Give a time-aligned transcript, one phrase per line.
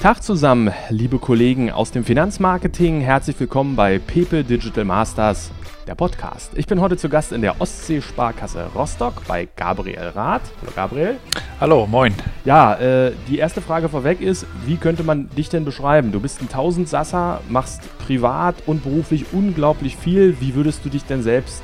[0.00, 3.00] Tag zusammen, liebe Kollegen aus dem Finanzmarketing.
[3.00, 5.50] Herzlich willkommen bei Pepe Digital Masters,
[5.88, 6.52] der Podcast.
[6.54, 10.42] Ich bin heute zu Gast in der Ostsee-Sparkasse Rostock bei Gabriel Rath.
[10.62, 11.16] Hallo Gabriel.
[11.60, 12.14] Hallo, moin.
[12.44, 16.12] Ja, äh, die erste Frage vorweg ist, wie könnte man dich denn beschreiben?
[16.12, 20.40] Du bist ein Tausendsasser, machst privat und beruflich unglaublich viel.
[20.40, 21.60] Wie würdest du dich denn selbst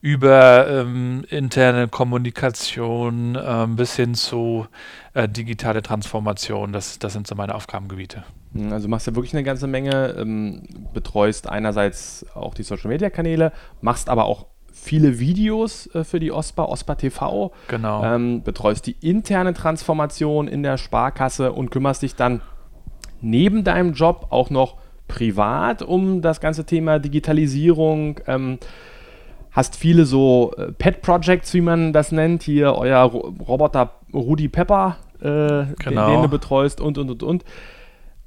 [0.00, 4.66] über ähm, interne Kommunikation ähm, bis hin zu
[5.14, 6.72] äh, digitale Transformation.
[6.72, 8.24] Das, das sind so meine Aufgabengebiete.
[8.54, 10.62] Hm, also machst du wirklich eine ganze Menge, ähm,
[10.94, 16.32] betreust einerseits auch die Social Media Kanäle, machst aber auch viele Videos äh, für die
[16.32, 17.52] OSPA, OSPA TV.
[17.68, 18.02] Genau.
[18.02, 22.40] Ähm, betreust die interne Transformation in der Sparkasse und kümmerst dich dann
[23.20, 24.76] neben deinem Job auch noch
[25.08, 28.20] privat um das ganze Thema Digitalisierung.
[28.26, 28.58] Ähm,
[29.52, 32.42] hast viele so äh, Pet-Projects, wie man das nennt.
[32.42, 36.06] Hier euer Ro Roboter Rudi Pepper, äh, genau.
[36.06, 37.44] den, den, du betreust und, und, und, und.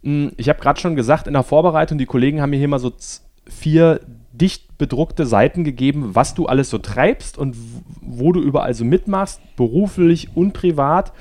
[0.03, 2.79] Hm, ich habe gerade schon gesagt, in der Vorbereitung, die Kollegen haben mir hier mal
[2.79, 2.91] so
[3.47, 3.99] vier
[4.33, 7.55] dicht bedruckte Seiten gegeben, was du alles so treibst und
[8.01, 11.13] wo du überall so mitmachst, beruflich und privat.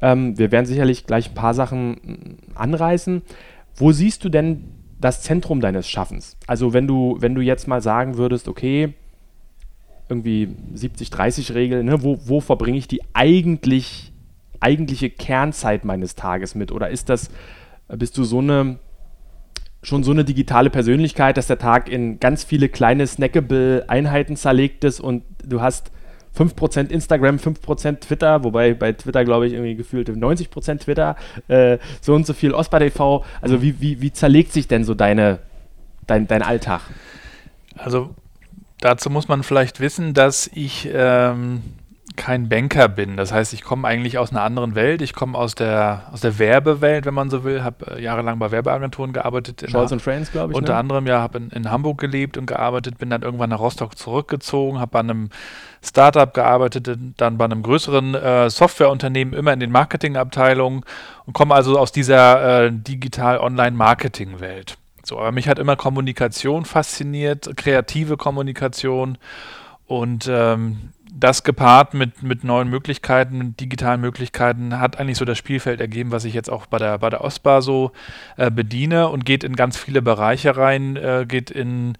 [0.00, 3.22] Ähm, wir werden sicherlich gleich ein paar Sachen hm, anreißen.
[3.76, 4.64] Wo siehst du denn
[5.00, 6.36] das Zentrum deines Schaffens?
[6.46, 8.94] Also wenn du, wenn du jetzt mal sagen würdest, okay,
[10.10, 12.02] irgendwie 70-30-Regel, ne?
[12.02, 14.12] wo, wo verbringe ich die eigentlich,
[14.60, 16.72] eigentliche Kernzeit meines Tages mit?
[16.72, 17.30] Oder ist das,
[17.88, 18.78] bist du so eine,
[19.82, 24.84] schon so eine digitale Persönlichkeit, dass der Tag in ganz viele kleine snackable Einheiten zerlegt
[24.84, 25.90] ist und du hast
[26.38, 31.16] 5% Instagram, 5% Twitter, wobei bei Twitter, glaube ich, irgendwie gefühlt 90% Twitter,
[31.48, 33.24] äh, so und so viel OSPA TV.
[33.40, 35.40] Also wie, wie, wie zerlegt sich denn so deine,
[36.06, 36.82] dein, dein Alltag?
[37.76, 38.14] Also
[38.80, 41.62] Dazu muss man vielleicht wissen, dass ich ähm,
[42.16, 43.16] kein Banker bin.
[43.16, 45.02] Das heißt, ich komme eigentlich aus einer anderen Welt.
[45.02, 47.62] Ich komme aus der, aus der Werbewelt, wenn man so will.
[47.62, 49.64] Habe äh, jahrelang bei Werbeagenturen gearbeitet.
[49.70, 50.56] Scholz und Friends, glaube ich.
[50.56, 50.78] Unter ne?
[50.78, 52.98] anderem, ja, habe in, in, Hamburg gelebt und gearbeitet.
[52.98, 55.30] Bin dann irgendwann nach Rostock zurückgezogen, habe bei einem
[55.82, 60.84] Startup gearbeitet, dann bei einem größeren äh, Softwareunternehmen, immer in den Marketingabteilungen
[61.26, 64.76] und komme also aus dieser äh, digital-Online-Marketing-Welt.
[65.04, 69.18] So, aber mich hat immer Kommunikation fasziniert, kreative Kommunikation
[69.86, 75.38] und ähm, das gepaart mit, mit neuen Möglichkeiten, mit digitalen Möglichkeiten, hat eigentlich so das
[75.38, 77.92] Spielfeld ergeben, was ich jetzt auch bei der, bei der OSPA so
[78.36, 81.98] äh, bediene und geht in ganz viele Bereiche rein, äh, geht in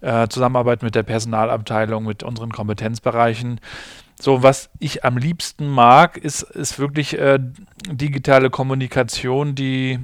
[0.00, 3.60] äh, Zusammenarbeit mit der Personalabteilung, mit unseren Kompetenzbereichen.
[4.20, 7.40] So, was ich am liebsten mag, ist, ist wirklich äh,
[7.90, 9.98] digitale Kommunikation, die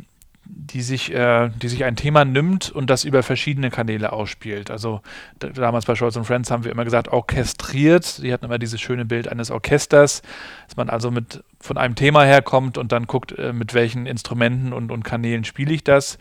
[0.48, 4.70] die sich, äh, die sich ein Thema nimmt und das über verschiedene Kanäle ausspielt.
[4.70, 5.02] Also
[5.38, 8.22] damals bei Scholz Friends haben wir immer gesagt, orchestriert.
[8.22, 10.22] Die hatten immer dieses schöne Bild eines Orchesters,
[10.66, 14.72] dass man also mit von einem Thema herkommt und dann guckt, äh, mit welchen Instrumenten
[14.72, 16.18] und, und Kanälen spiele ich das.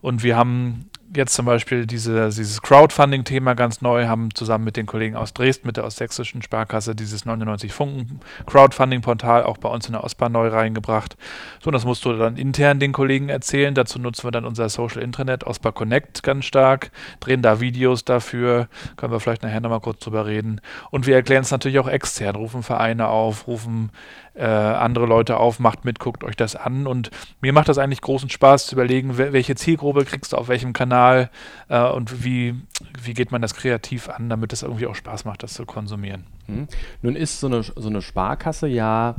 [0.00, 4.86] Und wir haben jetzt zum Beispiel diese, dieses Crowdfunding-Thema ganz neu, haben zusammen mit den
[4.86, 9.92] Kollegen aus Dresden, mit der Ostsächsischen Sparkasse, dieses 99 Funken Crowdfunding-Portal auch bei uns in
[9.92, 11.16] der OSPA neu reingebracht.
[11.62, 13.74] So, das musst du dann intern den Kollegen erzählen.
[13.74, 18.68] Dazu nutzen wir dann unser Social Intranet, OSPA Connect, ganz stark, drehen da Videos dafür,
[18.96, 20.60] können wir vielleicht nachher nochmal kurz drüber reden.
[20.90, 23.90] Und wir erklären es natürlich auch extern, rufen Vereine auf, rufen
[24.34, 26.86] äh, andere Leute auf, macht mit, guckt euch das an.
[26.86, 27.10] Und
[27.40, 31.30] mir macht das eigentlich großen Spaß zu überlegen, welche Zielgruppe kriegst du auf welchem Kanal
[31.68, 32.54] äh, und wie,
[33.02, 36.26] wie geht man das kreativ an, damit es irgendwie auch Spaß macht, das zu konsumieren.
[36.46, 36.68] Hm.
[37.02, 39.16] Nun ist so eine, so eine Sparkasse ja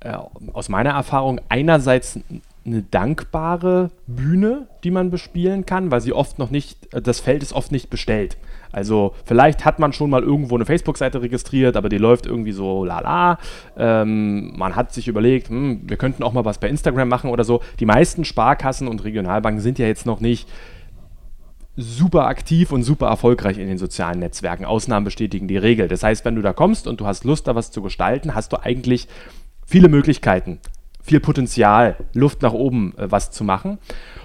[0.00, 0.16] äh,
[0.52, 2.20] aus meiner Erfahrung einerseits
[2.66, 7.42] eine dankbare Bühne, die man bespielen kann, weil sie oft noch nicht, äh, das Feld
[7.42, 8.36] ist oft nicht bestellt.
[8.70, 12.84] Also vielleicht hat man schon mal irgendwo eine Facebook-Seite registriert, aber die läuft irgendwie so
[12.84, 13.38] lala.
[13.76, 17.44] Ähm, man hat sich überlegt, hm, wir könnten auch mal was bei Instagram machen oder
[17.44, 17.62] so.
[17.80, 20.48] Die meisten Sparkassen und Regionalbanken sind ja jetzt noch nicht
[21.76, 24.64] super aktiv und super erfolgreich in den sozialen Netzwerken.
[24.64, 25.88] Ausnahmen bestätigen die Regel.
[25.88, 28.52] Das heißt, wenn du da kommst und du hast Lust, da was zu gestalten, hast
[28.52, 29.06] du eigentlich
[29.64, 30.58] viele Möglichkeiten,
[31.08, 33.78] viel Potenzial, Luft nach oben äh, was zu machen.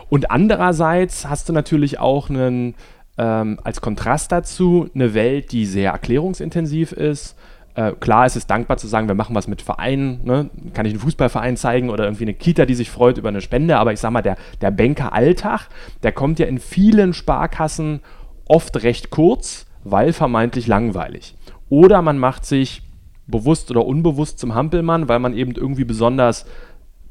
[0.10, 2.76] Und andererseits hast du natürlich auch einen
[3.18, 7.36] ähm, als Kontrast dazu eine Welt, die sehr erklärungsintensiv ist,
[7.76, 10.52] Äh, klar ist es dankbar zu sagen, wir machen was mit Vereinen, ne?
[10.76, 13.78] kann ich einen Fußballverein zeigen oder irgendwie eine Kita, die sich freut über eine Spende,
[13.78, 15.70] aber ich sag mal, der, der Banker-Alltag,
[16.04, 18.02] der kommt ja in vielen Sparkassen
[18.46, 21.36] oft recht kurz, weil vermeintlich langweilig.
[21.70, 22.84] Oder man macht sich
[23.26, 26.46] bewusst oder unbewusst zum Hampelmann, weil man eben irgendwie besonders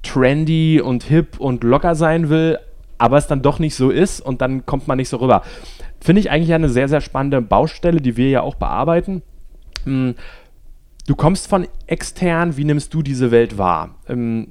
[0.02, 2.58] trendy und hip und locker sein will,
[2.99, 5.43] aber es dann doch nicht so ist und dann kommt man nicht so rüber.
[6.00, 9.22] Finde ich eigentlich eine sehr, sehr spannende Baustelle, die wir ja auch bearbeiten.
[9.84, 10.14] Hm,
[11.06, 13.96] du kommst von extern, wie nimmst du diese Welt wahr?
[14.08, 14.49] Ähm,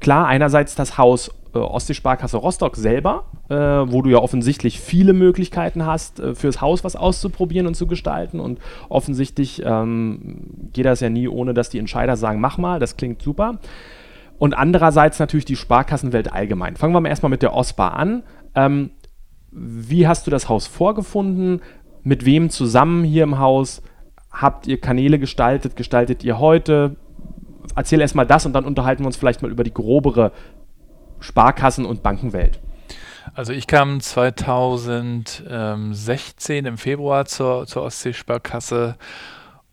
[0.00, 5.84] klar, einerseits das Haus äh, Ostseesparkasse Rostock selber, äh, wo du ja offensichtlich viele Möglichkeiten
[5.84, 8.40] hast, äh, fürs Haus was auszuprobieren und zu gestalten.
[8.40, 8.58] Und
[8.88, 13.22] offensichtlich ähm, geht das ja nie, ohne dass die Entscheider sagen, mach mal, das klingt
[13.22, 13.58] super.
[14.38, 16.76] Und andererseits natürlich die Sparkassenwelt allgemein.
[16.76, 18.22] Fangen wir mal erstmal mit der OSPA an.
[18.54, 18.90] Ähm,
[19.50, 21.60] wie hast du das Haus vorgefunden?
[22.02, 23.82] Mit wem zusammen hier im Haus?
[24.30, 25.76] Habt ihr Kanäle gestaltet?
[25.76, 26.96] Gestaltet ihr heute?
[27.76, 30.32] Erzähl erstmal das und dann unterhalten wir uns vielleicht mal über die grobere
[31.20, 32.60] Sparkassen- und Bankenwelt.
[33.34, 38.96] Also ich kam 2016 im Februar zur, zur Ostseesparkasse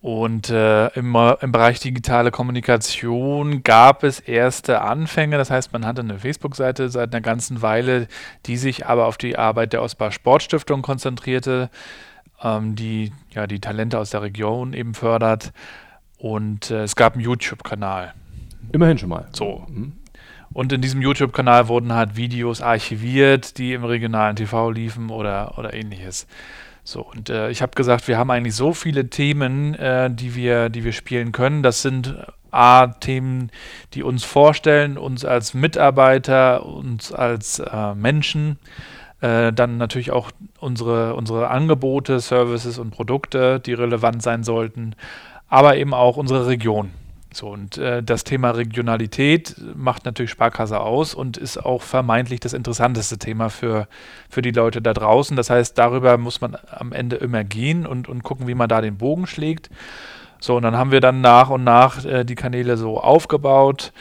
[0.01, 5.37] und äh, im, im Bereich digitale Kommunikation gab es erste Anfänge.
[5.37, 8.07] Das heißt, man hatte eine Facebook-Seite seit einer ganzen Weile,
[8.45, 11.69] die sich aber auf die Arbeit der Ostbar Sportstiftung konzentrierte
[12.43, 15.51] ähm, die ja die Talente aus der Region eben fördert.
[16.17, 18.13] Und äh, es gab einen YouTube-Kanal.
[18.71, 19.27] Immerhin schon mal.
[19.31, 19.65] So.
[19.67, 19.93] Mhm.
[20.51, 25.73] Und in diesem YouTube-Kanal wurden halt Videos archiviert, die im regionalen TV liefen oder, oder
[25.73, 26.27] ähnliches.
[26.89, 30.69] So, und äh, ich habe gesagt, wir haben eigentlich so viele Themen, äh, die, wir,
[30.69, 31.62] die wir spielen können.
[31.62, 32.18] Das sind
[32.50, 33.51] A, Themen,
[33.94, 38.57] die uns vorstellen, uns als Mitarbeiter, uns als äh, Menschen.
[39.21, 44.95] Äh, dann natürlich auch unsere, unsere Angebote, Services und Produkte, die relevant sein sollten,
[45.47, 46.89] aber eben auch unsere Region.
[47.31, 52.53] So, und äh, das Thema Regionalität macht natürlich Sparkasse aus und ist auch vermeintlich das
[52.53, 53.87] interessanteste Thema für,
[54.29, 55.37] für die Leute da draußen.
[55.37, 58.81] Das heißt, darüber muss man am Ende immer gehen und, und gucken, wie man da
[58.81, 59.69] den Bogen schlägt.
[60.39, 63.91] So, und dann haben wir dann nach und nach äh, die Kanäle so aufgebaut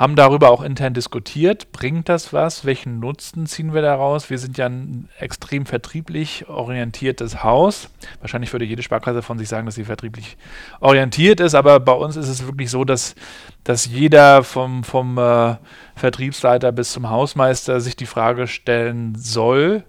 [0.00, 1.72] haben darüber auch intern diskutiert.
[1.72, 2.64] Bringt das was?
[2.64, 4.30] Welchen Nutzen ziehen wir daraus?
[4.30, 7.90] Wir sind ja ein extrem vertrieblich orientiertes Haus.
[8.20, 10.38] Wahrscheinlich würde jede Sparkasse von sich sagen, dass sie vertrieblich
[10.80, 13.14] orientiert ist, aber bei uns ist es wirklich so, dass,
[13.62, 15.56] dass jeder vom, vom äh,
[15.96, 19.84] Vertriebsleiter bis zum Hausmeister sich die Frage stellen soll,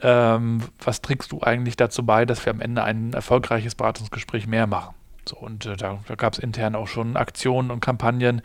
[0.00, 4.68] ähm, was trägst du eigentlich dazu bei, dass wir am Ende ein erfolgreiches Beratungsgespräch mehr
[4.68, 4.94] machen?
[5.28, 8.40] So, und äh, da, da gab es intern auch schon Aktionen und Kampagnen,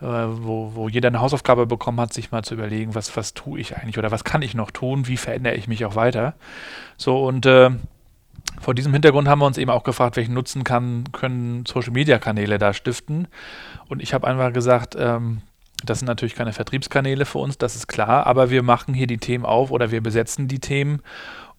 [0.00, 3.60] äh, wo, wo jeder eine Hausaufgabe bekommen hat, sich mal zu überlegen, was, was tue
[3.60, 6.34] ich eigentlich oder was kann ich noch tun, wie verändere ich mich auch weiter.
[6.96, 7.70] So, und äh,
[8.60, 12.72] vor diesem Hintergrund haben wir uns eben auch gefragt, welchen Nutzen kann, können Social-Media-Kanäle da
[12.72, 13.28] stiften.
[13.88, 15.42] Und ich habe einfach gesagt, ähm,
[15.84, 19.18] das sind natürlich keine Vertriebskanäle für uns, das ist klar, aber wir machen hier die
[19.18, 21.00] Themen auf oder wir besetzen die Themen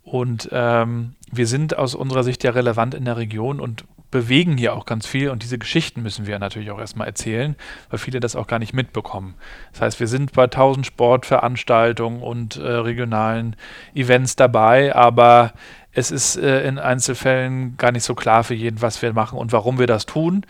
[0.03, 4.73] und ähm, wir sind aus unserer Sicht ja relevant in der Region und bewegen hier
[4.73, 7.55] auch ganz viel und diese Geschichten müssen wir natürlich auch erstmal erzählen,
[7.89, 9.35] weil viele das auch gar nicht mitbekommen.
[9.71, 13.55] Das heißt, wir sind bei tausend Sportveranstaltungen und äh, regionalen
[13.95, 15.53] Events dabei, aber
[15.93, 19.51] es ist äh, in Einzelfällen gar nicht so klar für jeden, was wir machen und
[19.51, 20.45] warum wir das tun.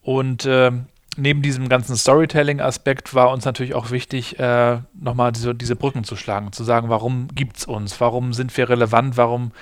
[0.00, 0.72] Und äh,
[1.16, 6.16] neben diesem ganzen Storytelling-Aspekt war uns natürlich auch wichtig, äh, nochmal diese, diese Brücken zu
[6.16, 9.52] schlagen, zu sagen, warum gibt es uns, warum sind wir relevant, warum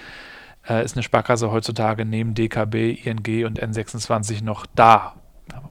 [0.68, 5.14] äh, ist eine Sparkasse heutzutage neben DKB, ING und N26 noch da?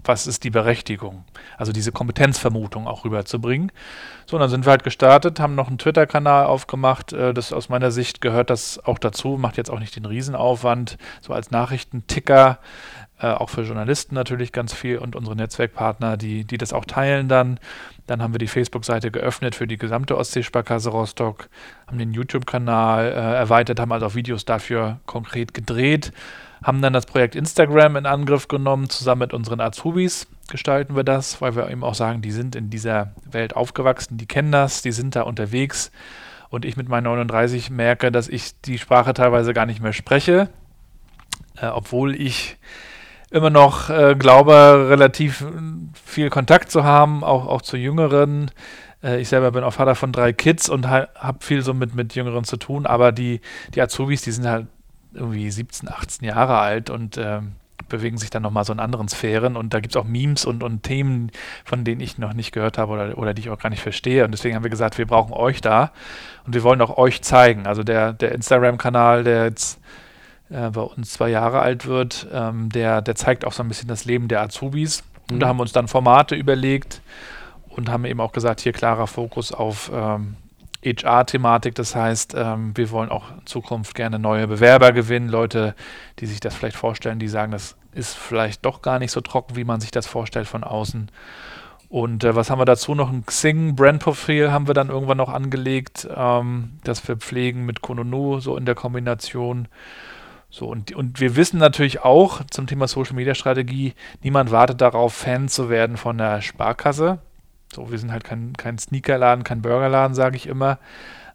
[0.03, 1.23] Was ist die Berechtigung?
[1.57, 3.71] Also diese Kompetenzvermutung auch rüberzubringen.
[4.25, 7.13] So, und dann sind wir halt gestartet, haben noch einen Twitter-Kanal aufgemacht.
[7.13, 10.97] Äh, das aus meiner Sicht gehört das auch dazu, macht jetzt auch nicht den Riesenaufwand.
[11.21, 12.59] So als Nachrichtenticker
[13.19, 17.27] äh, auch für Journalisten natürlich ganz viel und unsere Netzwerkpartner, die, die das auch teilen
[17.27, 17.59] dann.
[18.07, 21.49] Dann haben wir die Facebook-Seite geöffnet für die gesamte Ostseesparkasse Rostock,
[21.87, 26.11] haben den YouTube-Kanal äh, erweitert, haben also auch Videos dafür konkret gedreht,
[26.63, 31.41] haben dann das Projekt Instagram in Angriff genommen, zusammen mit unseren Azubis gestalten wir das,
[31.41, 34.91] weil wir eben auch sagen, die sind in dieser Welt aufgewachsen, die kennen das, die
[34.91, 35.91] sind da unterwegs.
[36.49, 40.49] Und ich mit meinen 39 merke, dass ich die Sprache teilweise gar nicht mehr spreche,
[41.61, 42.57] äh, obwohl ich
[43.31, 45.45] immer noch äh, glaube, relativ
[46.05, 48.51] viel Kontakt zu haben, auch, auch zu Jüngeren.
[49.03, 51.95] Äh, ich selber bin auch Vater von drei Kids und ha habe viel so mit,
[51.95, 53.41] mit Jüngeren zu tun, aber die,
[53.75, 54.67] die Azubis, die sind halt
[55.13, 57.41] irgendwie 17, 18 Jahre alt und äh,
[57.87, 60.63] bewegen sich dann nochmal so in anderen Sphären und da gibt es auch Memes und,
[60.63, 61.31] und Themen,
[61.65, 64.25] von denen ich noch nicht gehört habe oder, oder die ich auch gar nicht verstehe
[64.25, 65.91] und deswegen haben wir gesagt, wir brauchen euch da
[66.45, 67.65] und wir wollen auch euch zeigen.
[67.65, 69.79] Also der, der Instagram-Kanal, der jetzt
[70.49, 73.87] äh, bei uns zwei Jahre alt wird, ähm, der, der zeigt auch so ein bisschen
[73.87, 75.03] das Leben der Azubis.
[75.29, 75.35] Mhm.
[75.35, 77.01] Und da haben wir uns dann Formate überlegt
[77.69, 80.35] und haben eben auch gesagt, hier klarer Fokus auf ähm,
[80.83, 81.75] HR-Thematik.
[81.75, 85.75] Das heißt, ähm, wir wollen auch in Zukunft gerne neue Bewerber gewinnen, Leute,
[86.19, 89.55] die sich das vielleicht vorstellen, die sagen, das ist vielleicht doch gar nicht so trocken,
[89.55, 91.09] wie man sich das vorstellt von außen.
[91.89, 93.11] Und äh, was haben wir dazu noch?
[93.11, 98.55] Ein Xing-Brand-Profil haben wir dann irgendwann noch angelegt, ähm, das wir pflegen mit Kononu, so
[98.57, 99.67] in der Kombination.
[100.49, 105.13] So, und, und wir wissen natürlich auch zum Thema Social Media Strategie, niemand wartet darauf,
[105.13, 107.19] Fan zu werden von der Sparkasse.
[107.73, 110.79] So, wir sind halt kein, kein Sneakerladen, kein Burgerladen, sage ich immer.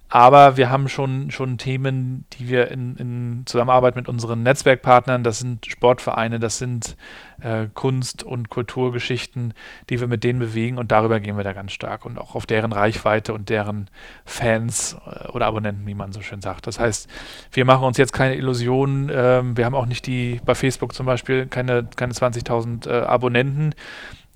[0.08, 5.40] Aber wir haben schon, schon Themen, die wir in, in Zusammenarbeit mit unseren Netzwerkpartnern, das
[5.40, 6.96] sind Sportvereine, das sind
[7.40, 9.54] äh, Kunst- und Kulturgeschichten,
[9.90, 10.78] die wir mit denen bewegen.
[10.78, 13.90] Und darüber gehen wir da ganz stark und auch auf deren Reichweite und deren
[14.24, 16.66] Fans äh, oder Abonnenten, wie man so schön sagt.
[16.66, 17.08] Das heißt,
[17.50, 21.06] wir machen uns jetzt keine Illusionen, äh, wir haben auch nicht die, bei Facebook zum
[21.06, 23.74] Beispiel, keine, keine 20.000 äh, Abonnenten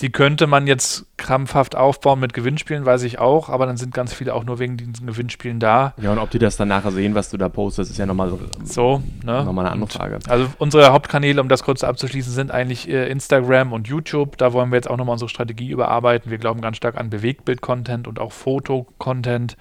[0.01, 4.13] die könnte man jetzt krampfhaft aufbauen mit Gewinnspielen, weiß ich auch, aber dann sind ganz
[4.13, 5.95] viele auch nur wegen diesen Gewinnspielen da.
[6.01, 8.33] Ja, und ob die das dann nachher sehen, was du da postest, ist ja nochmal
[8.63, 9.45] so, ne?
[9.45, 10.21] nochmal eine andere Frage.
[10.29, 14.37] Also unsere Hauptkanäle, um das kurz abzuschließen, sind eigentlich äh, Instagram und YouTube.
[14.37, 16.31] Da wollen wir jetzt auch nochmal unsere Strategie überarbeiten.
[16.31, 19.57] Wir glauben ganz stark an Bewegtbild-Content und auch Foto-Content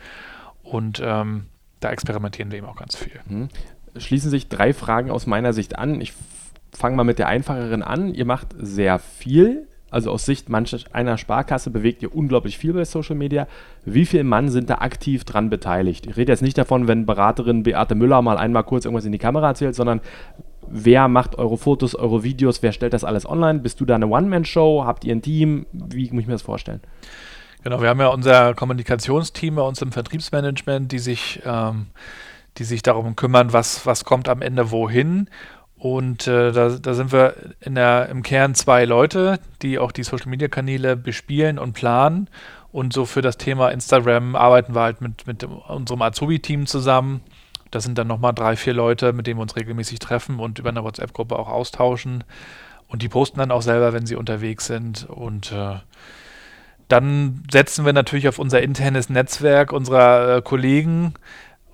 [0.62, 1.46] und ähm,
[1.80, 3.20] da experimentieren wir eben auch ganz viel.
[3.28, 3.50] Mhm.
[3.98, 6.00] Schließen sich drei Fragen aus meiner Sicht an.
[6.00, 6.14] Ich
[6.72, 8.14] fange mal mit der einfacheren an.
[8.14, 12.84] Ihr macht sehr viel also aus Sicht mancher einer Sparkasse bewegt ihr unglaublich viel bei
[12.84, 13.48] Social Media.
[13.86, 16.06] Wie viele Mann sind da aktiv dran beteiligt?
[16.08, 19.18] Ich rede jetzt nicht davon, wenn Beraterin Beate Müller mal einmal kurz irgendwas in die
[19.18, 20.02] Kamera erzählt, sondern
[20.68, 23.60] wer macht eure Fotos, eure Videos, wer stellt das alles online?
[23.60, 24.84] Bist du da eine One-Man-Show?
[24.86, 25.66] Habt ihr ein Team?
[25.72, 26.82] Wie muss ich mir das vorstellen?
[27.64, 31.88] Genau, wir haben ja unser Kommunikationsteam bei uns im Vertriebsmanagement, die sich, ähm,
[32.58, 35.30] die sich darum kümmern, was, was kommt am Ende wohin.
[35.80, 40.96] Und äh, da, da, sind wir der, im Kern zwei Leute, die auch die Social-Media-Kanäle
[40.96, 42.30] bespielen und planen.
[42.72, 47.22] Und so für das Thema Instagram arbeiten wir halt mit, mit unserem Azubi-Team zusammen.
[47.70, 50.70] Das sind dann nochmal drei, vier Leute, mit denen wir uns regelmäßig treffen und über
[50.70, 52.24] eine WhatsApp-Gruppe auch austauschen.
[52.88, 55.08] Und die posten dann auch selber, wenn sie unterwegs sind.
[55.10, 55.76] Und äh,
[56.88, 61.14] dann setzen wir natürlich auf unser internes Netzwerk unserer äh, Kollegen,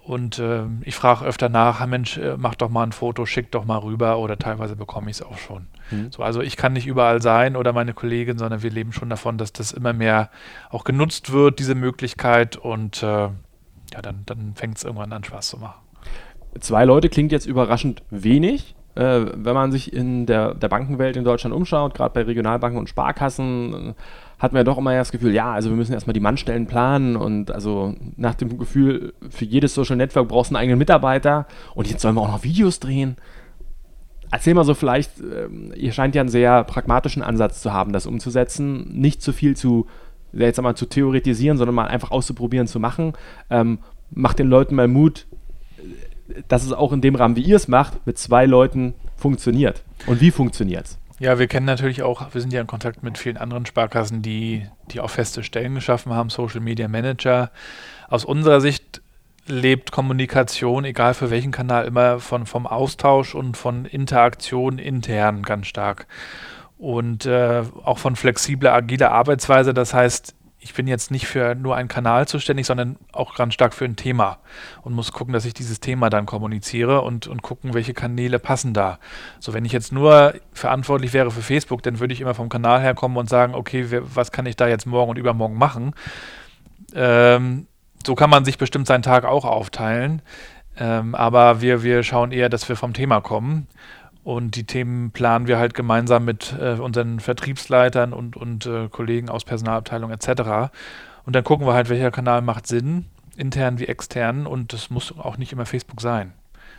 [0.06, 3.64] und äh, ich frage öfter nach, Mensch, äh, mach doch mal ein Foto, schick doch
[3.64, 5.68] mal rüber oder teilweise bekomme ich es auch schon.
[5.92, 6.12] Mhm.
[6.12, 9.38] So, also ich kann nicht überall sein oder meine Kollegin, sondern wir leben schon davon,
[9.38, 10.30] dass das immer mehr
[10.70, 12.58] auch genutzt wird, diese Möglichkeit.
[12.58, 15.80] Und äh, ja, dann, dann fängt es irgendwann an, Spaß zu machen.
[16.60, 18.76] Zwei Leute klingt jetzt überraschend wenig.
[18.96, 22.90] Äh, wenn man sich in der, der Bankenwelt in Deutschland umschaut, gerade bei Regionalbanken und
[22.90, 23.96] Sparkassen,
[24.44, 27.16] hat man ja doch immer das Gefühl, ja, also wir müssen erstmal die Mannstellen planen
[27.16, 31.90] und also nach dem Gefühl, für jedes Social Network brauchst du einen eigenen Mitarbeiter und
[31.90, 33.16] jetzt sollen wir auch noch Videos drehen.
[34.32, 38.06] Erzähl mal so vielleicht, ähm, ihr scheint ja einen sehr pragmatischen Ansatz zu haben, das
[38.06, 39.88] umzusetzen, nicht zu viel zu,
[40.34, 43.14] jetzt einmal zu theoretisieren, sondern mal einfach auszuprobieren, zu machen.
[43.50, 43.80] Ähm,
[44.12, 45.26] macht den Leuten mal Mut,
[46.50, 49.84] dass es auch in dem Rahmen, wie ihr es macht, mit zwei Leuten funktioniert.
[50.06, 51.00] Und wie funktioniert es?
[51.20, 54.68] Ja, wir kennen natürlich auch, wir sind ja in Kontakt mit vielen anderen Sparkassen, die,
[54.92, 57.52] die auch feste Stellen geschaffen haben, Social Media Manager.
[58.10, 59.02] Aus unserer Sicht
[59.46, 65.68] lebt Kommunikation, egal für welchen Kanal, immer von, vom Austausch und von Interaktion intern ganz
[65.68, 66.08] stark.
[66.78, 69.74] Und äh, auch von flexibler, agiler Arbeitsweise.
[69.74, 73.74] Das heißt, ich bin jetzt nicht für nur einen Kanal zuständig, sondern auch ganz stark
[73.74, 74.40] für ein Thema
[74.82, 78.74] und muss gucken, dass ich dieses Thema dann kommuniziere und, und gucken, welche Kanäle passen
[78.74, 78.98] da.
[79.40, 82.82] So, wenn ich jetzt nur verantwortlich wäre für Facebook, dann würde ich immer vom Kanal
[82.82, 85.94] herkommen und sagen, okay, was kann ich da jetzt morgen und übermorgen machen?
[86.96, 87.68] Ähm,
[88.06, 90.22] so kann man sich bestimmt seinen Tag auch aufteilen.
[90.78, 93.68] Ähm, aber wir, wir schauen eher, dass wir vom Thema kommen
[94.24, 99.30] und die Themen planen wir halt gemeinsam mit äh, unseren Vertriebsleitern und, und äh, Kollegen
[99.30, 100.72] aus Personalabteilung etc.
[101.26, 104.48] Und dann gucken wir halt, welcher Kanal macht Sinn, intern wie extern.
[104.48, 106.34] Und das muss auch nicht immer Facebook sein.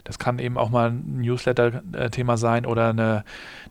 [0.05, 3.25] Das kann eben auch mal ein Newsletter-Thema sein oder eine,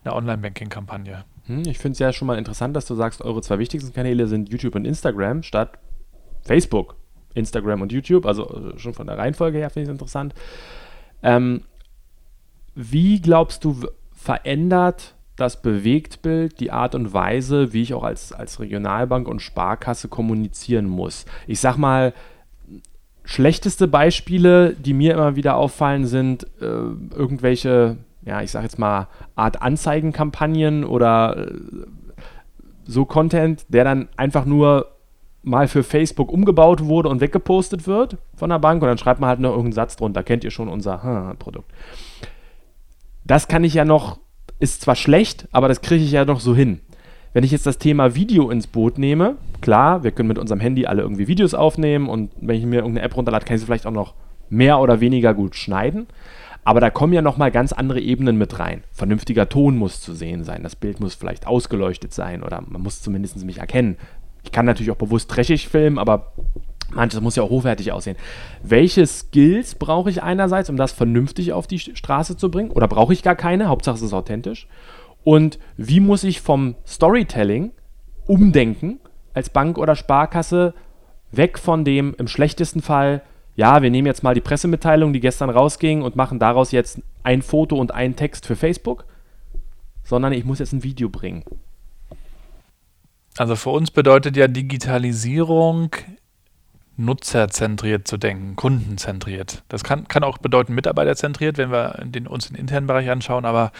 [0.04, 1.26] eine Online-Banking-Kampagne.
[1.48, 4.28] Hm, ich finde es ja schon mal interessant, dass du sagst, eure zwei wichtigsten Kanäle
[4.28, 5.78] sind YouTube und Instagram statt
[6.42, 6.96] Facebook.
[7.36, 10.36] Instagram und YouTube, also äh, schon von der Reihenfolge her finde ich es interessant.
[11.24, 11.64] Ähm,
[12.76, 13.76] wie glaubst du,
[14.12, 20.08] verändert das Bewegtbild die Art und Weise, wie ich auch als, als Regionalbank und Sparkasse
[20.08, 21.26] kommunizieren muss?
[21.48, 22.14] Ich sag mal,
[23.26, 29.08] schlechteste Beispiele, die mir immer wieder auffallen, sind äh, irgendwelche, ja, ich sag jetzt mal,
[29.36, 31.54] Art Anzeigenkampagnen oder äh,
[32.86, 34.88] so Content, der dann einfach nur
[35.42, 39.30] mal für Facebook umgebaut wurde und weggepostet wird von der Bank und dann schreibt man
[39.30, 41.70] halt noch irgendeinen Satz drunter, kennt ihr schon unser hm, Produkt
[43.26, 44.20] das kann ich ja noch,
[44.60, 46.82] ist zwar schlecht, aber das kriege ich ja noch so hin.
[47.34, 50.86] Wenn ich jetzt das Thema Video ins Boot nehme, klar, wir können mit unserem Handy
[50.86, 53.88] alle irgendwie Videos aufnehmen und wenn ich mir irgendeine App runterlade, kann ich sie vielleicht
[53.88, 54.14] auch noch
[54.50, 56.08] mehr oder weniger gut schneiden.
[56.64, 58.84] Aber da kommen ja nochmal ganz andere Ebenen mit rein.
[58.92, 63.02] Vernünftiger Ton muss zu sehen sein, das Bild muss vielleicht ausgeleuchtet sein oder man muss
[63.02, 63.98] zumindest mich erkennen.
[64.44, 66.34] Ich kann natürlich auch bewusst trashig filmen, aber
[66.96, 68.18] manches muss ja auch hochwertig aussehen.
[68.64, 72.72] Welche Skills brauche ich einerseits, um das vernünftig auf die Straße zu bringen?
[72.72, 73.68] Oder brauche ich gar keine?
[73.68, 74.68] Hauptsache es ist authentisch.
[75.24, 77.72] Und wie muss ich vom Storytelling
[78.26, 79.00] umdenken
[79.34, 80.74] als Bank oder Sparkasse
[81.32, 83.22] weg von dem im schlechtesten Fall,
[83.56, 87.42] ja, wir nehmen jetzt mal die Pressemitteilung, die gestern rausging und machen daraus jetzt ein
[87.42, 89.06] Foto und einen Text für Facebook,
[90.04, 91.44] sondern ich muss jetzt ein Video bringen.
[93.38, 95.92] Also für uns bedeutet ja Digitalisierung
[96.96, 99.64] nutzerzentriert zu denken, kundenzentriert.
[99.68, 103.72] Das kann, kann auch bedeuten mitarbeiterzentriert, wenn wir den, uns den internen Bereich anschauen, aber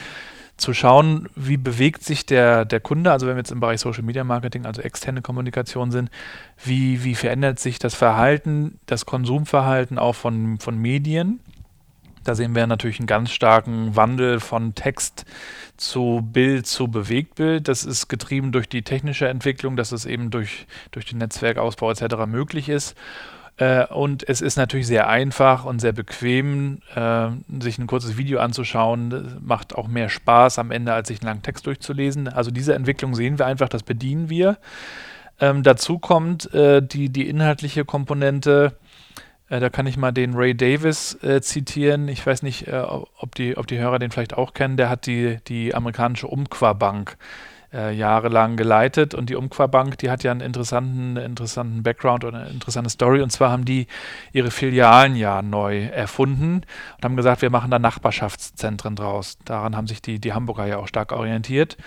[0.58, 4.04] zu schauen, wie bewegt sich der, der Kunde, also wenn wir jetzt im Bereich Social
[4.04, 6.10] Media Marketing, also externe Kommunikation sind,
[6.64, 11.40] wie, wie verändert sich das Verhalten, das Konsumverhalten auch von, von Medien.
[12.24, 15.26] Da sehen wir natürlich einen ganz starken Wandel von Text
[15.84, 17.68] zu Bild zu Bewegtbild.
[17.68, 22.26] Das ist getrieben durch die technische Entwicklung, dass es eben durch, durch den Netzwerkausbau etc.
[22.28, 22.96] möglich ist.
[23.58, 28.40] Äh, und es ist natürlich sehr einfach und sehr bequem, äh, sich ein kurzes Video
[28.40, 29.10] anzuschauen.
[29.10, 32.28] Das macht auch mehr Spaß am Ende, als sich einen langen Text durchzulesen.
[32.28, 34.58] Also diese Entwicklung sehen wir einfach, das bedienen wir.
[35.40, 38.78] Ähm, dazu kommt äh, die, die inhaltliche Komponente.
[39.54, 42.08] Äh, da kann ich mal den Ray Davis äh, zitieren.
[42.08, 44.78] Ich weiß nicht, äh, ob, die, ob die Hörer den vielleicht auch kennen.
[44.78, 47.18] Der hat die, die amerikanische Umqua-Bank
[47.72, 52.50] äh, jahrelang geleitet und die Umqua-Bank, die hat ja einen interessanten, interessanten Background oder eine
[52.50, 53.86] interessante Story und zwar haben die
[54.32, 56.62] ihre Filialen ja neu erfunden
[56.98, 59.38] und haben gesagt, wir machen da Nachbarschaftszentren draus.
[59.46, 61.78] Daran haben sich die, die Hamburger ja auch stark orientiert.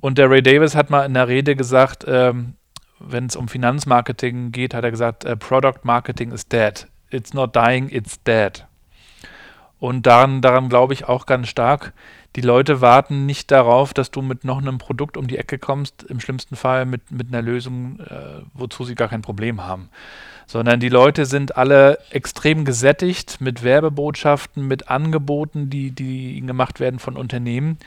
[0.00, 2.54] Und der Ray Davis hat mal in der Rede gesagt, ähm,
[2.98, 6.88] wenn es um Finanzmarketing geht, hat er gesagt, uh, Product Marketing is dead.
[7.10, 8.66] It's not dying, it's dead.
[9.78, 11.92] Und daran, daran glaube ich auch ganz stark.
[12.34, 16.02] Die Leute warten nicht darauf, dass du mit noch einem Produkt um die Ecke kommst,
[16.02, 19.88] im schlimmsten Fall mit, mit einer Lösung, äh, wozu sie gar kein Problem haben.
[20.46, 26.78] Sondern die Leute sind alle extrem gesättigt mit Werbebotschaften, mit Angeboten, die, die ihnen gemacht
[26.78, 27.78] werden von Unternehmen.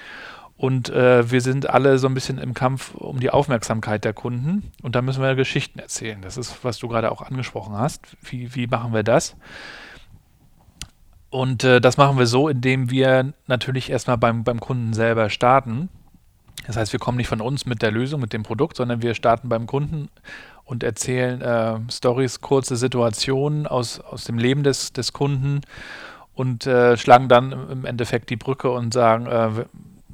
[0.59, 4.73] Und äh, wir sind alle so ein bisschen im Kampf um die Aufmerksamkeit der Kunden.
[4.83, 6.21] Und da müssen wir Geschichten erzählen.
[6.21, 8.01] Das ist, was du gerade auch angesprochen hast.
[8.21, 9.37] Wie, wie machen wir das?
[11.29, 15.87] Und äh, das machen wir so, indem wir natürlich erstmal beim, beim Kunden selber starten.
[16.67, 19.15] Das heißt, wir kommen nicht von uns mit der Lösung, mit dem Produkt, sondern wir
[19.15, 20.09] starten beim Kunden
[20.65, 25.61] und erzählen äh, Stories, kurze Situationen aus, aus dem Leben des, des Kunden
[26.33, 29.65] und äh, schlagen dann im Endeffekt die Brücke und sagen, äh,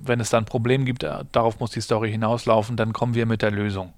[0.08, 3.26] wenn es dann ein Problem gibt, äh, darauf muss die Story hinauslaufen, dann kommen wir
[3.26, 3.94] mit der Lösung.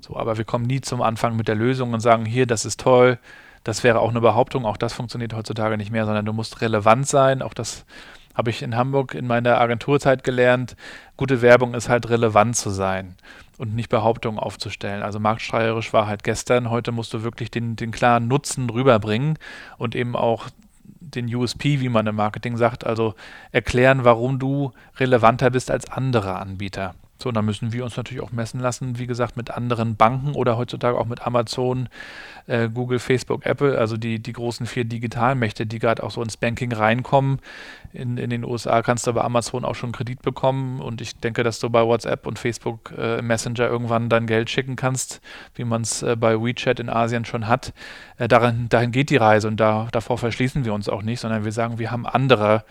[0.00, 2.80] So, aber wir kommen nie zum Anfang mit der Lösung und sagen, hier, das ist
[2.80, 3.18] toll,
[3.64, 7.08] das wäre auch eine Behauptung, auch das funktioniert heutzutage nicht mehr, sondern du musst relevant
[7.08, 7.42] sein.
[7.42, 7.84] Auch das
[8.34, 10.76] habe ich in Hamburg in meiner Agenturzeit gelernt.
[11.16, 13.16] Gute Werbung ist halt relevant zu sein
[13.58, 15.02] und nicht Behauptungen aufzustellen.
[15.02, 19.38] Also marktsteuerisch war halt gestern, heute musst du wirklich den, den klaren Nutzen rüberbringen
[19.78, 20.48] und eben auch
[21.14, 23.14] den USP, wie man im Marketing sagt, also
[23.52, 26.94] erklären, warum du relevanter bist als andere Anbieter.
[27.18, 30.56] So, dann müssen wir uns natürlich auch messen lassen, wie gesagt, mit anderen Banken oder
[30.56, 31.88] heutzutage auch mit Amazon,
[32.46, 36.36] äh, Google, Facebook, Apple, also die, die großen vier Digitalmächte, die gerade auch so ins
[36.36, 37.38] Banking reinkommen.
[37.92, 41.42] In, in den USA kannst du bei Amazon auch schon Kredit bekommen und ich denke,
[41.42, 45.22] dass du bei WhatsApp und Facebook äh, Messenger irgendwann dein Geld schicken kannst,
[45.54, 47.72] wie man es äh, bei WeChat in Asien schon hat.
[48.18, 51.44] Äh, darin, dahin geht die Reise und da, davor verschließen wir uns auch nicht, sondern
[51.44, 52.64] wir sagen, wir haben andere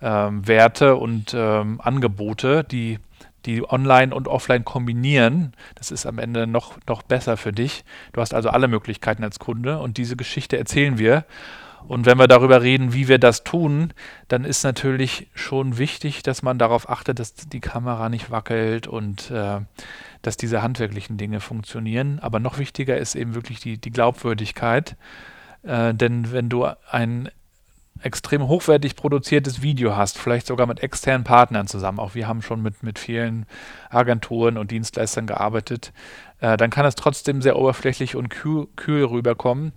[0.00, 2.98] ähm, Werte und ähm, Angebote, die
[3.46, 7.84] die online und offline kombinieren, das ist am Ende noch, noch besser für dich.
[8.12, 11.24] Du hast also alle Möglichkeiten als Kunde und diese Geschichte erzählen wir.
[11.88, 13.92] Und wenn wir darüber reden, wie wir das tun,
[14.28, 19.30] dann ist natürlich schon wichtig, dass man darauf achtet, dass die Kamera nicht wackelt und
[19.30, 19.60] äh,
[20.22, 22.18] dass diese handwerklichen Dinge funktionieren.
[22.20, 24.96] Aber noch wichtiger ist eben wirklich die, die Glaubwürdigkeit.
[25.62, 27.30] Äh, denn wenn du ein
[28.02, 32.62] extrem hochwertig produziertes Video hast, vielleicht sogar mit externen Partnern zusammen, auch wir haben schon
[32.62, 33.46] mit, mit vielen
[33.90, 35.92] Agenturen und Dienstleistern gearbeitet,
[36.40, 39.72] äh, dann kann es trotzdem sehr oberflächlich und kühl, kühl rüberkommen.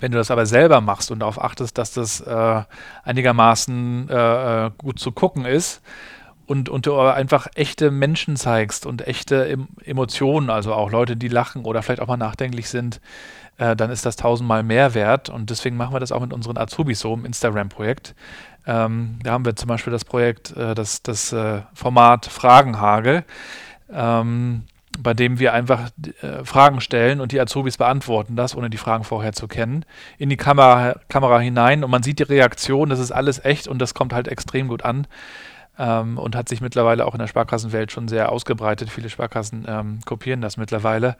[0.00, 2.62] Wenn du das aber selber machst und darauf achtest, dass das äh,
[3.04, 5.82] einigermaßen äh, äh gut zu gucken ist,
[6.52, 11.64] und, und du einfach echte Menschen zeigst und echte Emotionen, also auch Leute, die lachen
[11.64, 13.00] oder vielleicht auch mal nachdenklich sind,
[13.58, 15.28] äh, dann ist das tausendmal mehr wert.
[15.28, 18.14] Und deswegen machen wir das auch mit unseren Azubis so im Instagram-Projekt.
[18.66, 23.24] Ähm, da haben wir zum Beispiel das Projekt, äh, das, das äh, Format Fragenhagel,
[23.92, 24.62] ähm,
[24.98, 29.04] bei dem wir einfach äh, Fragen stellen und die Azubis beantworten das, ohne die Fragen
[29.04, 29.84] vorher zu kennen,
[30.18, 33.80] in die Kamera, Kamera hinein und man sieht die Reaktion, das ist alles echt und
[33.80, 35.06] das kommt halt extrem gut an
[35.78, 38.90] ähm, und hat sich mittlerweile auch in der Sparkassenwelt schon sehr ausgebreitet.
[38.90, 41.16] Viele Sparkassen ähm, kopieren das mittlerweile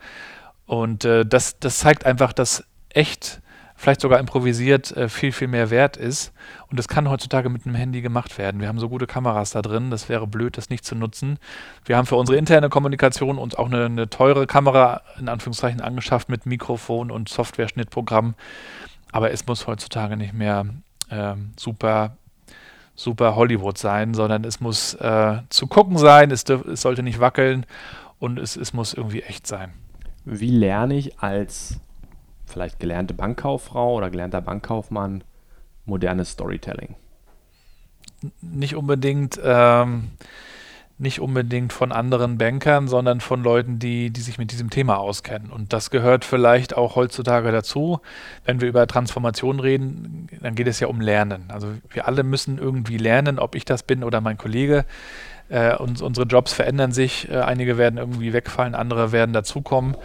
[0.73, 3.41] und äh, das, das zeigt einfach, dass echt
[3.75, 6.33] vielleicht sogar improvisiert, äh, viel, viel mehr wert ist.
[6.67, 8.59] Und das kann heutzutage mit einem Handy gemacht werden.
[8.59, 11.37] Wir haben so gute Kameras da drin, das wäre blöd, das nicht zu nutzen.
[11.85, 16.27] Wir haben für unsere interne Kommunikation uns auch eine, eine teure Kamera in Anführungszeichen angeschafft
[16.27, 18.33] mit Mikrofon und Software-Schnittprogramm.
[19.11, 20.65] Aber es muss heutzutage nicht mehr
[21.09, 22.17] äh, super
[22.95, 27.67] super Hollywood sein, sondern es muss äh, zu gucken sein, es, es sollte nicht wackeln
[28.17, 29.73] und es, es muss irgendwie echt sein.
[30.25, 31.79] Wie lerne ich als
[32.45, 35.23] vielleicht gelernte Bankkauffrau oder gelernter Bankkaufmann
[35.85, 36.95] modernes Storytelling?
[38.41, 40.11] Nicht unbedingt, ähm,
[40.97, 45.51] nicht unbedingt von anderen Bankern, sondern von Leuten, die, die sich mit diesem Thema auskennen.
[45.51, 47.99] Und das gehört vielleicht auch heutzutage dazu.
[48.45, 51.45] Wenn wir über Transformation reden, dann geht es ja um Lernen.
[51.49, 54.85] Also wir alle müssen irgendwie lernen, ob ich das bin oder mein Kollege.
[55.49, 57.29] Äh, uns, unsere Jobs verändern sich.
[57.29, 59.95] Äh, einige werden irgendwie wegfallen, andere werden dazukommen.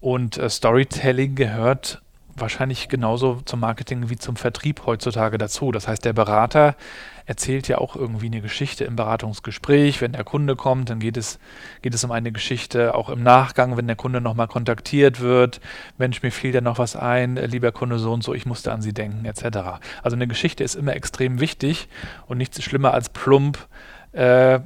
[0.00, 2.02] Und äh, Storytelling gehört
[2.36, 5.72] wahrscheinlich genauso zum Marketing wie zum Vertrieb heutzutage dazu.
[5.72, 6.76] Das heißt, der Berater
[7.24, 10.00] erzählt ja auch irgendwie eine Geschichte im Beratungsgespräch.
[10.00, 11.38] Wenn der Kunde kommt, dann geht es,
[11.82, 15.60] geht es um eine Geschichte auch im Nachgang, wenn der Kunde nochmal kontaktiert wird.
[15.98, 18.72] Mensch, mir fiel da noch was ein, äh, lieber Kunde so und so, ich musste
[18.72, 19.80] an Sie denken, etc.
[20.02, 21.88] Also eine Geschichte ist immer extrem wichtig
[22.26, 23.66] und nichts schlimmer als plump.
[24.16, 24.60] Äh,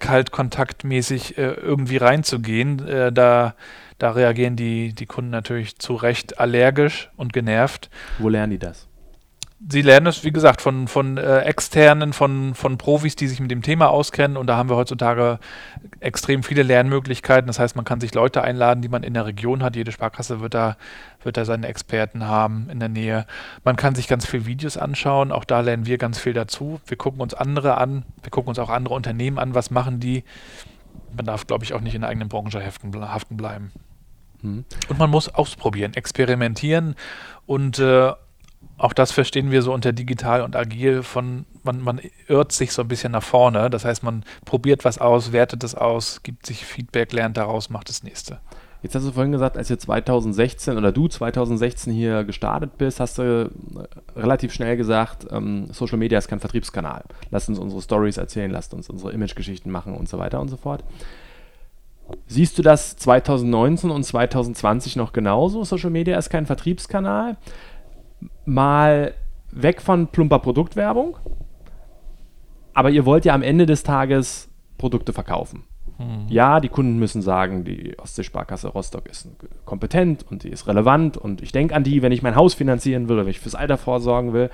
[0.00, 2.86] kaltkontaktmäßig äh, irgendwie reinzugehen.
[2.86, 3.54] Äh, da
[4.00, 7.90] da reagieren die, die Kunden natürlich zu Recht allergisch und genervt.
[8.18, 8.88] Wo lernen die das?
[9.68, 13.50] Sie lernen es, wie gesagt, von, von äh, externen, von, von Profis, die sich mit
[13.50, 14.38] dem Thema auskennen.
[14.38, 15.38] Und da haben wir heutzutage
[16.00, 17.46] extrem viele Lernmöglichkeiten.
[17.46, 19.76] Das heißt, man kann sich Leute einladen, die man in der Region hat.
[19.76, 20.78] Jede Sparkasse wird da,
[21.22, 23.26] wird da seine Experten haben in der Nähe.
[23.62, 25.30] Man kann sich ganz viele Videos anschauen.
[25.30, 26.80] Auch da lernen wir ganz viel dazu.
[26.86, 28.04] Wir gucken uns andere an.
[28.22, 29.54] Wir gucken uns auch andere Unternehmen an.
[29.54, 30.24] Was machen die?
[31.14, 33.72] Man darf, glaube ich, auch nicht in der eigenen Branche haften, haften bleiben.
[34.40, 34.64] Hm.
[34.88, 36.94] Und man muss ausprobieren, experimentieren
[37.44, 38.12] und äh,
[38.80, 42.80] auch das verstehen wir so unter digital und agil von, man, man irrt sich so
[42.80, 43.68] ein bisschen nach vorne.
[43.68, 47.90] Das heißt, man probiert was aus, wertet es aus, gibt sich Feedback, lernt daraus, macht
[47.90, 48.40] das nächste.
[48.82, 53.18] Jetzt hast du vorhin gesagt, als ihr 2016 oder du 2016 hier gestartet bist, hast
[53.18, 57.04] du äh, relativ schnell gesagt, ähm, Social Media ist kein Vertriebskanal.
[57.30, 60.56] Lasst uns unsere Stories erzählen, lasst uns unsere Imagegeschichten machen und so weiter und so
[60.56, 60.82] fort.
[62.26, 65.62] Siehst du das 2019 und 2020 noch genauso?
[65.64, 67.36] Social Media ist kein Vertriebskanal.
[68.44, 69.14] Mal
[69.50, 71.16] weg von plumper Produktwerbung.
[72.74, 75.64] Aber ihr wollt ja am Ende des Tages Produkte verkaufen.
[75.98, 76.26] Hm.
[76.28, 79.28] Ja, die Kunden müssen sagen, die Ostseesparkasse Rostock ist
[79.64, 83.08] kompetent und die ist relevant und ich denke an die, wenn ich mein Haus finanzieren
[83.08, 84.50] will oder wenn ich fürs Alter vorsorgen will.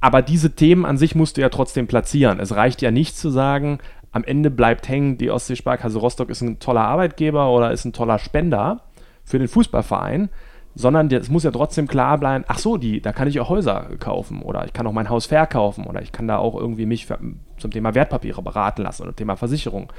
[0.00, 2.40] Aber diese Themen an sich musst du ja trotzdem platzieren.
[2.40, 3.78] Es reicht ja nicht zu sagen,
[4.10, 8.18] am Ende bleibt hängen, die Ostseesparkasse Rostock ist ein toller Arbeitgeber oder ist ein toller
[8.18, 8.82] Spender
[9.24, 10.28] für den Fußballverein,
[10.74, 13.90] sondern es muss ja trotzdem klar bleiben, ach so, die, da kann ich auch Häuser
[13.98, 17.06] kaufen oder ich kann auch mein Haus verkaufen oder ich kann da auch irgendwie mich
[17.06, 17.18] für,
[17.58, 19.92] zum Thema Wertpapiere beraten lassen oder Thema Versicherung.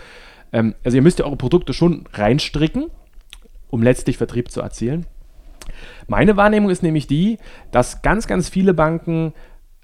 [0.51, 2.85] Ähm, also ihr müsst ja eure Produkte schon reinstricken,
[3.69, 5.05] um letztlich Vertrieb zu erzielen.
[6.07, 7.37] Meine Wahrnehmung ist nämlich die,
[7.71, 9.33] dass ganz, ganz viele Banken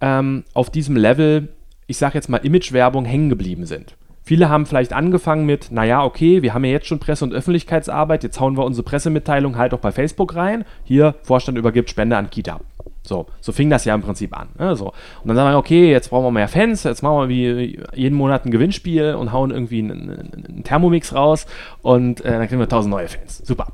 [0.01, 1.49] ähm, auf diesem Level,
[1.87, 3.95] ich sage jetzt mal Imagewerbung, hängen geblieben sind.
[4.29, 8.21] Viele haben vielleicht angefangen mit, naja, okay, wir haben ja jetzt schon Presse- und Öffentlichkeitsarbeit,
[8.21, 10.65] jetzt hauen wir unsere Pressemitteilung halt auch bei Facebook rein.
[10.83, 12.59] Hier, Vorstand übergibt Spende an Kita.
[13.01, 14.49] So, so fing das ja im Prinzip an.
[14.59, 14.75] Ne?
[14.75, 14.89] So.
[15.23, 17.65] Und dann sagen wir, okay, jetzt brauchen wir mehr Fans, jetzt machen wir
[17.95, 21.47] jeden Monat ein Gewinnspiel und hauen irgendwie einen, einen Thermomix raus
[21.81, 23.41] und äh, dann kriegen wir tausend neue Fans.
[23.43, 23.69] Super.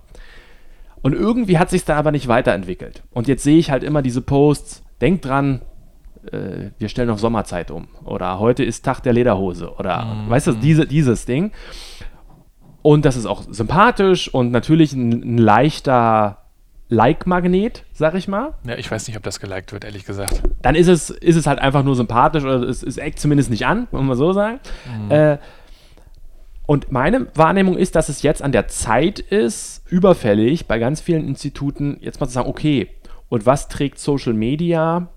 [1.01, 3.03] Und irgendwie hat sich da aber nicht weiterentwickelt.
[3.11, 5.59] Und jetzt sehe ich halt immer diese Posts, denkt dran,
[6.31, 10.29] äh, wir stellen auf Sommerzeit um oder heute ist Tag der Lederhose oder mhm.
[10.29, 11.51] weißt du, diese, dieses Ding.
[12.81, 16.37] Und das ist auch sympathisch und natürlich ein, ein leichter
[16.89, 18.53] Like-Magnet, sag ich mal.
[18.63, 20.43] Ja, ich weiß nicht, ob das geliked wird, ehrlich gesagt.
[20.61, 23.65] Dann ist es, ist es halt einfach nur sympathisch oder es, es eckt zumindest nicht
[23.65, 24.59] an, muss man so sagen.
[25.05, 25.11] Mhm.
[25.11, 25.37] Äh,
[26.67, 31.27] und meine Wahrnehmung ist, dass es jetzt an der Zeit ist, überfällig bei ganz vielen
[31.27, 32.89] Instituten jetzt mal zu sagen, okay,
[33.29, 35.07] und was trägt Social Media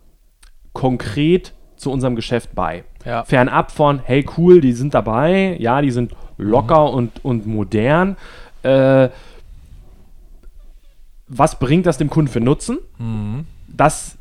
[0.78, 2.84] konkret zu unserem Geschäft bei.
[3.04, 3.24] Ja.
[3.24, 6.94] Fernab von, hey cool, die sind dabei, ja, die sind locker mhm.
[6.94, 8.16] und, und modern.
[8.62, 9.08] Äh,
[11.26, 12.78] was bringt das dem Kunden für Nutzen?
[12.98, 13.46] Mhm.
[13.66, 14.18] Das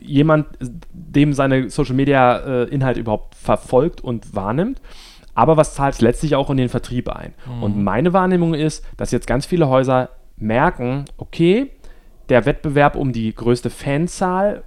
[0.00, 0.46] jemand,
[0.92, 4.80] dem seine Social Media äh, Inhalte überhaupt verfolgt und wahrnimmt.
[5.34, 7.34] Aber was zahlt es letztlich auch in den Vertrieb ein?
[7.44, 7.62] Mhm.
[7.64, 11.72] Und meine Wahrnehmung ist, dass jetzt ganz viele Häuser merken, okay,
[12.28, 14.62] der Wettbewerb um die größte Fanzahl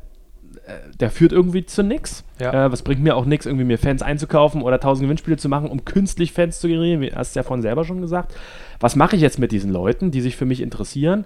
[1.00, 2.24] der führt irgendwie zu nichts.
[2.40, 2.66] Ja.
[2.66, 5.70] Äh, was bringt mir auch nichts, irgendwie mir Fans einzukaufen oder tausend Gewinnspiele zu machen,
[5.70, 8.36] um künstlich Fans zu generieren, wie hast du ja vorhin selber schon gesagt.
[8.80, 11.26] Was mache ich jetzt mit diesen Leuten, die sich für mich interessieren?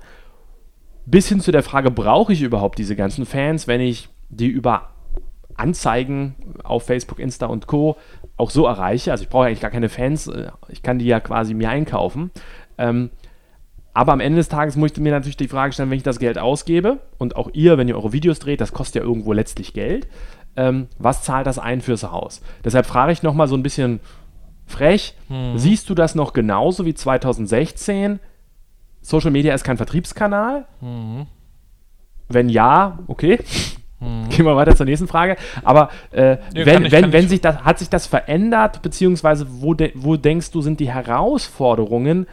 [1.06, 4.90] Bis hin zu der Frage, brauche ich überhaupt diese ganzen Fans, wenn ich die über
[5.56, 7.98] Anzeigen auf Facebook, Insta und Co.
[8.38, 9.12] auch so erreiche.
[9.12, 12.32] Also ich brauche eigentlich gar keine Fans, äh, ich kann die ja quasi mir einkaufen.
[12.78, 13.10] Ähm,
[13.96, 16.20] aber am Ende des Tages muss ich mir natürlich die Frage stellen, wenn ich das
[16.20, 19.74] Geld ausgebe und auch ihr, wenn ihr eure Videos dreht, das kostet ja irgendwo letztlich
[19.74, 20.08] Geld,
[20.58, 22.42] ähm, was zahlt das ein fürs Haus?
[22.66, 24.02] Deshalb frage ich nochmal so ein bisschen
[24.66, 25.58] frech, hm.
[25.58, 28.20] siehst du das noch genauso wie 2016?
[29.02, 30.66] Social Media ist kein Vertriebskanal?
[30.82, 31.28] Hm.
[32.28, 33.40] Wenn ja, okay.
[34.00, 34.28] Hm.
[34.30, 35.38] Gehen wir weiter zur nächsten Frage.
[35.64, 39.74] Aber äh, ja, wenn, ich, wenn, wenn sich das, hat sich das verändert, beziehungsweise wo,
[39.74, 42.28] de, wo denkst du, sind die Herausforderungen,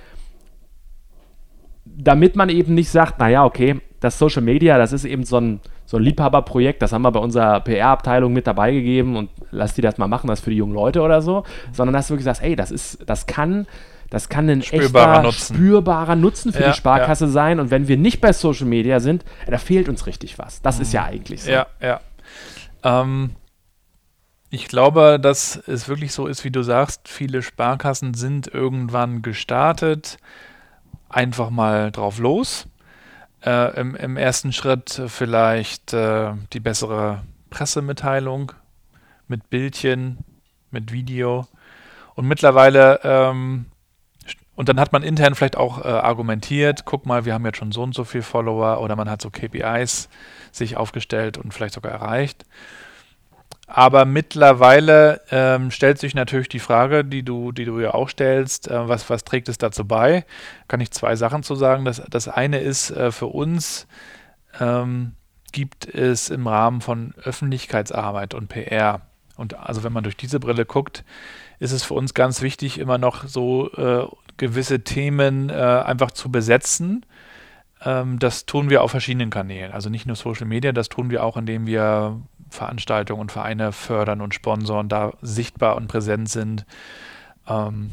[1.96, 5.60] damit man eben nicht sagt, naja, okay, das Social Media, das ist eben so ein,
[5.86, 9.82] so ein Liebhaberprojekt, das haben wir bei unserer PR-Abteilung mit dabei gegeben und lass die
[9.82, 12.42] das mal machen, das für die jungen Leute oder so, sondern dass du wirklich sagst,
[12.42, 13.66] ey, das ist, das kann,
[14.10, 15.54] das kann ein spürbarer echter, Nutzen.
[15.54, 17.30] spürbarer Nutzen für ja, die Sparkasse ja.
[17.30, 20.62] sein und wenn wir nicht bei Social Media sind, da fehlt uns richtig was.
[20.62, 20.82] Das mhm.
[20.82, 21.52] ist ja eigentlich so.
[21.52, 22.00] Ja, ja.
[22.82, 23.30] Ähm,
[24.50, 30.18] ich glaube, dass es wirklich so ist, wie du sagst, viele Sparkassen sind irgendwann gestartet
[31.12, 32.66] einfach mal drauf los.
[33.44, 38.52] Äh, im, im, ersten Schritt vielleicht äh, die bessere Pressemitteilung
[39.26, 40.18] mit Bildchen,
[40.70, 41.46] mit Video.
[42.14, 43.66] Und mittlerweile, ähm,
[44.54, 47.72] und dann hat man intern vielleicht auch äh, argumentiert, guck mal, wir haben jetzt schon
[47.72, 50.08] so und so viele Follower oder man hat so KPIs
[50.52, 52.44] sich aufgestellt und vielleicht sogar erreicht.
[53.74, 58.68] Aber mittlerweile ähm, stellt sich natürlich die Frage, die du, die du ja auch stellst,
[58.68, 60.26] äh, was, was trägt es dazu bei?
[60.68, 61.86] Kann ich zwei Sachen zu sagen.
[61.86, 63.86] Das, das eine ist, äh, für uns
[64.60, 65.12] ähm,
[65.52, 69.00] gibt es im Rahmen von Öffentlichkeitsarbeit und PR,
[69.36, 71.02] und also wenn man durch diese Brille guckt,
[71.58, 74.06] ist es für uns ganz wichtig, immer noch so äh,
[74.36, 77.06] gewisse Themen äh, einfach zu besetzen.
[77.82, 79.72] Ähm, das tun wir auf verschiedenen Kanälen.
[79.72, 82.20] Also nicht nur Social Media, das tun wir auch, indem wir
[82.52, 86.66] Veranstaltungen und Vereine fördern und sponsoren, da sichtbar und präsent sind.
[87.48, 87.92] Ähm,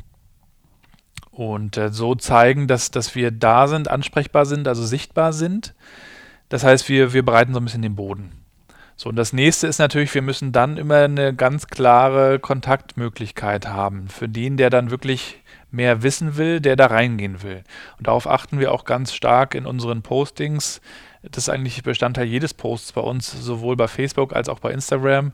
[1.32, 5.74] und äh, so zeigen, dass, dass wir da sind, ansprechbar sind, also sichtbar sind.
[6.50, 8.32] Das heißt, wir, wir bereiten so ein bisschen den Boden.
[8.96, 14.10] So, und das nächste ist natürlich, wir müssen dann immer eine ganz klare Kontaktmöglichkeit haben
[14.10, 15.42] für den, der dann wirklich
[15.72, 17.64] mehr wissen will, der da reingehen will.
[17.98, 20.82] Und darauf achten wir auch ganz stark in unseren Postings,
[21.24, 25.34] das ist eigentlich Bestandteil jedes Posts bei uns, sowohl bei Facebook als auch bei Instagram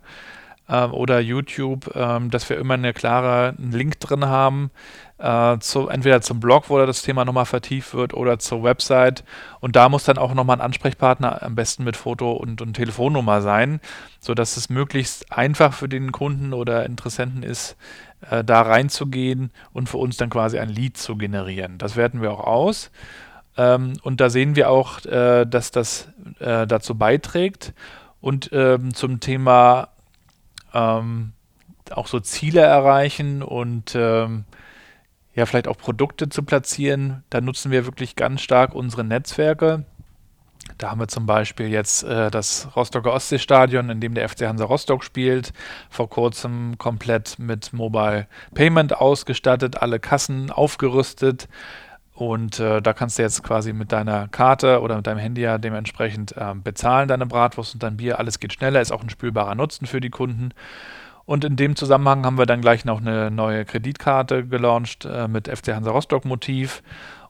[0.68, 4.72] ähm, oder YouTube, ähm, dass wir immer eine klare einen Link drin haben,
[5.20, 9.24] äh, zu, entweder zum Blog, wo das Thema nochmal vertieft wird, oder zur Website.
[9.60, 13.42] Und da muss dann auch nochmal ein Ansprechpartner am besten mit Foto und, und Telefonnummer
[13.42, 13.80] sein,
[14.20, 17.78] sodass es möglichst einfach für den Kunden oder Interessenten ist,
[18.30, 21.78] äh, da reinzugehen und für uns dann quasi ein Lead zu generieren.
[21.78, 22.92] Das werten wir auch aus.
[23.58, 27.74] Ähm, und da sehen wir auch, äh, dass das äh, dazu beiträgt.
[28.22, 29.90] Und ähm, zum Thema
[30.74, 31.34] ähm,
[31.92, 34.46] auch so Ziele erreichen und ähm,
[35.36, 39.84] ja, vielleicht auch Produkte zu platzieren, da nutzen wir wirklich ganz stark unsere Netzwerke.
[40.78, 44.66] Da haben wir zum Beispiel jetzt äh, das Rostocker Ostseestadion, in dem der FC Hansa
[44.66, 45.54] Rostock spielt,
[45.90, 51.48] vor kurzem komplett mit Mobile Payment ausgestattet, alle Kassen aufgerüstet.
[52.16, 55.58] Und äh, da kannst du jetzt quasi mit deiner Karte oder mit deinem Handy ja
[55.58, 58.20] dementsprechend äh, bezahlen, deine Bratwurst und dein Bier.
[58.20, 60.54] Alles geht schneller, ist auch ein spürbarer Nutzen für die Kunden.
[61.26, 65.50] Und in dem Zusammenhang haben wir dann gleich noch eine neue Kreditkarte gelauncht äh, mit
[65.50, 66.84] FC Hansa Rostock Motiv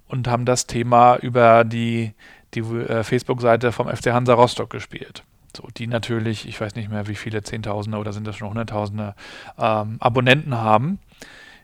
[0.07, 2.13] und haben das Thema über die,
[2.53, 5.23] die äh, Facebook-Seite vom FC Hansa Rostock gespielt.
[5.57, 9.15] So, die natürlich, ich weiß nicht mehr, wie viele Zehntausende oder sind das schon Hunderttausende
[9.57, 10.99] ähm, Abonnenten haben.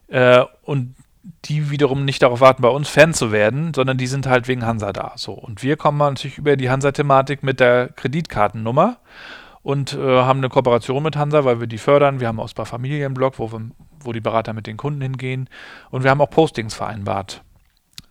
[0.07, 0.95] Äh, und
[1.45, 4.65] die wiederum nicht darauf warten, bei uns Fan zu werden, sondern die sind halt wegen
[4.65, 5.13] Hansa da.
[5.15, 5.34] So.
[5.34, 8.97] Und wir kommen natürlich über die Hansa-Thematik mit der Kreditkartennummer
[9.63, 12.19] und äh, haben eine Kooperation mit Hansa, weil wir die fördern.
[12.19, 15.47] Wir haben auch ein Familienblog, wo, wir, wo die Berater mit den Kunden hingehen.
[15.91, 17.43] Und wir haben auch Postings vereinbart,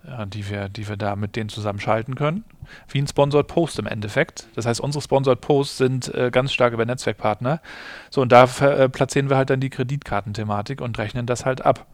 [0.06, 2.44] äh, die, wir, die wir da mit denen zusammenschalten können.
[2.88, 4.46] Wie ein Sponsored Post im Endeffekt.
[4.54, 7.60] Das heißt, unsere Sponsored Posts sind äh, ganz stark über Netzwerkpartner.
[8.10, 11.86] So, und da äh, platzieren wir halt dann die Kreditkartenthematik und rechnen das halt ab.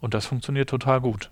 [0.00, 1.30] Und das funktioniert total gut.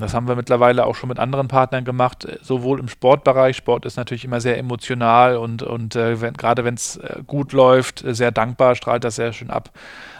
[0.00, 3.56] Das haben wir mittlerweile auch schon mit anderen Partnern gemacht, äh, sowohl im Sportbereich.
[3.56, 7.52] Sport ist natürlich immer sehr emotional und, und äh, wenn, gerade wenn es äh, gut
[7.52, 9.70] läuft, äh, sehr dankbar, strahlt das sehr schön ab,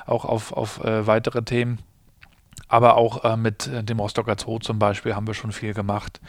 [0.07, 1.79] auch auf, auf äh, weitere Themen.
[2.69, 6.21] Aber auch äh, mit dem Rostocker Zoo zum Beispiel haben wir schon viel gemacht.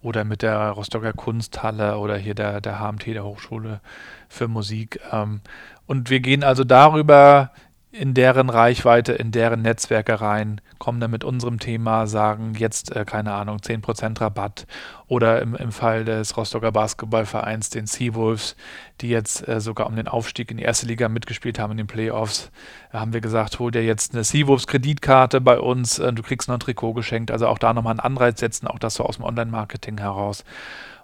[0.00, 3.80] Oder mit der Rostocker Kunsthalle oder hier der, der HMT, der Hochschule
[4.28, 5.00] für Musik.
[5.10, 5.40] Ähm,
[5.86, 7.50] und wir gehen also darüber
[7.90, 13.06] in deren Reichweite, in deren Netzwerke rein, kommen dann mit unserem Thema, sagen jetzt, äh,
[13.06, 14.66] keine Ahnung, 10% Rabatt
[15.06, 18.56] oder im, im Fall des Rostocker Basketballvereins, den Seawolves,
[19.00, 21.86] die jetzt äh, sogar um den Aufstieg in die erste Liga mitgespielt haben in den
[21.86, 22.50] Playoffs,
[22.92, 26.48] äh, haben wir gesagt, hol dir jetzt eine Seawolves Kreditkarte bei uns, äh, du kriegst
[26.48, 29.16] noch ein Trikot geschenkt, also auch da nochmal einen Anreiz setzen, auch das so aus
[29.16, 30.44] dem Online-Marketing heraus.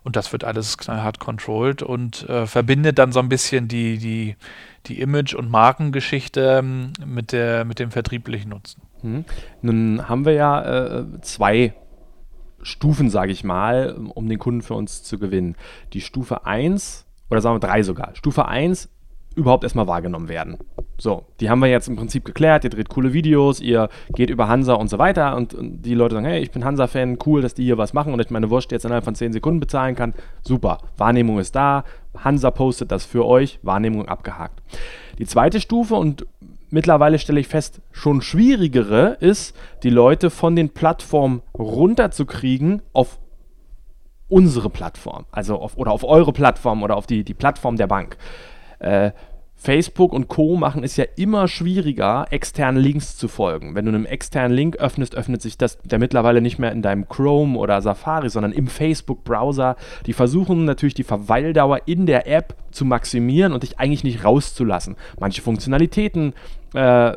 [0.02, 4.36] Und das wird alles knallhart controlled und äh, verbindet dann so ein bisschen die, die,
[4.86, 8.82] die Image- und Markengeschichte ähm, mit, der, mit dem vertrieblichen Nutzen.
[9.02, 9.24] Mhm.
[9.62, 11.74] Nun haben wir ja äh, zwei
[12.62, 15.56] Stufen, sage ich mal, um den Kunden für uns zu gewinnen.
[15.92, 18.14] Die Stufe 1 oder sagen wir drei sogar.
[18.14, 18.88] Stufe 1
[19.34, 20.58] überhaupt erstmal wahrgenommen werden.
[20.98, 22.64] So, die haben wir jetzt im Prinzip geklärt.
[22.64, 26.14] Ihr dreht coole Videos, ihr geht über Hansa und so weiter und, und die Leute
[26.14, 28.70] sagen, hey, ich bin Hansa-Fan, cool, dass die hier was machen und ich meine Wurst
[28.70, 30.14] jetzt innerhalb von 10 Sekunden bezahlen kann.
[30.42, 31.84] Super, Wahrnehmung ist da.
[32.16, 34.62] Hansa postet das für euch, Wahrnehmung abgehakt.
[35.18, 36.26] Die zweite Stufe und
[36.70, 43.18] mittlerweile stelle ich fest, schon schwierigere ist, die Leute von den Plattformen runterzukriegen auf
[44.28, 48.16] unsere Plattform, also auf, oder auf eure Plattform oder auf die, die Plattform der Bank.
[48.78, 49.12] Äh,
[49.56, 50.56] Facebook und Co.
[50.56, 53.74] machen es ja immer schwieriger, externen Links zu folgen.
[53.74, 57.08] Wenn du einen externen Link öffnest, öffnet sich das der mittlerweile nicht mehr in deinem
[57.08, 59.76] Chrome oder Safari, sondern im Facebook-Browser.
[60.06, 64.96] Die versuchen natürlich die Verweildauer in der App zu maximieren und dich eigentlich nicht rauszulassen.
[65.18, 66.34] Manche Funktionalitäten
[66.74, 67.12] äh,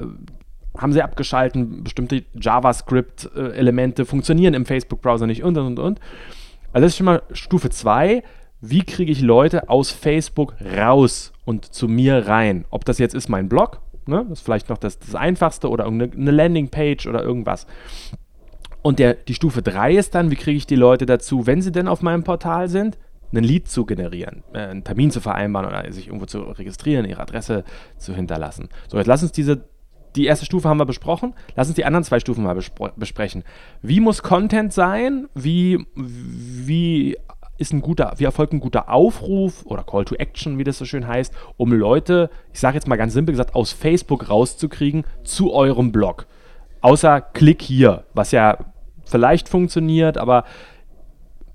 [0.78, 6.00] haben sie abgeschalten, bestimmte JavaScript-Elemente funktionieren im Facebook-Browser nicht und und und.
[6.72, 8.24] Also das ist schon mal Stufe 2
[8.62, 12.66] wie kriege ich Leute aus Facebook raus und zu mir rein?
[12.70, 14.26] Ob das jetzt ist mein Blog, ne?
[14.30, 17.68] das ist vielleicht noch das, das Einfachste, oder irgendeine Landingpage oder irgendwas.
[18.82, 21.72] Und der, die Stufe 3 ist dann, wie kriege ich die Leute dazu, wenn sie
[21.72, 22.98] denn auf meinem Portal sind,
[23.32, 27.22] einen Lead zu generieren, äh, einen Termin zu vereinbaren oder sich irgendwo zu registrieren, ihre
[27.22, 27.64] Adresse
[27.98, 28.70] zu hinterlassen.
[28.88, 29.66] So, jetzt lass uns diese,
[30.16, 32.58] die erste Stufe haben wir besprochen, lass uns die anderen zwei Stufen mal
[32.96, 33.44] besprechen.
[33.82, 35.28] Wie muss Content sein?
[35.36, 37.18] Wie, wie
[37.58, 40.86] ist ein guter, wie erfolgt ein guter Aufruf oder Call to Action, wie das so
[40.86, 45.54] schön heißt, um Leute, ich sage jetzt mal ganz simpel gesagt, aus Facebook rauszukriegen zu
[45.54, 46.28] eurem Blog.
[46.82, 48.58] Außer Klick hier, was ja
[49.06, 50.44] vielleicht funktioniert, aber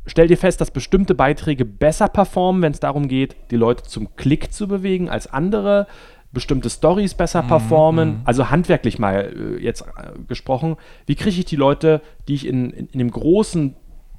[0.07, 4.17] stell dir fest, dass bestimmte Beiträge besser performen, wenn es darum geht, die Leute zum
[4.17, 5.87] Klick zu bewegen als andere,
[6.33, 8.09] bestimmte Stories besser mhm, performen.
[8.09, 8.21] Mhm.
[8.25, 12.71] Also handwerklich mal äh, jetzt äh, gesprochen, wie kriege ich die Leute, die ich in,
[12.71, 13.77] in, in dem großen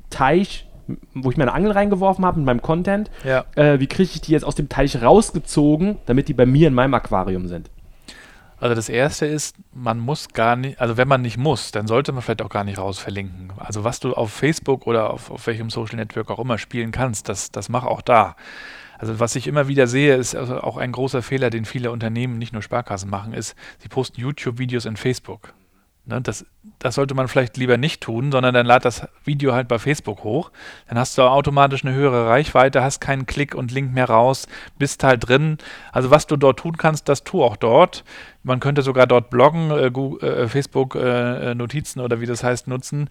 [0.10, 0.68] Teich
[1.14, 3.46] wo ich meine Angel reingeworfen habe mit meinem Content, ja.
[3.56, 6.74] äh, wie kriege ich die jetzt aus dem Teich rausgezogen, damit die bei mir in
[6.74, 7.70] meinem Aquarium sind?
[8.60, 12.14] Also das erste ist, man muss gar nicht, also wenn man nicht muss, dann sollte
[12.14, 13.52] man vielleicht auch gar nicht raus verlinken.
[13.58, 17.28] Also was du auf Facebook oder auf, auf welchem Social Network auch immer spielen kannst,
[17.28, 18.38] das, das mach auch da.
[18.98, 22.38] Also was ich immer wieder sehe, ist also auch ein großer Fehler, den viele Unternehmen,
[22.38, 25.54] nicht nur Sparkassen machen, ist, sie posten YouTube-Videos in Facebook.
[26.06, 26.46] Ne, das,
[26.80, 30.26] das sollte man vielleicht lieber nicht tun, sondern dann lad das Video halt bei Facebook
[30.26, 30.52] hoch.
[30.90, 35.06] Dann hast du automatisch eine höhere Reichweite, hast keinen Klick und Link mehr raus, bist
[35.06, 35.60] halt drin.
[35.94, 38.04] Also was du dort tun kannst, das tu auch dort.
[38.44, 42.68] Man könnte sogar dort bloggen, äh, äh, Facebook äh, äh, Notizen oder wie das heißt
[42.68, 43.10] nutzen.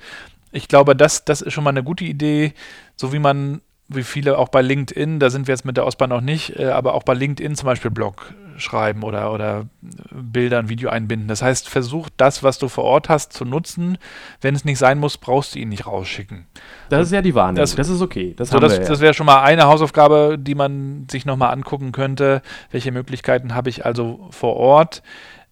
[0.50, 2.52] Ich glaube, das, das ist schon mal eine gute Idee,
[2.96, 6.10] so wie man wie viele auch bei LinkedIn, da sind wir jetzt mit der Ausbahn
[6.10, 9.66] noch nicht, äh, aber auch bei LinkedIn zum Beispiel Blog schreiben oder, oder
[10.10, 11.28] Bilder, ein Video einbinden.
[11.28, 13.98] Das heißt, versuch das, was du vor Ort hast, zu nutzen.
[14.40, 16.46] Wenn es nicht sein muss, brauchst du ihn nicht rausschicken.
[16.88, 17.62] Das ist ja die Wahrnehmung.
[17.62, 18.34] Das, das ist okay.
[18.36, 18.84] Das, so, das, ja.
[18.84, 22.42] das wäre schon mal eine Hausaufgabe, die man sich nochmal angucken könnte.
[22.70, 25.02] Welche Möglichkeiten habe ich also vor Ort?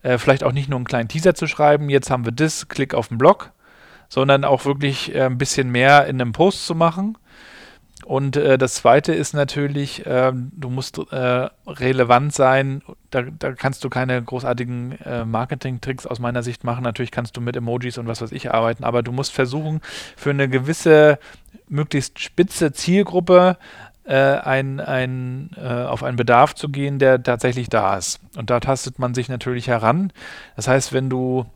[0.02, 1.90] Äh, vielleicht auch nicht nur einen kleinen Teaser zu schreiben.
[1.90, 3.52] Jetzt haben wir das, klick auf den Blog,
[4.08, 7.16] sondern auch wirklich äh, ein bisschen mehr in einem Post zu machen
[8.10, 12.82] und äh, das zweite ist natürlich, äh, du musst äh, relevant sein.
[13.10, 16.82] Da, da, kannst du keine großartigen äh, Marketing-Tricks aus meiner Sicht machen.
[16.82, 19.80] Natürlich kannst du mit Emojis und was weiß ich arbeiten, aber du musst versuchen,
[20.16, 21.20] für eine gewisse,
[21.68, 23.58] möglichst spitze Zielgruppe
[24.02, 28.18] äh, ein, ein, äh, auf einen Bedarf zu gehen, der tatsächlich da ist.
[28.36, 30.12] Und da tastet man sich natürlich heran.
[30.56, 31.46] Das heißt, wenn du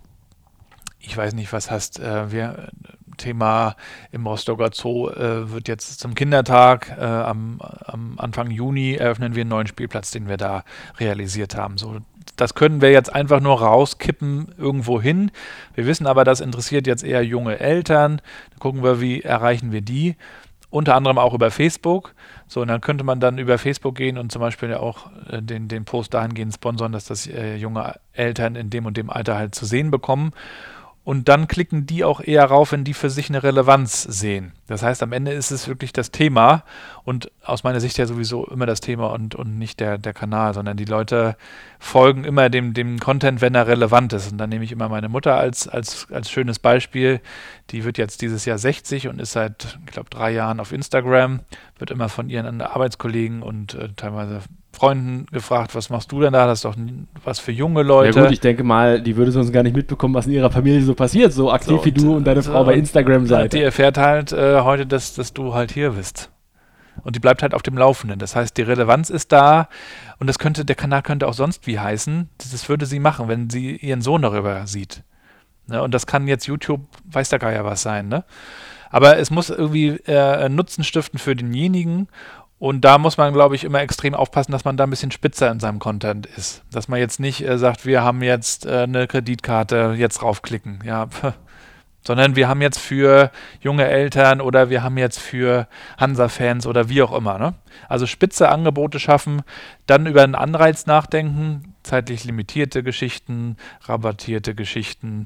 [1.07, 2.68] ich weiß nicht, was hast, äh, wir,
[3.17, 3.77] Thema
[4.12, 9.43] im Rostocker Zoo äh, wird jetzt zum Kindertag äh, am, am, Anfang Juni eröffnen wir
[9.43, 10.65] einen neuen Spielplatz, den wir da
[10.99, 11.79] realisiert haben.
[11.79, 11.99] So
[12.37, 15.31] das können wir jetzt einfach nur rauskippen irgendwo hin.
[15.75, 18.21] Wir wissen aber, das interessiert jetzt eher junge Eltern.
[18.51, 20.17] Dann gucken wir, wie erreichen wir die.
[20.71, 22.15] Unter anderem auch über Facebook.
[22.49, 25.69] So, und dann könnte man dann über Facebook gehen und zum Beispiel auch äh, den,
[25.69, 29.55] den Post dahingehend sponsern, dass das äh, junge Eltern in dem und dem Alter halt
[29.55, 30.33] zu sehen bekommen.
[31.05, 34.52] Und dann klicken die auch eher rauf, wenn die für sich eine Relevanz sehen.
[34.66, 36.64] Das heißt, am Ende ist es wirklich das Thema
[37.05, 40.55] und aus meiner Sicht ja sowieso immer das Thema und, und nicht der, der Kanal,
[40.55, 41.36] sondern die Leute
[41.78, 44.32] folgen immer dem, dem Content, wenn er relevant ist.
[44.32, 47.20] Und dann nehme ich immer meine Mutter als, als, als schönes Beispiel.
[47.68, 51.40] Die wird jetzt dieses Jahr 60 und ist seit, ich glaube, drei Jahren auf Instagram,
[51.78, 54.40] wird immer von ihren Arbeitskollegen und äh, teilweise
[54.75, 56.47] Freunden gefragt, was machst du denn da?
[56.47, 56.77] Das ist doch
[57.25, 58.18] was für junge Leute.
[58.18, 60.83] Ja gut, ich denke mal, die würde sonst gar nicht mitbekommen, was in ihrer Familie
[60.83, 63.53] so passiert, so aktiv so, wie du und deine so, Frau bei Instagram seid.
[63.53, 66.31] Die erfährt halt äh, heute, dass, dass du halt hier bist.
[67.03, 68.18] Und die bleibt halt auf dem Laufenden.
[68.18, 69.68] Das heißt, die Relevanz ist da
[70.18, 72.29] und das könnte, der Kanal könnte auch sonst wie heißen.
[72.39, 75.03] Das würde sie machen, wenn sie ihren Sohn darüber sieht.
[75.66, 75.83] Ne?
[75.83, 78.25] Und das kann jetzt YouTube, weiß der Geier was sein, ne?
[78.91, 82.07] Aber es muss irgendwie äh, Nutzen stiften für denjenigen
[82.59, 85.50] und da muss man, glaube ich, immer extrem aufpassen, dass man da ein bisschen spitzer
[85.50, 86.62] in seinem Content ist.
[86.70, 90.80] Dass man jetzt nicht äh, sagt, wir haben jetzt äh, eine Kreditkarte, jetzt draufklicken.
[90.84, 91.09] Ja,
[92.07, 93.30] sondern wir haben jetzt für
[93.61, 95.66] junge Eltern oder wir haben jetzt für
[95.98, 97.38] Hansa-Fans oder wie auch immer.
[97.38, 97.55] Ne?
[97.88, 99.42] Also spitze Angebote schaffen,
[99.86, 105.24] dann über einen Anreiz nachdenken, zeitlich limitierte Geschichten, rabattierte Geschichten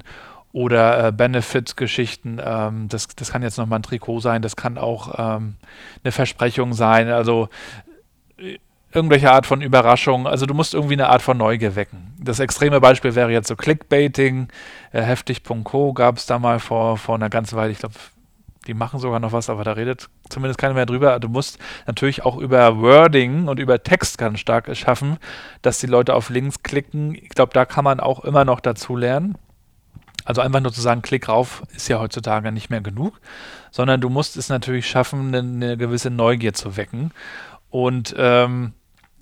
[0.51, 2.39] oder äh, Benefit-Geschichten.
[2.43, 5.55] Ähm, das, das kann jetzt nochmal ein Trikot sein, das kann auch ähm,
[6.03, 7.49] eine Versprechung sein, also
[8.37, 8.57] äh,
[8.91, 10.27] irgendwelche Art von Überraschung.
[10.27, 12.13] Also du musst irgendwie eine Art von Neugier wecken.
[12.19, 14.47] Das extreme Beispiel wäre jetzt so Clickbaiting.
[14.91, 17.95] Äh, Heftig.co gab es da mal vor, vor einer ganzen Weile, ich glaube,
[18.67, 21.19] die machen sogar noch was, aber da redet zumindest keiner mehr drüber.
[21.19, 25.17] Du musst natürlich auch über Wording und über Text ganz stark schaffen,
[25.61, 27.15] dass die Leute auf Links klicken.
[27.15, 29.37] Ich glaube, da kann man auch immer noch dazu lernen.
[30.25, 33.19] Also einfach nur zu sagen, klick rauf, ist ja heutzutage nicht mehr genug,
[33.71, 37.11] sondern du musst es natürlich schaffen, eine, eine gewisse Neugier zu wecken.
[37.69, 38.73] Und ähm,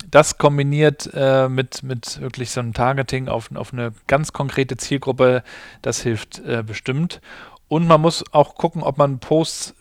[0.10, 5.44] das kombiniert äh, mit, mit wirklich so einem Targeting auf, auf eine ganz konkrete Zielgruppe,
[5.82, 7.22] das hilft äh, bestimmt.
[7.68, 9.76] Und man muss auch gucken, ob man Posts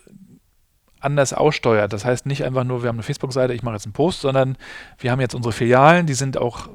[1.01, 1.93] anders aussteuert.
[1.93, 4.57] Das heißt nicht einfach nur, wir haben eine Facebook-Seite, ich mache jetzt einen Post, sondern
[4.99, 6.69] wir haben jetzt unsere Filialen, die sind auch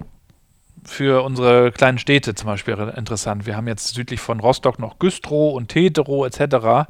[0.83, 3.45] für unsere kleinen Städte zum Beispiel interessant.
[3.45, 6.89] Wir haben jetzt südlich von Rostock noch Güstrow und Tetero etc.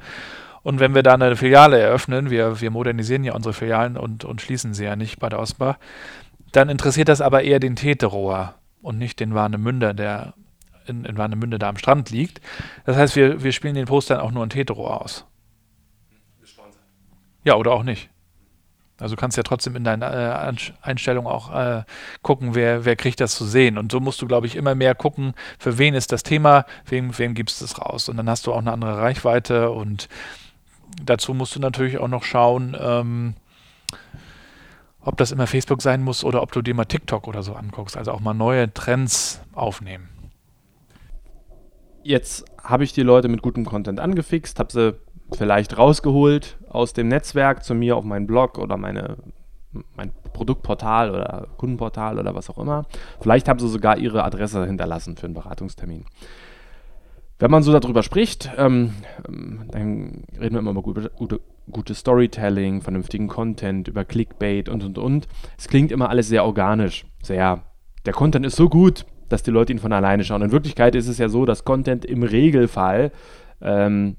[0.64, 4.42] Und wenn wir da eine Filiale eröffnen, wir, wir modernisieren ja unsere Filialen und, und
[4.42, 5.78] schließen sie ja nicht bei der Osbar,
[6.52, 10.34] dann interessiert das aber eher den Teterower und nicht den Warnemünder, der
[10.86, 12.42] in, in Warnemünde da am Strand liegt.
[12.86, 15.26] Das heißt, wir, wir spielen den Post dann auch nur in Tetero aus.
[17.44, 18.11] Ja, oder auch nicht.
[19.02, 21.84] Also kannst ja trotzdem in deinen äh, Einstellungen auch äh,
[22.22, 23.78] gucken, wer, wer kriegt das zu sehen.
[23.78, 27.18] Und so musst du, glaube ich, immer mehr gucken, für wen ist das Thema, wem,
[27.18, 28.10] wem gibst du es raus.
[28.10, 30.08] Und dann hast du auch eine andere Reichweite und
[31.04, 33.34] dazu musst du natürlich auch noch schauen, ähm,
[35.04, 37.98] ob das immer Facebook sein muss oder ob du dir mal TikTok oder so anguckst.
[37.98, 40.10] Also auch mal neue Trends aufnehmen.
[42.04, 44.96] Jetzt habe ich die Leute mit gutem Content angefixt, habe sie
[45.34, 49.18] vielleicht rausgeholt aus dem Netzwerk zu mir auf meinen Blog oder meine,
[49.96, 52.86] mein Produktportal oder Kundenportal oder was auch immer.
[53.20, 56.06] Vielleicht haben sie sogar ihre Adresse hinterlassen für einen Beratungstermin.
[57.40, 61.40] Wenn man so darüber spricht, ähm, dann reden wir immer über gute, gute,
[61.72, 65.28] gutes Storytelling, vernünftigen Content, über Clickbait und und und.
[65.58, 67.64] Es klingt immer alles sehr organisch, sehr.
[68.06, 70.44] Der Content ist so gut, dass die Leute ihn von alleine schauen.
[70.44, 73.12] In Wirklichkeit ist es ja so, dass Content im Regelfall
[73.60, 74.18] ähm,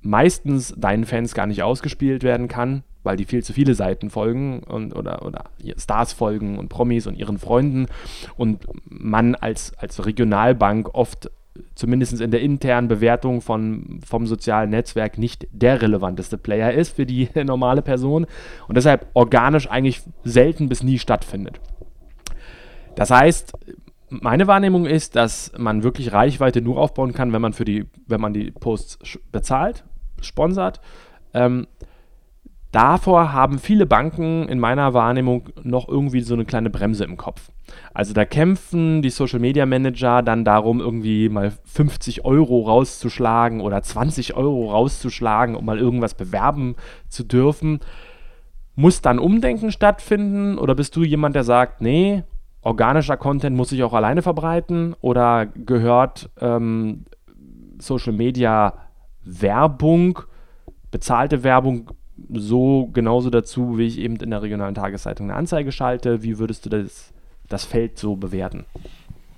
[0.00, 4.60] meistens deinen Fans gar nicht ausgespielt werden kann, weil die viel zu viele Seiten folgen
[4.60, 5.44] und, oder, oder
[5.76, 7.86] Stars folgen und Promis und ihren Freunden
[8.36, 11.30] und man als, als Regionalbank oft
[11.74, 17.06] zumindest in der internen Bewertung von, vom sozialen Netzwerk nicht der relevanteste Player ist für
[17.06, 18.26] die normale Person
[18.68, 21.60] und deshalb organisch eigentlich selten bis nie stattfindet.
[22.94, 23.52] Das heißt,
[24.10, 28.20] meine Wahrnehmung ist, dass man wirklich Reichweite nur aufbauen kann, wenn man für die, wenn
[28.20, 29.84] man die Posts bezahlt,
[30.24, 30.80] sponsert.
[31.34, 31.66] Ähm,
[32.72, 37.50] davor haben viele Banken in meiner Wahrnehmung noch irgendwie so eine kleine Bremse im Kopf.
[37.92, 43.82] Also da kämpfen die Social Media Manager dann darum, irgendwie mal 50 Euro rauszuschlagen oder
[43.82, 46.76] 20 Euro rauszuschlagen, um mal irgendwas bewerben
[47.08, 47.80] zu dürfen.
[48.74, 52.22] Muss dann Umdenken stattfinden oder bist du jemand, der sagt, nee,
[52.62, 57.04] organischer Content muss sich auch alleine verbreiten oder gehört ähm,
[57.78, 58.74] Social Media
[59.24, 60.20] Werbung,
[60.90, 61.90] bezahlte Werbung
[62.32, 66.22] so genauso dazu, wie ich eben in der regionalen Tageszeitung eine Anzeige schalte?
[66.22, 67.12] Wie würdest du das,
[67.48, 68.64] das Feld so bewerten?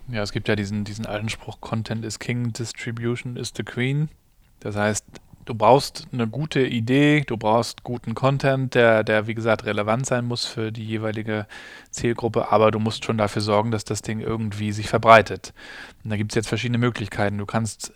[0.09, 4.09] Ja, es gibt ja diesen, diesen alten Spruch, Content is King, Distribution is the Queen.
[4.61, 5.05] Das heißt,
[5.45, 10.24] du brauchst eine gute Idee, du brauchst guten Content, der, der wie gesagt relevant sein
[10.24, 11.47] muss für die jeweilige
[11.91, 15.53] Zielgruppe, aber du musst schon dafür sorgen, dass das Ding irgendwie sich verbreitet.
[16.03, 17.39] Und da gibt es jetzt verschiedene Möglichkeiten.
[17.39, 17.93] Du kannst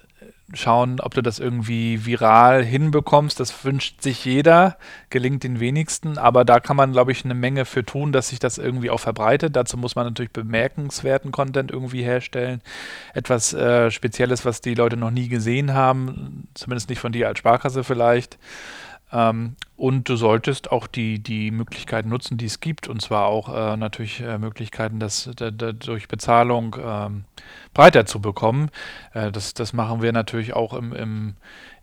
[0.53, 3.41] schauen, ob du das irgendwie viral hinbekommst.
[3.41, 4.77] Das wünscht sich jeder,
[5.11, 8.39] gelingt den wenigsten, aber da kann man, glaube ich, eine Menge für tun, dass sich
[8.39, 9.57] das irgendwie auch verbreitet.
[9.57, 12.61] Dazu muss man natürlich bemerkenswerten Content irgendwie herstellen.
[13.15, 17.39] Etwas äh, Spezielles, was die Leute noch nie gesehen haben, zumindest nicht von dir als
[17.39, 18.39] Sparkasse vielleicht.
[19.13, 23.49] Ähm, und du solltest auch die, die Möglichkeiten nutzen, die es gibt, und zwar auch
[23.55, 27.25] äh, natürlich äh, Möglichkeiten, das durch Bezahlung ähm,
[27.75, 28.71] breiter zu bekommen.
[29.13, 31.35] Äh, das, das machen wir natürlich auch im, im,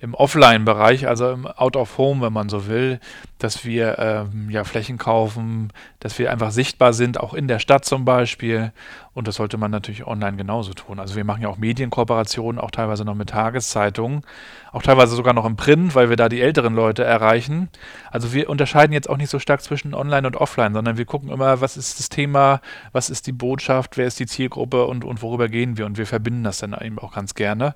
[0.01, 2.99] im Offline-Bereich, also im Out of Home, wenn man so will,
[3.37, 7.85] dass wir ähm, ja Flächen kaufen, dass wir einfach sichtbar sind, auch in der Stadt
[7.85, 8.71] zum Beispiel.
[9.13, 10.99] Und das sollte man natürlich online genauso tun.
[10.99, 14.23] Also wir machen ja auch Medienkooperationen, auch teilweise noch mit Tageszeitungen,
[14.71, 17.69] auch teilweise sogar noch im Print, weil wir da die älteren Leute erreichen.
[18.09, 21.29] Also wir unterscheiden jetzt auch nicht so stark zwischen online und offline, sondern wir gucken
[21.29, 25.21] immer, was ist das Thema, was ist die Botschaft, wer ist die Zielgruppe und, und
[25.21, 25.85] worüber gehen wir.
[25.85, 27.75] Und wir verbinden das dann eben auch ganz gerne.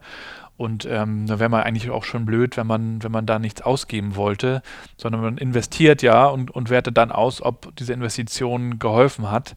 [0.57, 3.61] Und ähm, da wäre man eigentlich auch schon blöd, wenn man, wenn man da nichts
[3.61, 4.61] ausgeben wollte,
[4.97, 9.55] sondern man investiert ja und, und wertet dann aus, ob diese Investition geholfen hat.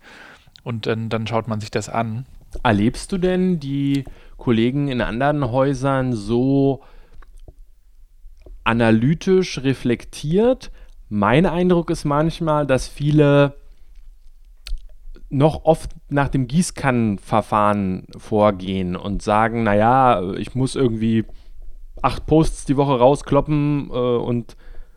[0.64, 2.26] Und dann, dann schaut man sich das an.
[2.64, 4.04] Erlebst du denn die
[4.38, 6.82] Kollegen in anderen Häusern so
[8.64, 10.72] analytisch reflektiert?
[11.08, 13.54] Mein Eindruck ist manchmal, dass viele
[15.30, 21.24] noch oft nach dem Gießkannenverfahren vorgehen und sagen, naja, ich muss irgendwie
[22.02, 24.56] acht Posts die Woche rauskloppen äh, und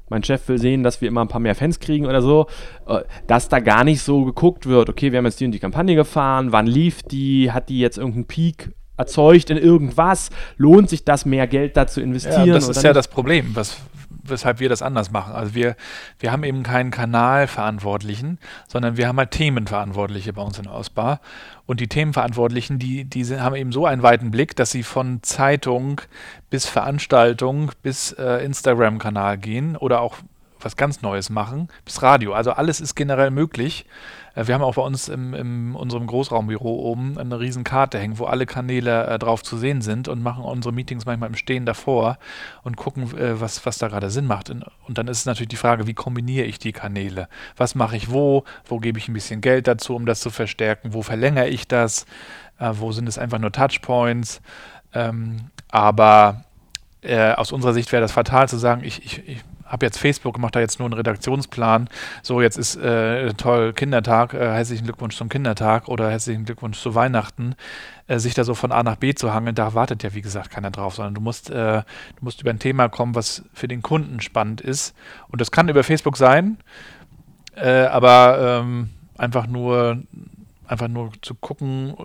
[0.09, 2.47] mein Chef will sehen, dass wir immer ein paar mehr Fans kriegen oder so,
[2.85, 5.59] äh, dass da gar nicht so geguckt wird, okay, wir haben jetzt die und die
[5.59, 11.05] Kampagne gefahren, wann lief die, hat die jetzt irgendeinen Peak erzeugt in irgendwas, lohnt sich
[11.05, 12.45] das, mehr Geld da zu investieren?
[12.45, 13.77] Ja, das ist ja das Problem, was,
[14.23, 15.33] weshalb wir das anders machen.
[15.33, 15.75] Also wir,
[16.19, 21.21] wir haben eben keinen Kanalverantwortlichen, sondern wir haben halt Themenverantwortliche bei uns in Ausbar.
[21.65, 26.01] Und die Themenverantwortlichen, die, die haben eben so einen weiten Blick, dass sie von Zeitung
[26.49, 30.17] bis Veranstaltung bis äh, Instagram-Kanal gehen oder auch
[30.59, 32.33] was ganz Neues machen, bis Radio.
[32.33, 33.85] Also alles ist generell möglich.
[34.35, 38.19] Äh, wir haben auch bei uns im, in unserem Großraumbüro oben eine riesen Karte hängen,
[38.19, 41.65] wo alle Kanäle äh, drauf zu sehen sind und machen unsere Meetings manchmal im Stehen
[41.65, 42.17] davor
[42.63, 44.49] und gucken, äh, was, was da gerade Sinn macht.
[44.49, 47.29] Und, dann ist es natürlich die Frage, wie kombiniere ich die Kanäle?
[47.55, 48.43] Was mache ich wo?
[48.65, 50.93] Wo gebe ich ein bisschen Geld dazu, um das zu verstärken?
[50.93, 52.05] Wo verlängere ich das?
[52.59, 54.41] Äh, wo sind es einfach nur Touchpoints?
[54.93, 56.43] Ähm, aber
[57.01, 60.37] äh, aus unserer Sicht wäre das fatal zu sagen, ich, ich, ich habe jetzt Facebook,
[60.37, 61.89] mache da jetzt nur einen Redaktionsplan.
[62.21, 66.93] So, jetzt ist äh, toll Kindertag, äh, herzlichen Glückwunsch zum Kindertag oder herzlichen Glückwunsch zu
[66.93, 67.55] Weihnachten.
[68.07, 70.51] Äh, sich da so von A nach B zu hangeln, da wartet ja wie gesagt
[70.51, 73.81] keiner drauf, sondern du musst, äh, du musst über ein Thema kommen, was für den
[73.81, 74.93] Kunden spannend ist.
[75.29, 76.57] Und das kann über Facebook sein,
[77.55, 80.03] äh, aber ähm, einfach nur
[80.67, 81.95] einfach nur zu gucken,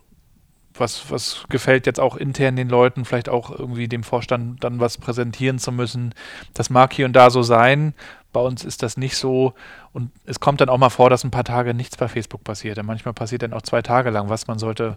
[0.81, 4.99] was, was gefällt jetzt auch intern den Leuten, vielleicht auch irgendwie dem Vorstand dann was
[4.99, 6.14] präsentieren zu müssen.
[6.55, 7.95] Das mag hier und da so sein.
[8.33, 9.55] Bei uns ist das nicht so.
[9.93, 12.79] Und es kommt dann auch mal vor, dass ein paar Tage nichts bei Facebook passiert.
[12.79, 14.47] Und manchmal passiert dann auch zwei Tage lang was.
[14.47, 14.97] Man sollte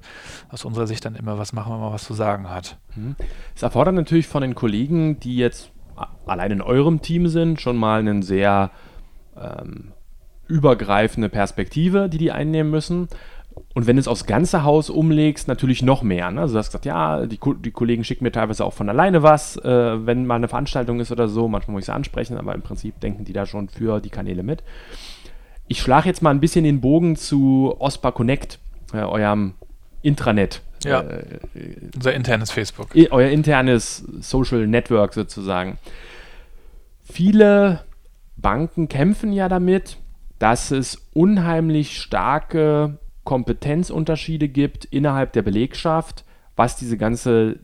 [0.49, 2.77] aus unserer Sicht dann immer was machen, wenn man was zu sagen hat.
[2.95, 3.15] Mhm.
[3.55, 5.71] Es erfordert natürlich von den Kollegen, die jetzt
[6.25, 8.71] allein in eurem Team sind, schon mal eine sehr
[9.37, 9.93] ähm,
[10.47, 13.07] übergreifende Perspektive, die die einnehmen müssen.
[13.73, 16.31] Und wenn du es aufs ganze Haus umlegst, natürlich noch mehr.
[16.31, 16.41] Ne?
[16.41, 19.57] Also du hast gesagt, ja, die, die, Kollegen schicken mir teilweise auch von alleine was,
[19.57, 21.47] äh, wenn mal eine Veranstaltung ist oder so.
[21.47, 24.43] Manchmal muss ich sie ansprechen, aber im Prinzip denken die da schon für die Kanäle
[24.43, 24.63] mit.
[25.67, 28.59] Ich schlage jetzt mal ein bisschen den Bogen zu OSPA Connect,
[28.93, 29.53] äh, eurem
[30.01, 30.61] Intranet.
[30.83, 31.39] Ja, äh,
[31.93, 32.89] unser internes Facebook.
[33.11, 35.77] Euer internes Social Network sozusagen.
[37.03, 37.81] Viele
[38.37, 39.97] Banken kämpfen ja damit,
[40.39, 42.97] dass es unheimlich starke
[43.29, 46.25] Kompetenzunterschiede gibt innerhalb der Belegschaft,
[46.55, 47.59] was diese, ganze,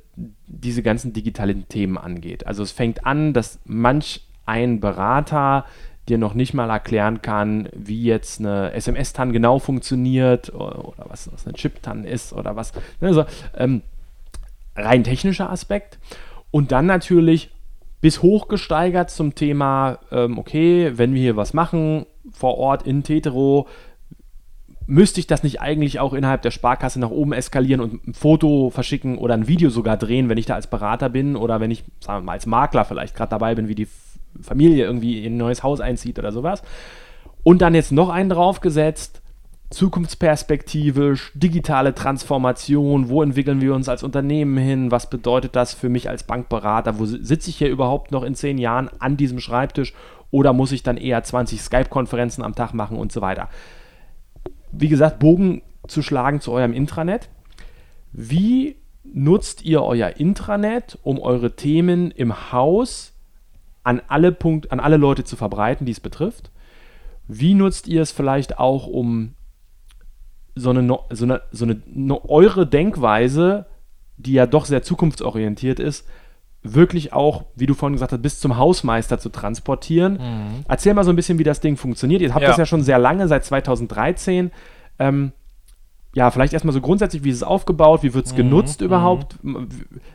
[0.46, 2.46] diese ganzen digitalen Themen angeht.
[2.46, 5.66] Also es fängt an, dass manch ein Berater
[6.08, 11.48] dir noch nicht mal erklären kann, wie jetzt eine SMS-TAN genau funktioniert oder, was, was,
[11.48, 12.72] eine Chip-TAN ist oder was.
[13.02, 13.26] Also
[13.58, 13.82] ähm,
[14.76, 15.98] rein technischer Aspekt.
[16.52, 17.50] Und dann natürlich
[18.02, 23.68] bis hochgesteigert zum Thema, ähm, okay, wenn wir hier was machen vor Ort in Tetero,
[24.88, 28.70] müsste ich das nicht eigentlich auch innerhalb der Sparkasse nach oben eskalieren und ein Foto
[28.70, 31.84] verschicken oder ein Video sogar drehen, wenn ich da als Berater bin oder wenn ich,
[32.00, 33.88] sagen wir mal, als Makler vielleicht gerade dabei bin, wie die
[34.42, 36.62] Familie irgendwie in ein neues Haus einzieht oder sowas.
[37.44, 39.22] Und dann jetzt noch einen draufgesetzt,
[39.72, 46.10] zukunftsperspektivisch, digitale Transformation, wo entwickeln wir uns als Unternehmen hin, was bedeutet das für mich
[46.10, 49.94] als Bankberater, wo sitze ich hier überhaupt noch in zehn Jahren an diesem Schreibtisch
[50.32, 53.50] oder muss ich dann eher 20 Skype-Konferenzen am Tag machen und so weiter.
[54.78, 57.30] Wie gesagt, Bogen zu schlagen zu eurem Intranet.
[58.12, 63.14] Wie nutzt ihr euer Intranet, um eure Themen im Haus
[63.84, 66.52] an alle, Punkt, an alle Leute zu verbreiten, die es betrifft?
[67.28, 69.34] Wie nutzt ihr es vielleicht auch, um
[70.56, 73.66] so eine, so eine, so eine, eure Denkweise,
[74.18, 76.08] die ja doch sehr zukunftsorientiert ist,
[76.74, 80.14] wirklich auch, wie du vorhin gesagt hast, bis zum Hausmeister zu transportieren.
[80.14, 80.66] Mhm.
[80.68, 82.22] Erzähl mal so ein bisschen, wie das Ding funktioniert.
[82.22, 82.50] Ihr habt ja.
[82.50, 84.52] das ja schon sehr lange, seit 2013.
[85.00, 85.32] Ähm,
[86.14, 88.38] ja, vielleicht erstmal so grundsätzlich, wie ist es aufgebaut, wie wird es mhm.
[88.38, 88.88] genutzt mhm.
[88.88, 89.36] überhaupt?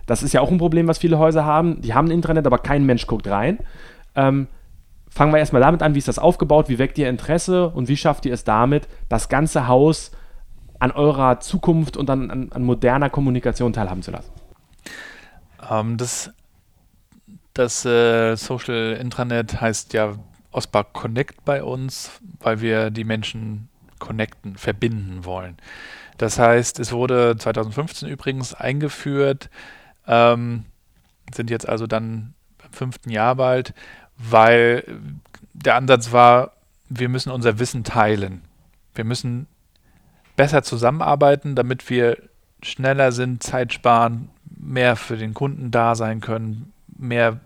[0.07, 1.81] Das ist ja auch ein Problem, was viele Häuser haben.
[1.83, 3.59] Die haben ein Internet, aber kein Mensch guckt rein.
[4.15, 4.49] Ähm,
[5.09, 7.97] fangen wir erstmal damit an, wie ist das aufgebaut, wie weckt ihr Interesse und wie
[7.97, 10.13] schafft ihr es damit, das ganze Haus
[10.79, 14.33] an eurer Zukunft und an, an, an moderner Kommunikation teilhaben zu lassen?
[15.71, 16.33] Ähm, das
[17.55, 20.15] das äh, Social Intranet heißt ja
[20.53, 25.57] Osbar Connect bei uns, weil wir die Menschen connecten, verbinden wollen.
[26.19, 29.49] Das heißt, es wurde 2015 übrigens eingeführt,
[30.07, 30.65] ähm,
[31.33, 33.75] sind jetzt also dann beim fünften Jahr bald,
[34.17, 34.85] weil
[35.53, 36.53] der Ansatz war,
[36.89, 38.43] wir müssen unser Wissen teilen.
[38.95, 39.47] Wir müssen
[40.37, 42.19] besser zusammenarbeiten, damit wir
[42.63, 47.41] schneller sind, Zeit sparen, mehr für den Kunden da sein können, mehr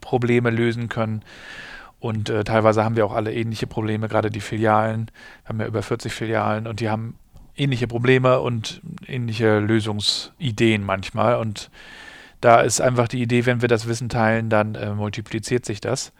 [0.00, 1.22] Probleme lösen können.
[2.00, 5.10] Und äh, teilweise haben wir auch alle ähnliche Probleme, gerade die Filialen.
[5.42, 7.16] Wir haben ja über 40 Filialen und die haben
[7.56, 11.36] ähnliche Probleme und ähnliche Lösungsideen manchmal.
[11.36, 11.70] Und
[12.40, 16.12] da ist einfach die Idee, wenn wir das Wissen teilen, dann äh, multipliziert sich das.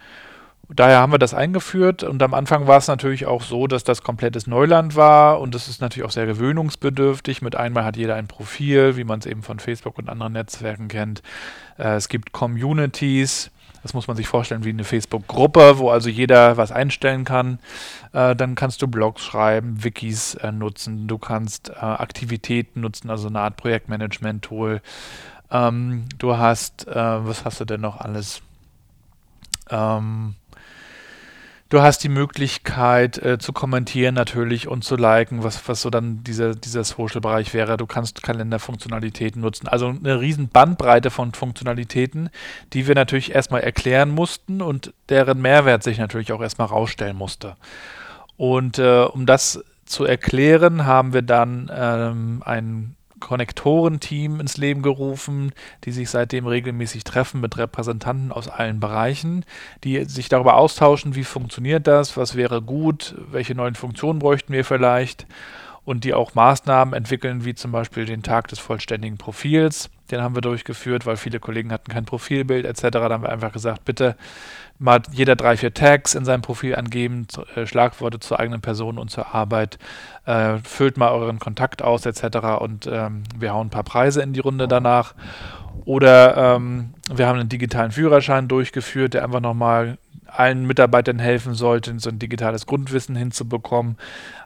[0.71, 4.03] Daher haben wir das eingeführt und am Anfang war es natürlich auch so, dass das
[4.03, 7.41] komplettes Neuland war und das ist natürlich auch sehr gewöhnungsbedürftig.
[7.41, 10.89] Mit einmal hat jeder ein Profil, wie man es eben von Facebook und anderen Netzwerken
[10.89, 11.23] kennt.
[11.79, 13.51] Äh, es gibt Communities.
[13.83, 17.61] Das muss man sich vorstellen wie eine Facebook-Gruppe, wo also jeder was einstellen kann.
[18.13, 23.29] Äh, dann kannst du Blogs schreiben, Wikis äh, nutzen, du kannst äh, Aktivitäten nutzen, also
[23.29, 24.83] eine Art Projektmanagement-Tool.
[25.51, 28.43] Ähm, du hast, äh, was hast du denn noch alles?
[29.71, 30.35] Ähm,
[31.71, 36.25] Du hast die Möglichkeit äh, zu kommentieren natürlich und zu liken, was, was so dann
[36.25, 37.77] dieser, dieser Social-Bereich wäre.
[37.77, 39.69] Du kannst Kalenderfunktionalitäten nutzen.
[39.69, 42.31] Also eine riesen Bandbreite von Funktionalitäten,
[42.73, 47.57] die wir natürlich erstmal erklären mussten und deren Mehrwert sich natürlich auch erstmal rausstellen musste.
[48.39, 55.53] Und äh, um das zu erklären, haben wir dann ähm, einen Konnektorenteam ins Leben gerufen,
[55.85, 59.45] die sich seitdem regelmäßig treffen mit Repräsentanten aus allen Bereichen,
[59.85, 64.65] die sich darüber austauschen, wie funktioniert das, was wäre gut, welche neuen Funktionen bräuchten wir
[64.65, 65.27] vielleicht
[65.85, 69.91] und die auch Maßnahmen entwickeln, wie zum Beispiel den Tag des vollständigen Profils.
[70.11, 72.83] Den haben wir durchgeführt, weil viele Kollegen hatten kein Profilbild etc.
[72.91, 74.17] Da haben wir einfach gesagt, bitte
[74.79, 79.11] mal jeder drei, vier Tags in seinem Profil angeben, äh, Schlagworte zur eigenen Person und
[79.11, 79.79] zur Arbeit,
[80.25, 82.61] äh, füllt mal euren Kontakt aus etc.
[82.61, 85.15] Und ähm, wir hauen ein paar Preise in die Runde danach.
[85.85, 89.99] Oder ähm, wir haben einen digitalen Führerschein durchgeführt, der einfach nochmal
[90.29, 93.97] allen Mitarbeitern helfen sollte, so ein digitales Grundwissen hinzubekommen.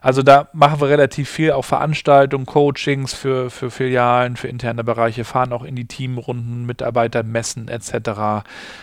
[0.01, 5.25] Also da machen wir relativ viel, auch Veranstaltungen, Coachings für, für Filialen, für interne Bereiche,
[5.25, 7.91] fahren auch in die Teamrunden, Mitarbeiter messen etc.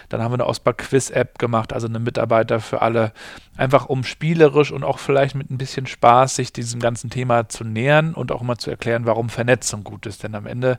[0.08, 3.12] Dann haben wir eine Osbar-Quiz-App gemacht, also eine Mitarbeiter für alle,
[3.56, 7.64] einfach um spielerisch und auch vielleicht mit ein bisschen Spaß sich diesem ganzen Thema zu
[7.64, 10.22] nähern und auch mal zu erklären, warum Vernetzung gut ist.
[10.22, 10.78] Denn am Ende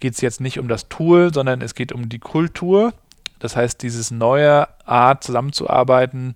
[0.00, 2.92] geht es jetzt nicht um das Tool, sondern es geht um die Kultur
[3.42, 6.34] das heißt, dieses neue Art zusammenzuarbeiten,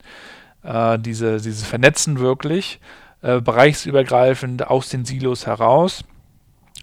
[0.64, 2.80] äh, diese, dieses Vernetzen wirklich,
[3.22, 6.02] äh, bereichsübergreifend aus den Silos heraus.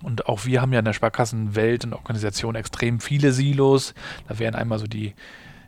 [0.01, 3.93] Und auch wir haben ja in der Sparkassenwelt und Organisation extrem viele Silos.
[4.28, 5.13] Da wären einmal so die,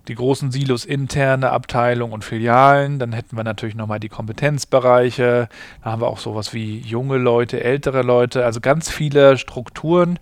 [0.08, 2.98] die großen Silos interne Abteilung und Filialen.
[2.98, 5.50] Dann hätten wir natürlich nochmal die Kompetenzbereiche.
[5.84, 10.18] Da haben wir auch sowas wie junge Leute, ältere Leute, also ganz viele Strukturen.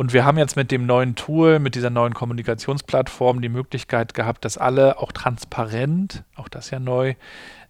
[0.00, 4.46] Und wir haben jetzt mit dem neuen Tool, mit dieser neuen Kommunikationsplattform die Möglichkeit gehabt,
[4.46, 7.16] dass alle auch transparent, auch das ja neu,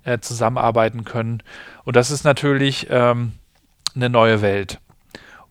[0.05, 1.43] äh, zusammenarbeiten können.
[1.83, 3.33] Und das ist natürlich ähm,
[3.97, 4.79] eine neue Welt.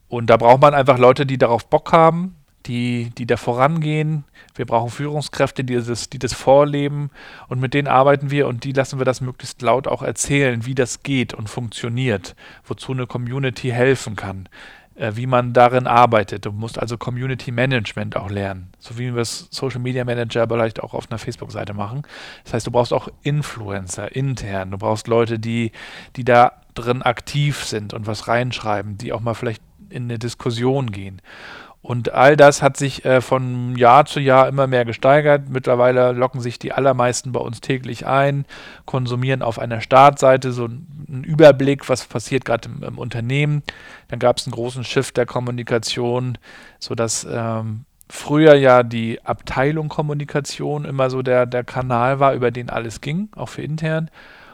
[0.07, 4.23] Und da braucht man einfach Leute, die darauf Bock haben, die, die da vorangehen.
[4.55, 7.09] Wir brauchen Führungskräfte, die das, die das vorleben
[7.49, 10.75] und mit denen arbeiten wir und die lassen wir das möglichst laut auch erzählen, wie
[10.75, 14.47] das geht und funktioniert, wozu eine Community helfen kann
[15.15, 16.45] wie man darin arbeitet.
[16.45, 20.83] Du musst also Community Management auch lernen, so wie wir es Social Media Manager vielleicht
[20.83, 22.03] auch auf einer Facebook-Seite machen.
[22.43, 25.71] Das heißt, du brauchst auch Influencer intern, du brauchst Leute, die,
[26.15, 30.91] die da drin aktiv sind und was reinschreiben, die auch mal vielleicht in eine Diskussion
[30.91, 31.21] gehen.
[31.81, 35.49] Und all das hat sich äh, von Jahr zu Jahr immer mehr gesteigert.
[35.49, 38.45] Mittlerweile locken sich die allermeisten bei uns täglich ein,
[38.85, 43.63] konsumieren auf einer Startseite so einen Überblick, was passiert gerade im, im, Unternehmen.
[44.09, 46.37] Dann gab es einen großen Shift der Kommunikation,
[46.79, 52.69] sodass ähm, früher ja die Abteilung Kommunikation immer so der, der Kanal war, über den
[52.69, 54.11] alles ging, auch für intern.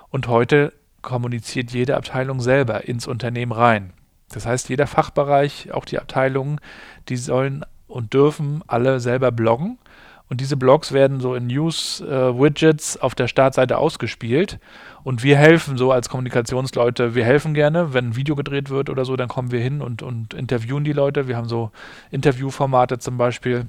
[0.10, 3.94] Und heute kommuniziert jede Abteilung selber ins Unternehmen rein.
[4.30, 6.60] Das heißt, jeder Fachbereich, auch die Abteilungen,
[7.10, 9.78] die sollen und dürfen alle selber bloggen.
[10.28, 14.60] Und diese Blogs werden so in News-Widgets äh, auf der Startseite ausgespielt.
[15.04, 19.06] Und wir helfen so als Kommunikationsleute, wir helfen gerne, wenn ein Video gedreht wird oder
[19.06, 21.28] so, dann kommen wir hin und, und interviewen die Leute.
[21.28, 21.72] Wir haben so
[22.10, 23.68] Interviewformate zum Beispiel.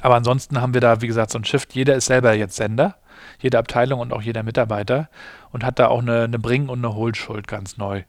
[0.00, 1.74] Aber ansonsten haben wir da, wie gesagt, so ein Shift.
[1.74, 2.96] Jeder ist selber jetzt Sender,
[3.40, 5.08] jede Abteilung und auch jeder Mitarbeiter
[5.52, 8.02] und hat da auch eine, eine Bring- und eine Hohlschuld ganz neu.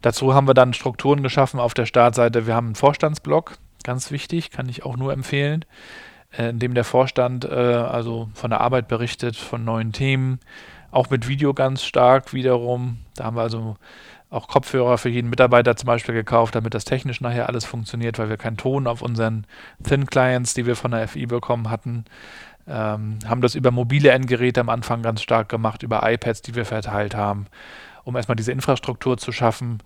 [0.00, 2.46] Dazu haben wir dann Strukturen geschaffen auf der Startseite.
[2.46, 5.64] Wir haben einen Vorstandsblog, ganz wichtig, kann ich auch nur empfehlen,
[6.36, 10.40] äh, in dem der Vorstand äh, also von der Arbeit berichtet, von neuen Themen,
[10.90, 12.98] auch mit Video ganz stark wiederum.
[13.16, 13.76] Da haben wir also
[14.30, 18.28] auch Kopfhörer für jeden Mitarbeiter zum Beispiel gekauft, damit das technisch nachher alles funktioniert, weil
[18.28, 19.46] wir keinen Ton auf unseren
[19.82, 22.04] Thin Clients, die wir von der FI bekommen hatten,
[22.68, 26.64] ähm, haben das über mobile Endgeräte am Anfang ganz stark gemacht, über iPads, die wir
[26.64, 27.46] verteilt haben
[28.04, 29.82] um erstmal diese Infrastruktur zu schaffen.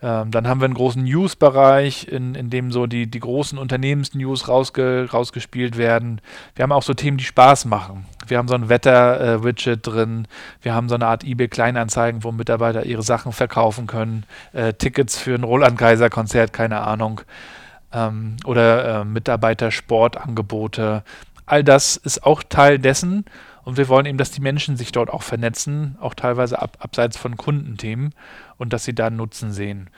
[0.00, 4.46] Ähm, dann haben wir einen großen News-Bereich, in, in dem so die, die großen Unternehmensnews
[4.46, 6.20] rausge, rausgespielt werden.
[6.54, 8.06] Wir haben auch so Themen, die Spaß machen.
[8.26, 10.28] Wir haben so ein Wetter-Widget äh, drin.
[10.62, 14.24] Wir haben so eine Art eBay-Kleinanzeigen, wo Mitarbeiter ihre Sachen verkaufen können.
[14.52, 17.22] Äh, Tickets für ein Roland-Kaiser-Konzert, keine Ahnung.
[17.92, 21.02] Ähm, oder äh, Mitarbeiter-Sportangebote.
[21.44, 23.24] All das ist auch Teil dessen.
[23.64, 27.18] Und wir wollen eben, dass die Menschen sich dort auch vernetzen, auch teilweise ab, abseits
[27.18, 28.14] von Kundenthemen
[28.58, 29.90] und dass sie da Nutzen sehen.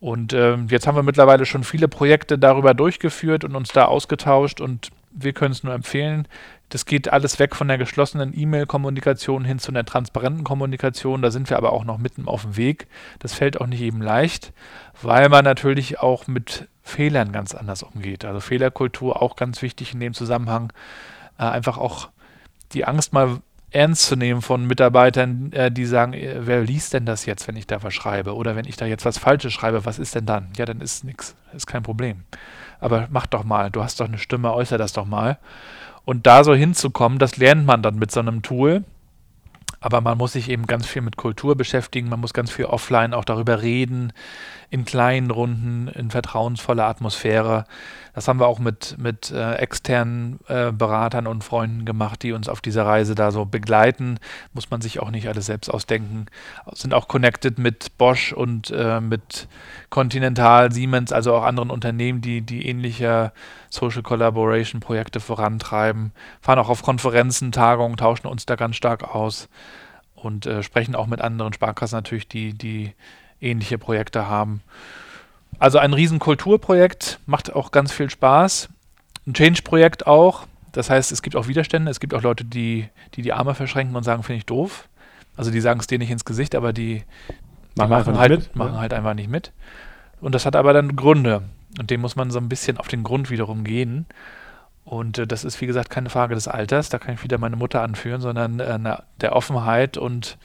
[0.00, 4.60] Und äh, jetzt haben wir mittlerweile schon viele Projekte darüber durchgeführt und uns da ausgetauscht
[4.60, 6.26] und wir können es nur empfehlen.
[6.70, 11.20] Das geht alles weg von der geschlossenen E-Mail-Kommunikation hin zu einer transparenten Kommunikation.
[11.20, 12.88] Da sind wir aber auch noch mitten auf dem Weg.
[13.18, 14.52] Das fällt auch nicht eben leicht,
[15.02, 18.24] weil man natürlich auch mit Fehlern ganz anders umgeht.
[18.24, 20.72] Also Fehlerkultur auch ganz wichtig in dem Zusammenhang.
[21.38, 22.08] Äh, einfach auch
[22.72, 23.38] die Angst mal
[23.72, 27.56] ernst zu nehmen von Mitarbeitern, äh, die sagen, äh, wer liest denn das jetzt, wenn
[27.56, 28.34] ich da was schreibe?
[28.34, 30.48] Oder wenn ich da jetzt was Falsches schreibe, was ist denn dann?
[30.56, 32.24] Ja, dann ist nichts, ist kein Problem.
[32.80, 35.38] Aber mach doch mal, du hast doch eine Stimme, äußere das doch mal.
[36.04, 38.84] Und da so hinzukommen, das lernt man dann mit so einem Tool.
[39.80, 43.14] Aber man muss sich eben ganz viel mit Kultur beschäftigen, man muss ganz viel offline
[43.14, 44.12] auch darüber reden,
[44.72, 47.66] in kleinen Runden, in vertrauensvoller Atmosphäre.
[48.14, 52.48] Das haben wir auch mit, mit äh, externen äh, Beratern und Freunden gemacht, die uns
[52.48, 54.18] auf dieser Reise da so begleiten.
[54.54, 56.24] Muss man sich auch nicht alles selbst ausdenken.
[56.72, 59.46] Sind auch connected mit Bosch und äh, mit
[59.90, 63.32] Continental, Siemens, also auch anderen Unternehmen, die, die ähnliche
[63.68, 66.12] Social Collaboration Projekte vorantreiben.
[66.40, 69.50] Fahren auch auf Konferenzen, Tagungen, tauschen uns da ganz stark aus
[70.14, 72.94] und äh, sprechen auch mit anderen Sparkassen natürlich, die, die
[73.42, 74.62] ähnliche Projekte haben.
[75.58, 78.68] Also ein riesen Kulturprojekt, macht auch ganz viel Spaß.
[79.26, 80.46] Ein Change-Projekt auch.
[80.72, 83.94] Das heißt, es gibt auch Widerstände, es gibt auch Leute, die die, die Arme verschränken
[83.94, 84.88] und sagen, finde ich doof.
[85.36, 87.04] Also die sagen es dir nicht ins Gesicht, aber die,
[87.74, 88.80] die machen, machen, halt, mit, machen ja.
[88.80, 89.52] halt einfach nicht mit.
[90.20, 91.42] Und das hat aber dann Gründe.
[91.78, 94.06] Und dem muss man so ein bisschen auf den Grund wiederum gehen.
[94.84, 97.56] Und äh, das ist, wie gesagt, keine Frage des Alters, da kann ich wieder meine
[97.56, 100.38] Mutter anführen, sondern äh, der Offenheit und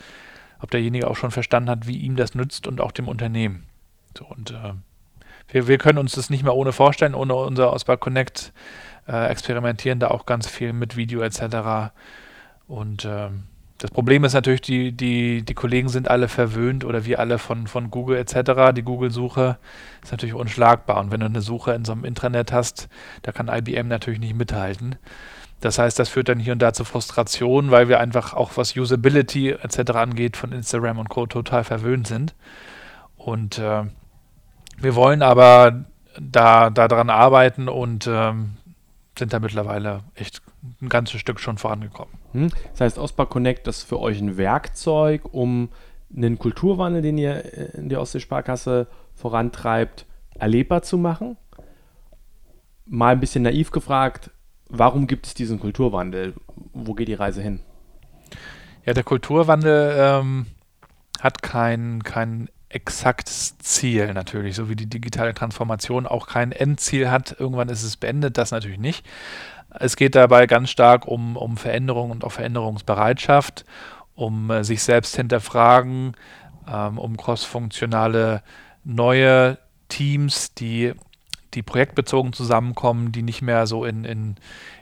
[0.59, 3.63] ob derjenige auch schon verstanden hat, wie ihm das nützt und auch dem Unternehmen.
[4.17, 4.73] So, und äh,
[5.49, 8.53] wir, wir können uns das nicht mehr ohne vorstellen, ohne unser Ausbau Connect
[9.07, 11.91] äh, experimentieren da auch ganz viel mit Video etc.
[12.67, 13.29] Und äh,
[13.77, 17.67] das Problem ist natürlich, die, die, die Kollegen sind alle verwöhnt oder wir alle von,
[17.67, 18.73] von Google etc.
[18.75, 19.57] Die Google-Suche
[20.01, 20.99] ist natürlich unschlagbar.
[20.99, 22.89] Und wenn du eine Suche in so einem Intranet hast,
[23.21, 24.95] da kann IBM natürlich nicht mithalten.
[25.59, 28.75] Das heißt, das führt dann hier und da zu Frustration, weil wir einfach auch was
[28.75, 29.91] Usability etc.
[29.91, 31.25] angeht von Instagram und Co.
[31.25, 32.35] total verwöhnt sind.
[33.17, 33.83] Und äh,
[34.77, 35.85] wir wollen aber
[36.19, 38.57] da daran arbeiten und ähm,
[39.17, 40.41] sind da mittlerweile echt
[40.81, 42.13] ein ganzes Stück schon vorangekommen.
[42.33, 42.49] Hm.
[42.71, 45.69] Das heißt, Ospa Connect ist für euch ein Werkzeug, um
[46.15, 50.05] einen Kulturwandel, den ihr in der Ostseesparkasse vorantreibt,
[50.35, 51.37] erlebbar zu machen.
[52.85, 54.31] Mal ein bisschen naiv gefragt,
[54.69, 56.33] warum gibt es diesen Kulturwandel?
[56.73, 57.59] Wo geht die Reise hin?
[58.85, 60.45] Ja, der Kulturwandel ähm,
[61.19, 67.35] hat kein, kein exaktes Ziel natürlich, so wie die digitale Transformation auch kein Endziel hat.
[67.39, 69.05] Irgendwann ist es beendet, das natürlich nicht.
[69.79, 73.65] Es geht dabei ganz stark um, um Veränderung und auch Veränderungsbereitschaft,
[74.15, 76.13] um äh, sich selbst hinterfragen,
[76.71, 78.43] ähm, um crossfunktionale
[78.83, 79.57] neue
[79.89, 80.93] Teams, die,
[81.53, 84.35] die projektbezogen zusammenkommen, die nicht mehr so in, in,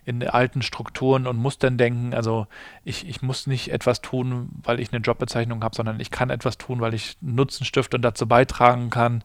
[0.06, 2.14] in alten Strukturen und Mustern denken.
[2.14, 2.48] Also
[2.84, 6.58] ich, ich muss nicht etwas tun, weil ich eine Jobbezeichnung habe, sondern ich kann etwas
[6.58, 9.24] tun, weil ich Nutzen stifte und dazu beitragen kann.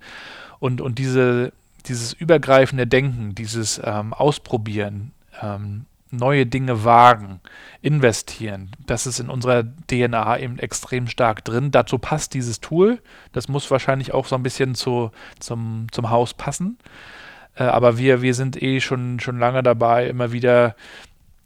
[0.58, 1.52] Und, und diese,
[1.86, 7.40] dieses übergreifende Denken, dieses ähm, Ausprobieren, ähm, neue Dinge wagen,
[7.82, 8.72] investieren.
[8.86, 11.70] Das ist in unserer DNA eben extrem stark drin.
[11.70, 13.00] Dazu passt dieses Tool.
[13.32, 16.78] Das muss wahrscheinlich auch so ein bisschen zu, zum, zum Haus passen.
[17.60, 20.74] Äh, aber wir, wir sind eh schon, schon lange dabei, immer wieder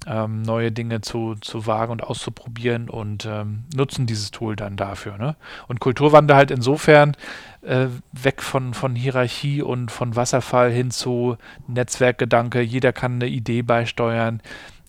[0.06, 5.18] ähm, neue Dinge zu, zu wagen und auszuprobieren und ähm, nutzen dieses Tool dann dafür.
[5.18, 5.34] Ne?
[5.66, 7.16] Und Kulturwandel halt insofern
[7.62, 11.36] äh, weg von, von Hierarchie und von Wasserfall hin zu
[11.66, 12.60] Netzwerkgedanke.
[12.60, 14.40] Jeder kann eine Idee beisteuern.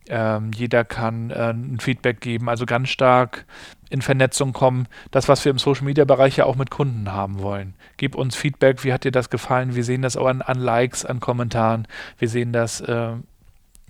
[0.08, 3.46] Ähm, jeder kann äh, ein Feedback geben, also ganz stark
[3.90, 4.88] in Vernetzung kommen.
[5.12, 7.74] Das, was wir im Social Media Bereich ja auch mit Kunden haben wollen.
[7.98, 9.76] Gib uns Feedback, wie hat dir das gefallen?
[9.76, 11.88] Wir sehen das auch an, an Likes, an Kommentaren.
[12.20, 13.14] Wir sehen das äh,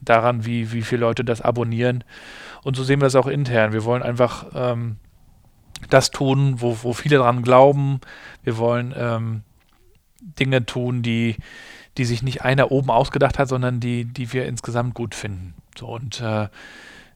[0.02, 2.04] daran, wie, wie viele Leute das abonnieren.
[2.64, 3.74] Und so sehen wir das auch intern.
[3.74, 4.98] Wir wollen einfach ähm,
[5.90, 8.00] das tun, wo, wo viele dran glauben.
[8.44, 9.42] Wir wollen ähm,
[10.22, 11.36] Dinge tun, die,
[11.98, 15.54] die sich nicht einer oben ausgedacht hat, sondern die, die wir insgesamt gut finden.
[15.78, 16.48] So, und äh,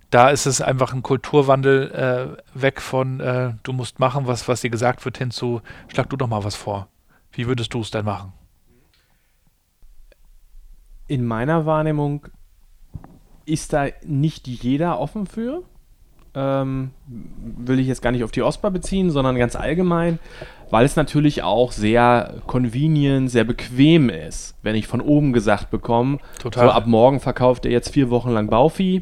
[0.09, 4.61] da ist es einfach ein Kulturwandel äh, weg von, äh, du musst machen, was, was
[4.61, 6.87] dir gesagt wird, hin zu, schlag du doch mal was vor.
[7.31, 8.33] Wie würdest du es denn machen?
[11.07, 12.27] In meiner Wahrnehmung
[13.45, 15.63] ist da nicht jeder offen für.
[16.35, 20.19] Ähm, will ich jetzt gar nicht auf die OSPA beziehen, sondern ganz allgemein,
[20.69, 26.19] weil es natürlich auch sehr convenient, sehr bequem ist, wenn ich von oben gesagt bekomme,
[26.39, 26.67] Total.
[26.67, 29.01] so ab morgen verkauft er jetzt vier Wochen lang Bauvieh,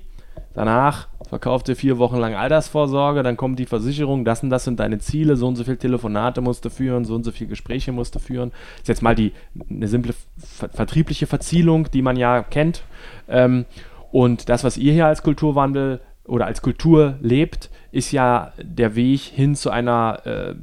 [0.54, 4.80] danach verkauft er vier Wochen lang Altersvorsorge, dann kommt die Versicherung, das und das sind
[4.80, 7.92] deine Ziele, so und so viele Telefonate musst du führen, so und so viele Gespräche
[7.92, 8.52] musst du führen.
[8.52, 9.34] Das ist jetzt mal die,
[9.70, 12.84] eine simple vertriebliche Verzielung, die man ja kennt.
[13.28, 13.66] Ähm,
[14.12, 19.22] und das, was ihr hier als Kulturwandel oder als Kultur lebt, ist ja der Weg
[19.22, 20.56] hin zu einer äh,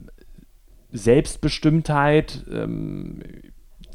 [0.92, 3.22] Selbstbestimmtheit, ähm,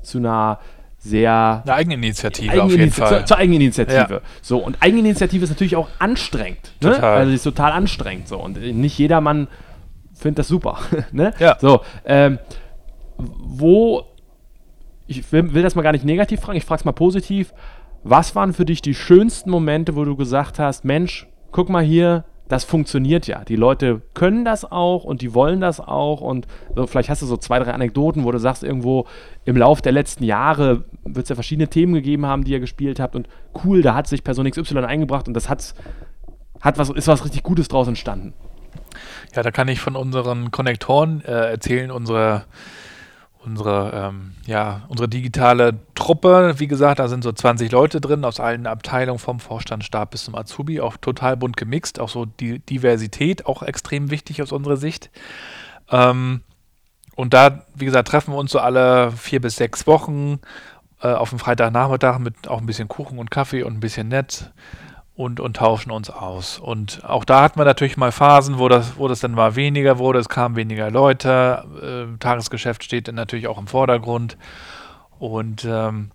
[0.02, 0.60] zu einer
[0.98, 1.62] sehr.
[1.64, 3.10] Eine Eigeninitiative Eigeniniti auf jeden Fall.
[3.10, 4.14] Zur, zur Eigeninitiative.
[4.16, 4.22] Ja.
[4.42, 6.74] So, und Eigeninitiative ist natürlich auch anstrengend.
[6.82, 6.92] Ne?
[6.92, 7.18] Total.
[7.20, 8.28] Also ist total anstrengend.
[8.28, 8.38] So.
[8.38, 9.48] Und nicht jedermann
[10.14, 10.80] findet das super.
[11.12, 11.34] ne?
[11.40, 11.58] Ja.
[11.60, 12.40] So, ähm,
[13.18, 14.04] wo,
[15.08, 17.54] ich will, will das mal gar nicht negativ fragen, ich frage es mal positiv.
[18.04, 22.26] Was waren für dich die schönsten Momente, wo du gesagt hast, Mensch, guck mal hier,
[22.50, 23.46] das funktioniert ja.
[23.46, 26.20] Die Leute können das auch und die wollen das auch.
[26.20, 29.06] Und so, vielleicht hast du so zwei, drei Anekdoten, wo du sagst, irgendwo
[29.46, 33.00] im Lauf der letzten Jahre wird es ja verschiedene Themen gegeben haben, die ihr gespielt
[33.00, 33.16] habt.
[33.16, 33.30] Und
[33.64, 35.76] cool, da hat sich Person XY eingebracht und das hat,
[36.60, 38.34] hat was, ist was richtig Gutes draus entstanden.
[39.36, 42.46] Ja, da kann ich von unseren Konnektoren äh, erzählen, unsere
[43.46, 48.40] unsere, ähm, ja, unsere digitale Truppe, wie gesagt, da sind so 20 Leute drin aus
[48.40, 53.46] allen Abteilungen, vom Vorstandsstab bis zum Azubi, auch total bunt gemixt, auch so die Diversität,
[53.46, 55.10] auch extrem wichtig aus unserer Sicht.
[55.90, 56.42] Ähm,
[57.16, 60.40] und da, wie gesagt, treffen wir uns so alle vier bis sechs Wochen
[61.02, 64.52] äh, auf dem Freitagnachmittag mit auch ein bisschen Kuchen und Kaffee und ein bisschen nett
[65.20, 66.60] und, und tauschen uns aus.
[66.60, 69.98] Und auch da hat man natürlich mal Phasen, wo das, wo das dann mal weniger
[69.98, 71.66] wurde, es kamen weniger Leute,
[72.14, 74.38] äh, Tagesgeschäft steht dann natürlich auch im Vordergrund.
[75.20, 76.12] Und ähm,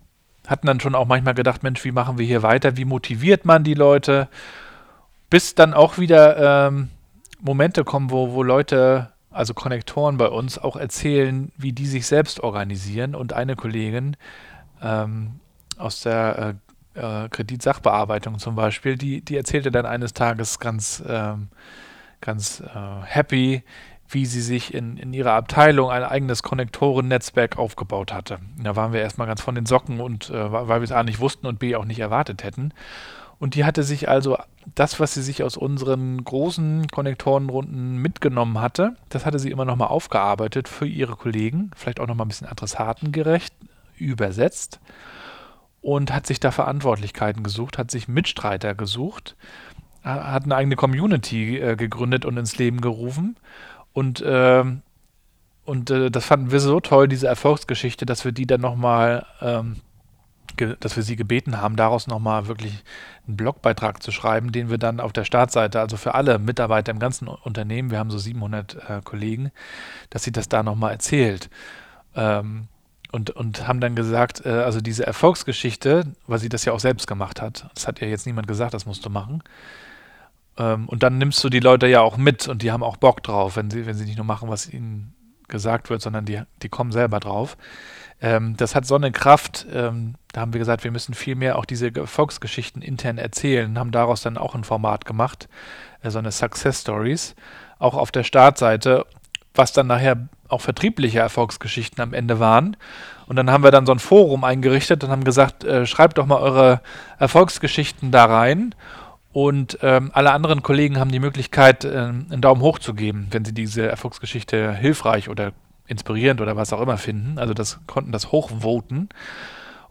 [0.47, 3.63] hatten dann schon auch manchmal gedacht, Mensch, wie machen wir hier weiter, wie motiviert man
[3.63, 4.27] die Leute,
[5.29, 6.89] bis dann auch wieder ähm,
[7.39, 12.39] Momente kommen, wo, wo Leute, also Konnektoren bei uns, auch erzählen, wie die sich selbst
[12.39, 13.13] organisieren.
[13.13, 14.17] Und eine Kollegin
[14.81, 15.39] ähm,
[15.77, 16.53] aus der äh,
[16.95, 21.49] äh, Kreditsachbearbeitung zum Beispiel, die, die erzählte dann eines Tages ganz, ähm,
[22.21, 23.63] ganz äh, happy,
[24.07, 28.39] wie sie sich in, in ihrer Abteilung ein eigenes Konnektoren-Netzwerk aufgebaut hatte.
[28.61, 31.19] Da waren wir erstmal ganz von den Socken und äh, weil wir es A nicht
[31.19, 32.71] wussten und B auch nicht erwartet hätten.
[33.37, 34.37] Und die hatte sich also
[34.75, 39.89] das, was sie sich aus unseren großen Konnektorenrunden mitgenommen hatte, das hatte sie immer nochmal
[39.89, 43.53] aufgearbeitet für ihre Kollegen, vielleicht auch nochmal ein bisschen adressatengerecht
[43.97, 44.79] übersetzt
[45.85, 49.35] und hat sich da Verantwortlichkeiten gesucht, hat sich Mitstreiter gesucht,
[50.03, 53.37] hat eine eigene Community äh, gegründet und ins Leben gerufen.
[53.93, 54.63] Und, äh,
[55.63, 59.75] und äh, das fanden wir so toll, diese Erfolgsgeschichte, dass wir die dann nochmal, ähm,
[60.79, 62.83] dass wir sie gebeten haben, daraus nochmal wirklich
[63.27, 66.99] einen Blogbeitrag zu schreiben, den wir dann auf der Startseite, also für alle Mitarbeiter im
[66.99, 69.51] ganzen Unternehmen, wir haben so 700 äh, Kollegen,
[70.09, 71.51] dass sie das da nochmal erzählt.
[72.15, 72.69] Ähm,
[73.15, 77.07] und, und haben dann gesagt, äh, also diese Erfolgsgeschichte, weil sie das ja auch selbst
[77.07, 79.41] gemacht hat, das hat ja jetzt niemand gesagt, das musst du machen.
[80.57, 83.23] Ähm, und dann nimmst du die Leute ja auch mit und die haben auch Bock
[83.23, 85.13] drauf, wenn sie, wenn sie nicht nur machen, was ihnen
[85.47, 87.55] gesagt wird, sondern die, die kommen selber drauf.
[88.19, 91.57] Ähm, das hat so eine Kraft, ähm, da haben wir gesagt, wir müssen viel mehr
[91.57, 95.47] auch diese Volksgeschichten intern erzählen, haben daraus dann auch ein Format gemacht,
[96.01, 97.33] äh, so eine Success Stories,
[97.79, 99.05] auch auf der Startseite,
[99.53, 102.77] was dann nachher auch vertriebliche Erfolgsgeschichten am Ende waren.
[103.27, 106.25] Und dann haben wir dann so ein Forum eingerichtet und haben gesagt, äh, schreibt doch
[106.25, 106.81] mal eure
[107.19, 108.73] Erfolgsgeschichten da rein.
[109.33, 113.43] Und ähm, alle anderen Kollegen haben die Möglichkeit, äh, einen Daumen hoch zu geben, wenn
[113.43, 115.51] sie diese Erfolgsgeschichte hilfreich oder
[115.87, 117.37] inspirierend oder was auch immer finden.
[117.37, 119.09] Also das konnten das hochvoten.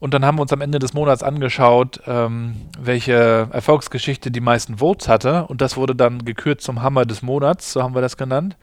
[0.01, 4.79] Und dann haben wir uns am Ende des Monats angeschaut, ähm, welche Erfolgsgeschichte die meisten
[4.79, 5.47] Votes hatte.
[5.47, 8.57] Und das wurde dann gekürt zum Hammer des Monats, so haben wir das genannt.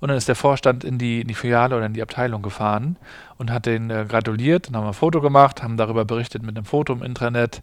[0.00, 2.96] Und dann ist der Vorstand in die, in die Filiale oder in die Abteilung gefahren
[3.36, 4.68] und hat den äh, gratuliert.
[4.68, 7.60] Dann haben wir ein Foto gemacht, haben darüber berichtet mit einem Foto im Intranet.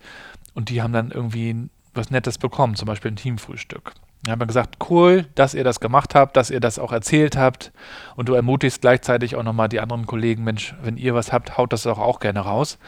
[0.54, 3.94] Und die haben dann irgendwie was Nettes bekommen, zum Beispiel ein Teamfrühstück.
[4.24, 7.38] Dann haben wir gesagt, cool, dass ihr das gemacht habt, dass ihr das auch erzählt
[7.38, 7.72] habt
[8.16, 11.72] und du ermutigst gleichzeitig auch nochmal die anderen Kollegen, Mensch, wenn ihr was habt, haut
[11.72, 12.80] das doch auch gerne raus.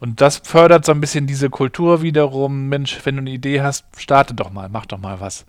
[0.00, 3.86] Und das fördert so ein bisschen diese Kultur wiederum, Mensch, wenn du eine Idee hast,
[3.96, 5.46] starte doch mal, mach doch mal was.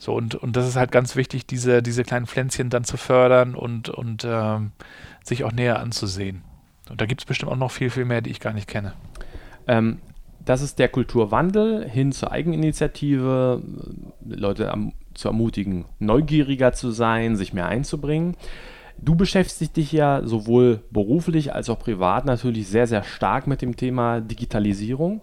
[0.00, 3.54] So, und, und das ist halt ganz wichtig, diese, diese kleinen Pflänzchen dann zu fördern
[3.54, 4.72] und, und ähm,
[5.22, 6.42] sich auch näher anzusehen.
[6.88, 8.94] Und da gibt es bestimmt auch noch viel, viel mehr, die ich gar nicht kenne.
[9.68, 9.98] Ähm,
[10.42, 13.62] das ist der Kulturwandel hin zur Eigeninitiative,
[14.24, 18.36] Leute am, zu ermutigen, neugieriger zu sein, sich mehr einzubringen.
[18.96, 23.76] Du beschäftigst dich ja sowohl beruflich als auch privat natürlich sehr, sehr stark mit dem
[23.76, 25.22] Thema Digitalisierung.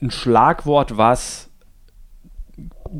[0.00, 1.47] Ein Schlagwort, was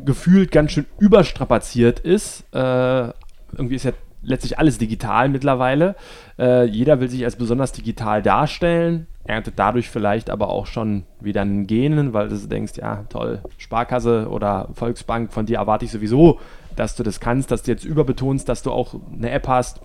[0.05, 2.45] gefühlt ganz schön überstrapaziert ist.
[2.55, 3.09] Äh,
[3.53, 5.97] irgendwie ist ja letztlich alles digital mittlerweile.
[6.39, 11.43] Äh, jeder will sich als besonders digital darstellen erntet dadurch vielleicht aber auch schon wieder
[11.43, 16.41] einen Genen, weil du denkst, ja, toll, Sparkasse oder Volksbank, von dir erwarte ich sowieso,
[16.77, 19.81] dass du das kannst, dass du jetzt überbetonst, dass du auch eine App hast.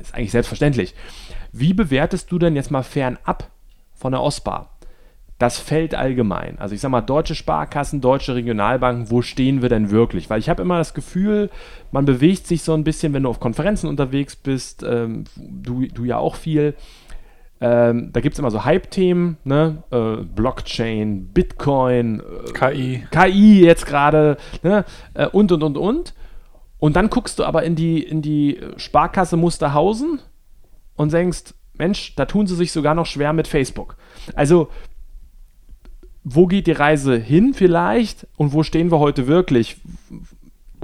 [0.00, 0.94] Ist eigentlich selbstverständlich.
[1.52, 3.50] Wie bewertest du denn jetzt mal fernab
[3.94, 4.70] von der OSPA
[5.38, 6.58] das Feld allgemein?
[6.58, 10.30] Also ich sag mal, deutsche Sparkassen, deutsche Regionalbanken, wo stehen wir denn wirklich?
[10.30, 11.50] Weil ich habe immer das Gefühl,
[11.92, 16.04] man bewegt sich so ein bisschen, wenn du auf Konferenzen unterwegs bist, ähm, du, du
[16.04, 16.74] ja auch viel,
[17.60, 19.82] ähm, da gibt es immer so Hype-Themen, ne?
[19.90, 23.06] Äh, Blockchain, Bitcoin, äh, KI.
[23.10, 24.84] KI jetzt gerade, ne?
[25.14, 26.14] Äh, und, und, und, und.
[26.78, 30.18] Und dann guckst du aber in die, in die Sparkasse Musterhausen
[30.96, 33.96] und denkst, Mensch, da tun sie sich sogar noch schwer mit Facebook.
[34.34, 34.68] Also,
[36.24, 39.76] wo geht die Reise hin vielleicht und wo stehen wir heute wirklich?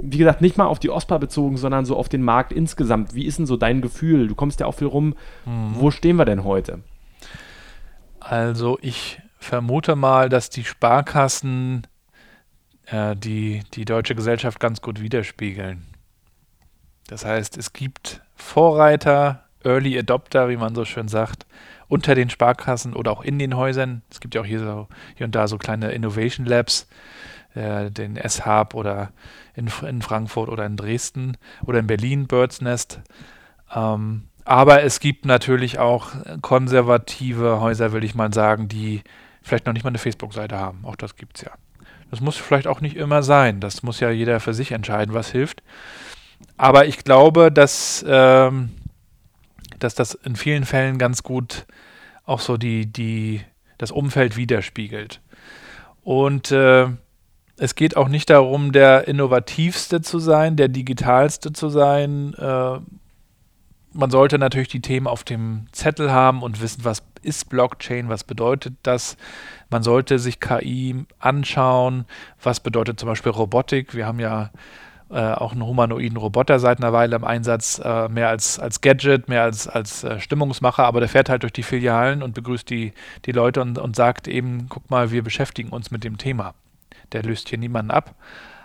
[0.03, 3.13] wie gesagt, nicht mal auf die OSPA bezogen, sondern so auf den Markt insgesamt.
[3.13, 4.27] Wie ist denn so dein Gefühl?
[4.27, 5.15] Du kommst ja auch viel rum.
[5.45, 5.75] Mhm.
[5.75, 6.79] Wo stehen wir denn heute?
[8.19, 11.87] Also ich vermute mal, dass die Sparkassen
[12.87, 15.85] äh, die, die deutsche Gesellschaft ganz gut widerspiegeln.
[17.07, 21.45] Das heißt, es gibt Vorreiter, Early Adopter, wie man so schön sagt,
[21.91, 24.01] unter den Sparkassen oder auch in den Häusern.
[24.09, 26.87] Es gibt ja auch hier, so, hier und da so kleine Innovation Labs,
[27.53, 29.11] äh, den S-Hub oder
[29.55, 31.35] in, in, Frankfurt oder in Dresden
[31.65, 33.01] oder in Berlin, Birds Nest.
[33.75, 36.11] Ähm, aber es gibt natürlich auch
[36.41, 39.01] konservative Häuser, will ich mal sagen, die
[39.41, 40.85] vielleicht noch nicht mal eine Facebook-Seite haben.
[40.85, 41.51] Auch das gibt es ja.
[42.09, 43.59] Das muss vielleicht auch nicht immer sein.
[43.59, 45.61] Das muss ja jeder für sich entscheiden, was hilft.
[46.55, 48.69] Aber ich glaube, dass, ähm,
[49.83, 51.65] dass das in vielen Fällen ganz gut
[52.25, 53.41] auch so die, die,
[53.77, 55.21] das Umfeld widerspiegelt.
[56.03, 56.87] Und äh,
[57.57, 62.33] es geht auch nicht darum, der innovativste zu sein, der digitalste zu sein.
[62.33, 62.79] Äh,
[63.93, 68.23] man sollte natürlich die Themen auf dem Zettel haben und wissen, was ist Blockchain, was
[68.23, 69.17] bedeutet das.
[69.69, 72.05] Man sollte sich KI anschauen,
[72.41, 73.93] was bedeutet zum Beispiel Robotik.
[73.93, 74.49] Wir haben ja
[75.11, 79.29] äh, auch einen humanoiden Roboter seit einer Weile im Einsatz, äh, mehr als, als Gadget,
[79.29, 82.93] mehr als, als äh, Stimmungsmacher, aber der fährt halt durch die Filialen und begrüßt die,
[83.25, 86.53] die Leute und, und sagt eben, guck mal, wir beschäftigen uns mit dem Thema
[87.11, 88.15] der löst hier niemanden ab,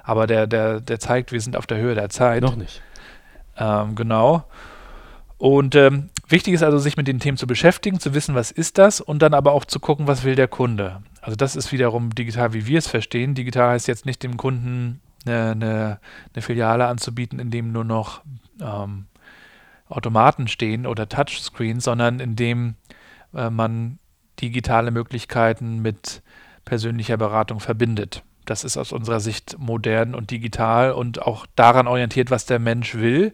[0.02, 2.42] aber der, der, der zeigt, wir sind auf der Höhe der Zeit.
[2.42, 2.82] Noch nicht.
[3.56, 4.44] Ähm, genau.
[5.38, 8.78] Und ähm, wichtig ist also, sich mit den Themen zu beschäftigen, zu wissen, was ist
[8.78, 11.02] das und dann aber auch zu gucken, was will der Kunde.
[11.20, 13.34] Also das ist wiederum digital, wie wir es verstehen.
[13.34, 15.98] Digital heißt jetzt nicht dem Kunden eine,
[16.34, 18.22] eine, Filiale anzubieten, in dem nur noch
[18.60, 19.06] ähm,
[19.88, 22.74] Automaten stehen oder Touchscreens, sondern in dem
[23.34, 23.98] äh, man
[24.40, 26.22] digitale Möglichkeiten mit
[26.64, 28.22] persönlicher Beratung verbindet.
[28.44, 32.94] Das ist aus unserer Sicht modern und digital und auch daran orientiert, was der Mensch
[32.94, 33.32] will.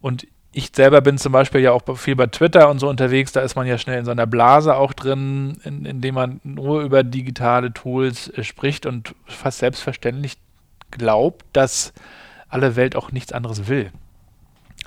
[0.00, 3.40] Und ich selber bin zum Beispiel ja auch viel bei Twitter und so unterwegs, da
[3.40, 7.02] ist man ja schnell in so einer Blase auch drin, in, in man nur über
[7.02, 10.38] digitale Tools äh, spricht und fast selbstverständlich
[10.90, 11.92] glaubt, dass
[12.48, 13.92] alle Welt auch nichts anderes will.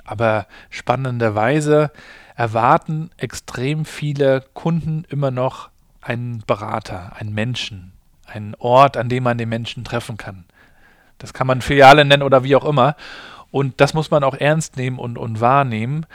[0.04, 1.90] Aber spannenderweise
[2.34, 7.92] erwarten extrem viele Kunden immer noch einen Berater, einen Menschen,
[8.26, 10.44] einen Ort, an dem man den Menschen treffen kann.
[11.18, 12.96] Das kann man Filiale nennen oder wie auch immer.
[13.52, 16.06] Und das muss man auch ernst nehmen und, und wahrnehmen.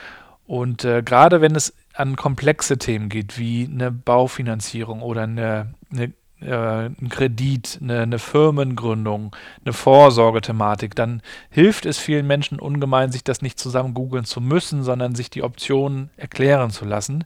[0.47, 6.13] Und äh, gerade wenn es an komplexe Themen geht, wie eine Baufinanzierung oder eine, eine
[6.45, 9.35] ein Kredit, eine, eine, Firmengründung,
[9.65, 14.83] eine Vorsorgethematik, dann hilft es vielen Menschen ungemein, sich das nicht zusammen googeln zu müssen,
[14.83, 17.23] sondern sich die Optionen erklären zu lassen.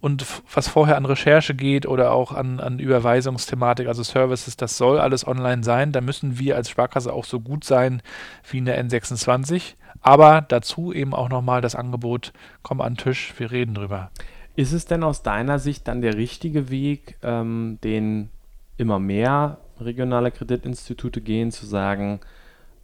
[0.00, 0.24] Und
[0.54, 5.26] was vorher an Recherche geht oder auch an, an Überweisungsthematik, also Services, das soll alles
[5.26, 5.90] online sein.
[5.90, 8.00] Da müssen wir als Sparkasse auch so gut sein
[8.48, 9.74] wie eine N26.
[10.00, 12.32] Aber dazu eben auch nochmal das Angebot,
[12.62, 14.10] komm an den Tisch, wir reden drüber.
[14.54, 18.30] Ist es denn aus deiner Sicht dann der richtige Weg, ähm, den
[18.78, 22.20] immer mehr regionale Kreditinstitute gehen, zu sagen,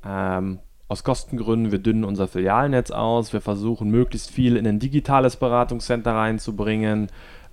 [0.05, 5.37] ähm, aus Kostengründen, wir dünnen unser Filialnetz aus, wir versuchen möglichst viel in ein digitales
[5.37, 7.09] Beratungscenter reinzubringen,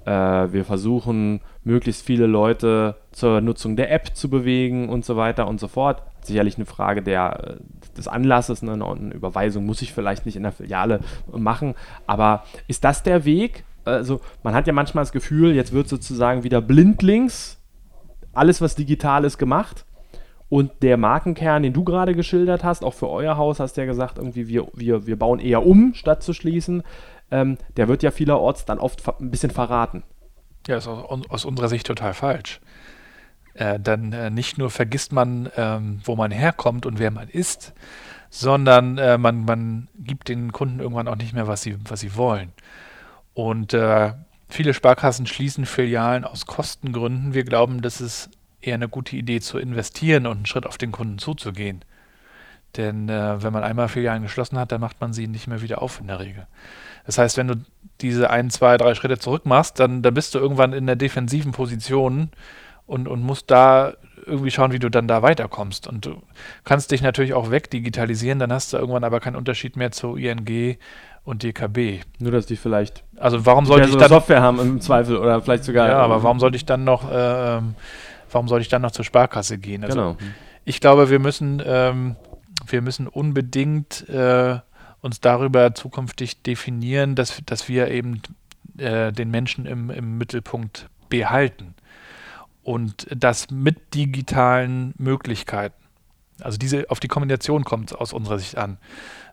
[0.06, 5.48] äh, wir versuchen möglichst viele Leute zur Nutzung der App zu bewegen und so weiter
[5.48, 6.04] und so fort.
[6.24, 8.74] Sicherlich eine Frage der, äh, des Anlasses, ne?
[8.74, 11.00] eine Überweisung muss ich vielleicht nicht in der Filiale
[11.32, 11.76] machen,
[12.08, 13.64] aber ist das der Weg?
[13.86, 17.61] Also man hat ja manchmal das Gefühl, jetzt wird sozusagen wieder blindlings
[18.34, 19.86] alles, was digital ist, gemacht.
[20.50, 23.88] Und der Markenkern, den du gerade geschildert hast, auch für euer Haus, hast du ja
[23.88, 26.84] gesagt, irgendwie wir, wir, wir bauen eher um, statt zu schließen.
[27.32, 30.04] Ähm, der wird ja vielerorts dann oft ein bisschen verraten.
[30.68, 32.60] Ja, ist aus, aus unserer Sicht total falsch.
[33.54, 37.74] Äh, dann äh, nicht nur vergisst man, ähm, wo man herkommt und wer man ist,
[38.30, 42.16] sondern äh, man, man gibt den Kunden irgendwann auch nicht mehr, was sie, was sie
[42.16, 42.52] wollen.
[43.34, 44.14] Und äh,
[44.52, 47.34] Viele Sparkassen schließen Filialen aus Kostengründen.
[47.34, 48.30] Wir glauben, das ist
[48.60, 51.86] eher eine gute Idee zu investieren und einen Schritt auf den Kunden zuzugehen.
[52.76, 55.82] Denn äh, wenn man einmal Filialen geschlossen hat, dann macht man sie nicht mehr wieder
[55.82, 56.48] auf in der Regel.
[57.06, 57.56] Das heißt, wenn du
[58.02, 61.54] diese ein, zwei, drei Schritte zurück machst, dann, dann bist du irgendwann in der defensiven
[61.54, 62.30] Position
[62.88, 63.94] und, und musst da
[64.26, 65.88] irgendwie schauen, wie du dann da weiterkommst.
[65.88, 66.22] Und du
[66.66, 70.78] kannst dich natürlich auch wegdigitalisieren, dann hast du irgendwann aber keinen Unterschied mehr zu ING
[71.24, 72.02] und DKB.
[72.20, 75.64] Nur, dass die vielleicht also warum sollte ich dann Software haben im Zweifel oder vielleicht
[75.64, 75.88] sogar.
[75.88, 77.76] Ja, aber warum sollte ich dann noch, äh, ähm,
[78.32, 79.84] warum sollte ich dann noch zur Sparkasse gehen?
[79.84, 80.18] Also genau.
[80.66, 82.16] Ich glaube, wir müssen, ähm,
[82.66, 84.60] wir müssen unbedingt äh,
[85.02, 88.22] uns darüber zukünftig definieren, dass, dass wir eben
[88.78, 91.76] äh, den Menschen im, im Mittelpunkt behalten.
[92.64, 95.76] Und das mit digitalen Möglichkeiten.
[96.40, 98.78] Also diese, auf die Kombination kommt es aus unserer Sicht an.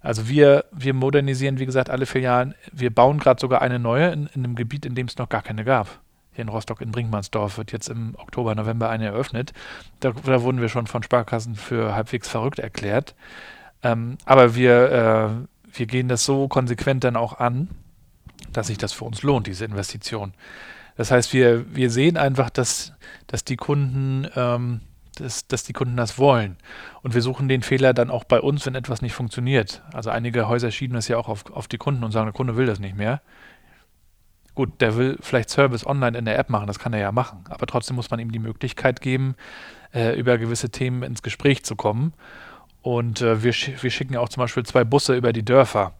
[0.00, 2.54] Also wir, wir modernisieren, wie gesagt, alle Filialen.
[2.72, 5.42] Wir bauen gerade sogar eine neue in, in einem Gebiet, in dem es noch gar
[5.42, 6.00] keine gab.
[6.32, 9.52] Hier in Rostock in Brinkmannsdorf wird jetzt im Oktober, November eine eröffnet.
[10.00, 13.16] Da, da wurden wir schon von Sparkassen für halbwegs verrückt erklärt.
[13.82, 17.68] Ähm, aber wir, äh, wir gehen das so konsequent dann auch an,
[18.52, 20.32] dass sich das für uns lohnt, diese Investition.
[20.96, 22.92] Das heißt, wir, wir sehen einfach, dass,
[23.26, 24.80] dass die Kunden ähm,
[25.20, 26.56] dass, dass die Kunden das wollen.
[27.02, 29.82] Und wir suchen den Fehler dann auch bei uns, wenn etwas nicht funktioniert.
[29.92, 32.56] Also einige Häuser schieben das ja auch auf, auf die Kunden und sagen, der Kunde
[32.56, 33.20] will das nicht mehr.
[34.54, 37.44] Gut, der will vielleicht Service online in der App machen, das kann er ja machen.
[37.48, 39.36] Aber trotzdem muss man ihm die Möglichkeit geben,
[39.94, 42.12] äh, über gewisse Themen ins Gespräch zu kommen.
[42.82, 45.92] Und äh, wir, sch wir schicken auch zum Beispiel zwei Busse über die Dörfer.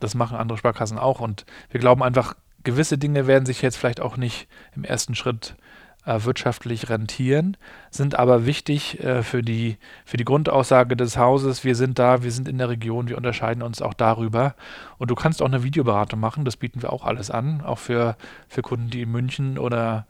[0.00, 1.20] Das machen andere Sparkassen auch.
[1.20, 2.34] Und wir glauben einfach,
[2.64, 5.56] gewisse Dinge werden sich jetzt vielleicht auch nicht im ersten Schritt
[6.04, 7.56] wirtschaftlich rentieren,
[7.90, 12.32] sind aber wichtig äh, für, die, für die Grundaussage des Hauses, wir sind da, wir
[12.32, 14.54] sind in der Region, wir unterscheiden uns auch darüber.
[14.98, 18.16] Und du kannst auch eine Videoberatung machen, das bieten wir auch alles an, auch für,
[18.48, 20.06] für Kunden, die in München oder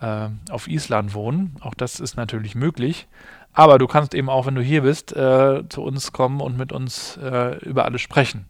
[0.00, 1.56] äh, auf Island wohnen.
[1.60, 3.08] Auch das ist natürlich möglich.
[3.52, 6.70] Aber du kannst eben auch, wenn du hier bist, äh, zu uns kommen und mit
[6.70, 8.44] uns äh, über alles sprechen.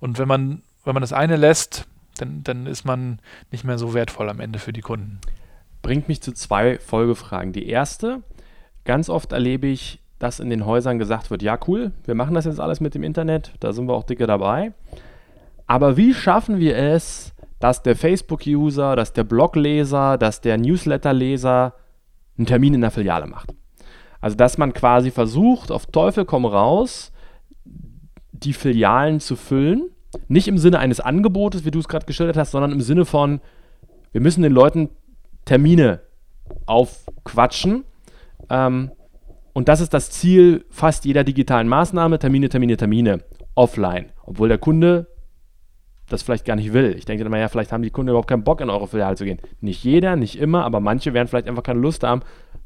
[0.00, 1.86] Und wenn man, wenn man das eine lässt,
[2.18, 3.20] dann, dann ist man
[3.52, 5.20] nicht mehr so wertvoll am Ende für die Kunden
[5.82, 7.52] bringt mich zu zwei Folgefragen.
[7.52, 8.22] Die erste,
[8.84, 12.44] ganz oft erlebe ich, dass in den Häusern gesagt wird, ja cool, wir machen das
[12.44, 14.72] jetzt alles mit dem Internet, da sind wir auch dicke dabei.
[15.66, 21.74] Aber wie schaffen wir es, dass der Facebook-User, dass der Blogleser, dass der Newsletter-Leser
[22.38, 23.52] einen Termin in der Filiale macht?
[24.20, 27.12] Also dass man quasi versucht, auf Teufel komm raus,
[28.32, 29.90] die Filialen zu füllen.
[30.28, 33.40] Nicht im Sinne eines Angebotes, wie du es gerade geschildert hast, sondern im Sinne von,
[34.12, 34.90] wir müssen den Leuten
[35.44, 36.00] Termine
[36.66, 37.84] aufquatschen.
[38.50, 38.90] Ähm,
[39.52, 43.20] und das ist das Ziel fast jeder digitalen Maßnahme: Termine, Termine, Termine,
[43.54, 44.10] offline.
[44.24, 45.06] Obwohl der Kunde
[46.08, 46.94] das vielleicht gar nicht will.
[46.96, 49.24] Ich denke immer, ja, vielleicht haben die Kunden überhaupt keinen Bock, in eure Filiale zu
[49.24, 49.38] gehen.
[49.60, 52.22] Nicht jeder, nicht immer, aber manche werden vielleicht einfach keine Lust haben.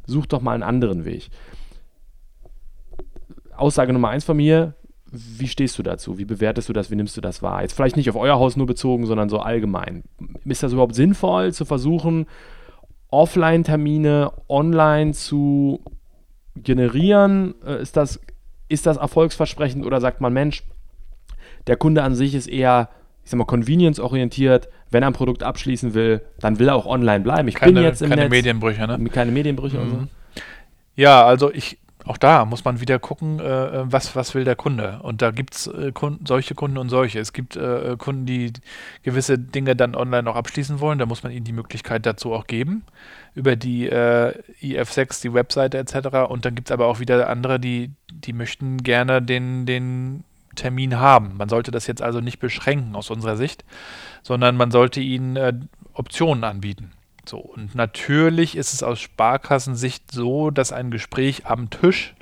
[0.07, 1.29] Sucht doch mal einen anderen Weg.
[3.57, 4.75] Aussage Nummer eins von mir:
[5.11, 6.19] wie stehst du dazu?
[6.19, 6.91] Wie bewertest du das?
[6.91, 7.63] Wie nimmst du das wahr?
[7.63, 10.03] Jetzt vielleicht nicht auf euer Haus nur bezogen, sondern so allgemein.
[10.45, 12.27] Ist das überhaupt sinnvoll zu versuchen,
[13.11, 15.81] Offline-Termine online zu
[16.57, 17.55] generieren?
[17.65, 18.21] Äh, ist das,
[18.69, 20.63] ist das erfolgsversprechend oder sagt man, Mensch,
[21.67, 22.89] der Kunde an sich ist eher,
[23.25, 24.69] ich sag mal, convenience-orientiert.
[24.91, 27.49] Wenn er ein Produkt abschließen will, dann will er auch online bleiben.
[27.49, 28.31] Ich keine, bin jetzt im keine Netz.
[28.31, 29.05] Medienbrüche, ne?
[29.11, 29.83] Keine Medienbrüche mhm.
[29.83, 29.97] und so.
[29.97, 30.09] Mhm.
[30.95, 35.01] Ja, also ich, auch da muss man wieder gucken, äh, was, was will der Kunde.
[35.03, 35.93] Und da gibt es äh,
[36.25, 37.19] solche Kunden und solche.
[37.19, 38.53] Es gibt äh, Kunden, die
[39.03, 41.01] gewisse Dinge dann online auch abschließen wollen.
[41.01, 42.85] Da muss man ihnen die Möglichkeit dazu auch geben.
[43.35, 46.29] Über die äh, IF6, die Webseite etc.
[46.29, 50.23] Und dann gibt es aber auch wieder andere, die, die möchten gerne den, den
[50.55, 51.37] Termin haben.
[51.37, 53.65] Man sollte das jetzt also nicht beschränken aus unserer Sicht,
[54.23, 55.55] sondern man sollte ihnen äh,
[55.93, 56.93] Optionen anbieten.
[57.29, 62.15] So, und natürlich ist es aus Sparkassensicht so, dass ein Gespräch am Tisch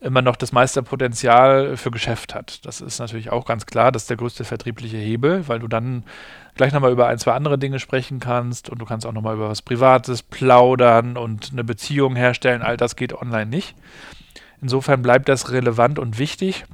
[0.00, 2.64] immer noch das meiste Potenzial für Geschäft hat.
[2.66, 6.04] Das ist natürlich auch ganz klar, das ist der größte vertriebliche Hebel, weil du dann
[6.54, 9.48] gleich nochmal über ein, zwei andere Dinge sprechen kannst und du kannst auch nochmal über
[9.48, 12.62] was Privates plaudern und eine Beziehung herstellen.
[12.62, 13.74] All das geht online nicht.
[14.60, 16.64] Insofern bleibt das relevant und wichtig.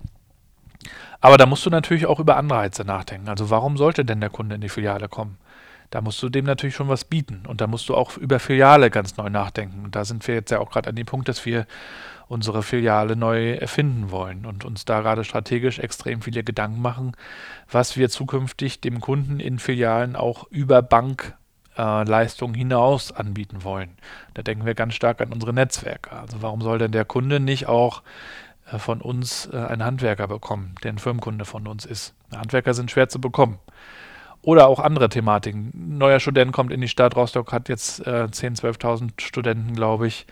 [1.21, 3.29] Aber da musst du natürlich auch über Anreize nachdenken.
[3.29, 5.39] Also warum sollte denn der Kunde in die Filiale kommen?
[5.91, 7.43] Da musst du dem natürlich schon was bieten.
[7.47, 9.85] Und da musst du auch über Filiale ganz neu nachdenken.
[9.85, 11.67] Und da sind wir jetzt ja auch gerade an dem Punkt, dass wir
[12.29, 17.13] unsere Filiale neu erfinden wollen und uns da gerade strategisch extrem viele Gedanken machen,
[17.71, 23.91] was wir zukünftig dem Kunden in Filialen auch über Bankleistungen äh, hinaus anbieten wollen.
[24.35, 26.13] Da denken wir ganz stark an unsere Netzwerke.
[26.13, 28.03] Also warum soll denn der Kunde nicht auch
[28.71, 32.15] äh, von uns äh, einen Handwerker bekommen, der ein Firmenkunde von uns ist?
[32.35, 33.59] Handwerker sind schwer zu bekommen.
[34.45, 35.73] Oder auch andere Thematiken.
[35.75, 40.27] Neuer Student kommt in die Stadt Rostock, hat jetzt äh, 10.000, 12.000 Studenten, glaube ich.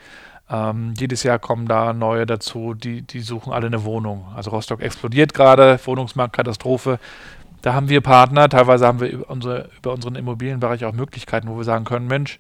[0.51, 4.27] Ähm, jedes Jahr kommen da neue dazu, die, die suchen alle eine Wohnung.
[4.37, 6.99] Also Rostock explodiert gerade, Wohnungsmarktkatastrophe.
[7.63, 11.57] Da haben wir Partner, teilweise haben wir über, unsere, über unseren Immobilienbereich auch Möglichkeiten, wo
[11.57, 12.39] wir sagen können, Mensch,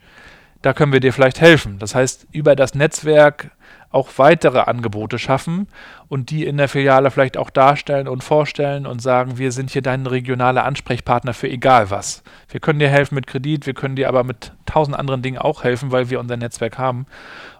[0.60, 1.78] da können wir dir vielleicht helfen.
[1.78, 3.50] Das heißt, über das Netzwerk
[3.92, 5.68] auch weitere Angebote schaffen
[6.08, 9.82] und die in der Filiale vielleicht auch darstellen und vorstellen und sagen, wir sind hier
[9.82, 12.22] dein regionaler Ansprechpartner für egal was.
[12.48, 15.62] Wir können dir helfen mit Kredit, wir können dir aber mit tausend anderen Dingen auch
[15.62, 17.06] helfen, weil wir unser Netzwerk haben.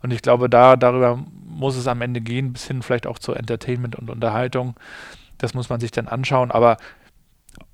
[0.02, 3.36] Und ich glaube, da darüber muss es am Ende gehen, bis hin vielleicht auch zur
[3.36, 4.74] Entertainment und Unterhaltung.
[5.38, 6.50] Das muss man sich dann anschauen.
[6.50, 6.78] Aber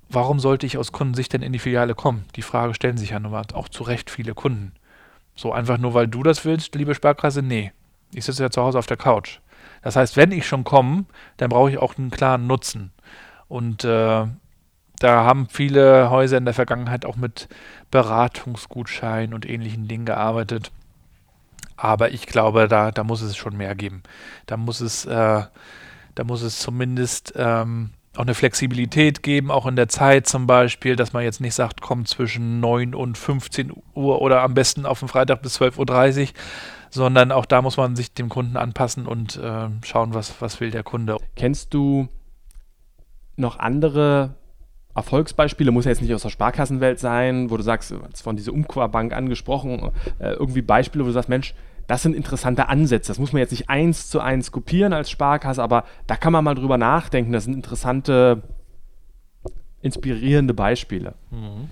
[0.09, 2.25] warum sollte ich aus Kundensicht denn in die Filiale kommen?
[2.35, 4.73] Die Frage stellen sich ja nun mal auch zu Recht viele Kunden.
[5.35, 7.71] So einfach nur, weil du das willst, liebe Sparkasse, nee.
[8.13, 9.39] Ich sitze ja zu Hause auf der Couch.
[9.81, 11.05] Das heißt, wenn ich schon komme,
[11.37, 12.91] dann brauche ich auch einen klaren Nutzen.
[13.47, 14.25] Und äh,
[14.99, 17.47] da haben viele Häuser in der Vergangenheit auch mit
[17.89, 20.71] Beratungsgutscheinen und ähnlichen Dingen gearbeitet.
[21.77, 24.03] Aber ich glaube, da, da muss es schon mehr geben.
[24.45, 25.43] Da muss es, äh,
[26.15, 30.97] da muss es zumindest ähm, auch eine Flexibilität geben, auch in der Zeit zum Beispiel,
[30.97, 34.99] dass man jetzt nicht sagt, komm zwischen 9 und 15 Uhr oder am besten auf
[34.99, 36.27] dem Freitag bis 12.30 Uhr,
[36.89, 40.71] sondern auch da muss man sich dem Kunden anpassen und äh, schauen, was, was will
[40.71, 41.17] der Kunde.
[41.35, 42.07] Kennst du
[43.35, 44.35] noch andere
[44.95, 48.35] Erfolgsbeispiele, muss ja jetzt nicht aus der Sparkassenwelt sein, wo du sagst, du hast von
[48.35, 51.53] dieser Umquerbank angesprochen, äh, irgendwie Beispiele, wo du sagst, Mensch,
[51.87, 53.07] das sind interessante Ansätze.
[53.07, 56.43] Das muss man jetzt nicht eins zu eins kopieren als Sparkasse, aber da kann man
[56.43, 57.31] mal drüber nachdenken.
[57.31, 58.43] Das sind interessante,
[59.81, 61.15] inspirierende Beispiele.
[61.31, 61.69] Mhm.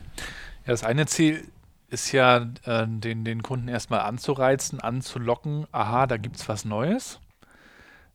[0.65, 1.44] Ja, das eine Ziel
[1.89, 7.19] ist ja, äh, den, den Kunden erstmal anzureizen, anzulocken, aha, da gibt es was Neues.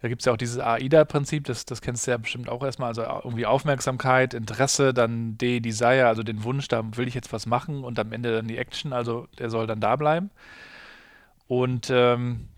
[0.02, 2.88] Da gibt es ja auch dieses AIDA-Prinzip, das, das kennst du ja bestimmt auch erstmal,
[2.88, 7.46] also irgendwie Aufmerksamkeit, Interesse, dann D, Desire, also den Wunsch, da will ich jetzt was
[7.46, 10.30] machen und am Ende dann die Action, also der soll dann da bleiben.
[11.46, 12.48] Und ähm,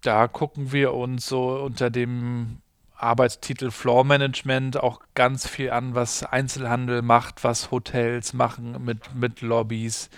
[0.00, 2.62] da gucken wir uns so unter dem
[2.96, 9.42] Arbeitstitel Floor Management auch ganz viel an, was Einzelhandel macht, was Hotels machen mit, mit
[9.42, 10.08] Lobbys,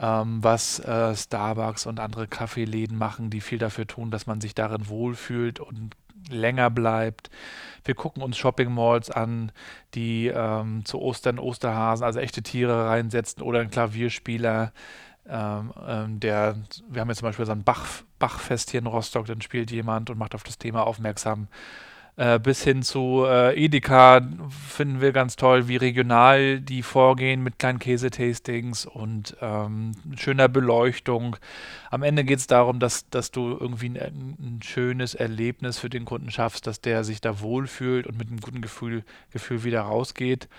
[0.00, 4.54] ähm, was äh, Starbucks und andere Kaffeeläden machen, die viel dafür tun, dass man sich
[4.54, 5.94] darin wohlfühlt und
[6.28, 7.30] länger bleibt.
[7.84, 9.52] Wir gucken uns Shopping Malls an,
[9.94, 14.72] die ähm, zu Ostern Osterhasen, also echte Tiere reinsetzen oder ein Klavierspieler.
[15.28, 16.56] Ähm, ähm, der,
[16.88, 17.86] wir haben jetzt zum Beispiel so ein Bach,
[18.18, 21.48] Bachfest hier in Rostock, dann spielt jemand und macht auf das Thema aufmerksam.
[22.20, 24.20] Äh, bis hin zu äh, Edeka
[24.50, 31.36] finden wir ganz toll, wie regional die vorgehen mit kleinen Käsetastings und ähm, schöner Beleuchtung.
[31.88, 36.04] Am Ende geht es darum, dass, dass du irgendwie ein, ein, schönes Erlebnis für den
[36.04, 40.50] Kunden schaffst, dass der sich da wohlfühlt und mit einem guten Gefühl, Gefühl wieder rausgeht.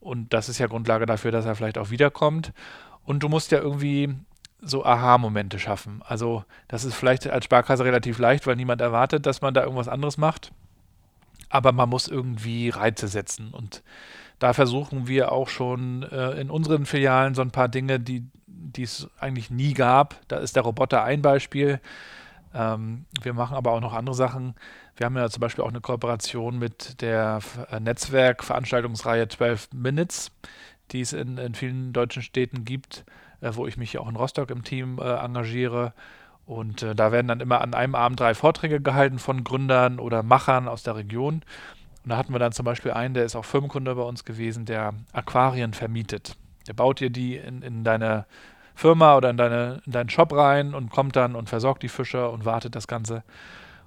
[0.00, 2.52] Und das ist ja Grundlage dafür, dass er vielleicht auch wiederkommt.
[3.06, 4.14] Und du musst ja irgendwie
[4.60, 6.02] so Aha-Momente schaffen.
[6.04, 9.88] Also das ist vielleicht als Sparkasse relativ leicht, weil niemand erwartet, dass man da irgendwas
[9.88, 10.52] anderes macht.
[11.48, 13.52] Aber man muss irgendwie Reize setzen.
[13.52, 13.82] Und
[14.38, 18.24] da versuchen wir auch schon äh, in unseren Filialen so ein paar Dinge, die
[18.82, 20.16] es eigentlich nie gab.
[20.28, 21.80] Da ist der Roboter ein Beispiel.
[22.54, 24.54] Ähm, wir machen aber auch noch andere Sachen.
[24.96, 30.32] Wir haben ja zum Beispiel auch eine Kooperation mit der äh, Netzwerkveranstaltungsreihe 12 Minutes,
[30.90, 33.04] die es in, in vielen deutschen Städten gibt,
[33.40, 35.92] äh, wo ich mich auch in Rostock im Team äh, engagiere.
[36.48, 40.22] Und äh, da werden dann immer an einem Abend drei Vorträge gehalten von Gründern oder
[40.22, 41.42] Machern aus der Region.
[42.04, 44.64] Und da hatten wir dann zum Beispiel einen, der ist auch Firmenkunde bei uns gewesen,
[44.64, 46.36] der Aquarien vermietet.
[46.66, 48.24] Der baut dir die in, in deine
[48.74, 52.30] Firma oder in, deine, in deinen Shop rein und kommt dann und versorgt die Fische
[52.30, 53.24] und wartet das Ganze.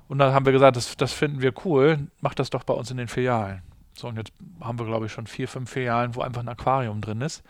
[0.07, 2.91] Und dann haben wir gesagt, das, das finden wir cool, macht das doch bei uns
[2.91, 3.63] in den Filialen.
[3.95, 7.01] So, und jetzt haben wir, glaube ich, schon vier, fünf Filialen, wo einfach ein Aquarium
[7.01, 7.41] drin ist.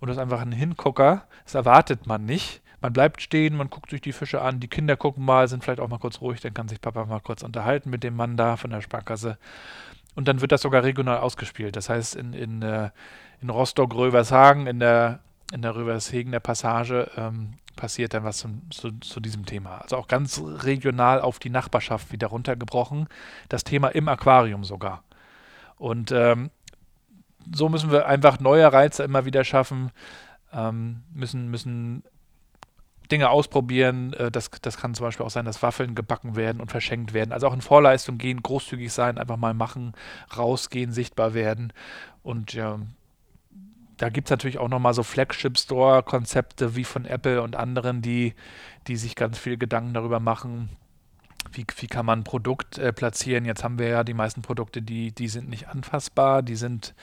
[0.00, 2.60] Und das ist einfach ein Hingucker, das erwartet man nicht.
[2.80, 5.80] Man bleibt stehen, man guckt sich die Fische an, die Kinder gucken mal, sind vielleicht
[5.80, 8.56] auch mal kurz ruhig, dann kann sich Papa mal kurz unterhalten mit dem Mann da
[8.56, 9.38] von der Sparkasse.
[10.14, 11.76] Und dann wird das sogar regional ausgespielt.
[11.76, 12.90] Das heißt, in, in, äh,
[13.40, 15.20] in Rostock-Rövershagen, in der,
[15.52, 19.78] in der Rövershagener Passage, ähm, passiert dann was zum, zu, zu, diesem Thema.
[19.78, 23.08] Also auch ganz regional auf die Nachbarschaft wieder runtergebrochen.
[23.48, 25.02] Das Thema im Aquarium sogar.
[25.76, 26.50] Und ähm,
[27.54, 29.92] so müssen wir einfach neue Reize immer wieder schaffen,
[30.52, 32.02] ähm, müssen, müssen
[33.10, 34.12] Dinge ausprobieren.
[34.14, 37.32] Äh, das, das kann zum Beispiel auch sein, dass Waffeln gebacken werden und verschenkt werden.
[37.32, 39.92] Also auch in Vorleistung gehen, großzügig sein, einfach mal machen,
[40.36, 41.72] rausgehen, sichtbar werden.
[42.22, 42.78] Und ja,
[43.96, 48.34] da gibt es natürlich auch nochmal so Flagship-Store-Konzepte wie von Apple und anderen, die,
[48.86, 50.70] die sich ganz viel Gedanken darüber machen,
[51.52, 53.44] wie, wie kann man ein Produkt äh, platzieren.
[53.44, 56.94] Jetzt haben wir ja die meisten Produkte, die, die sind nicht anfassbar, die sind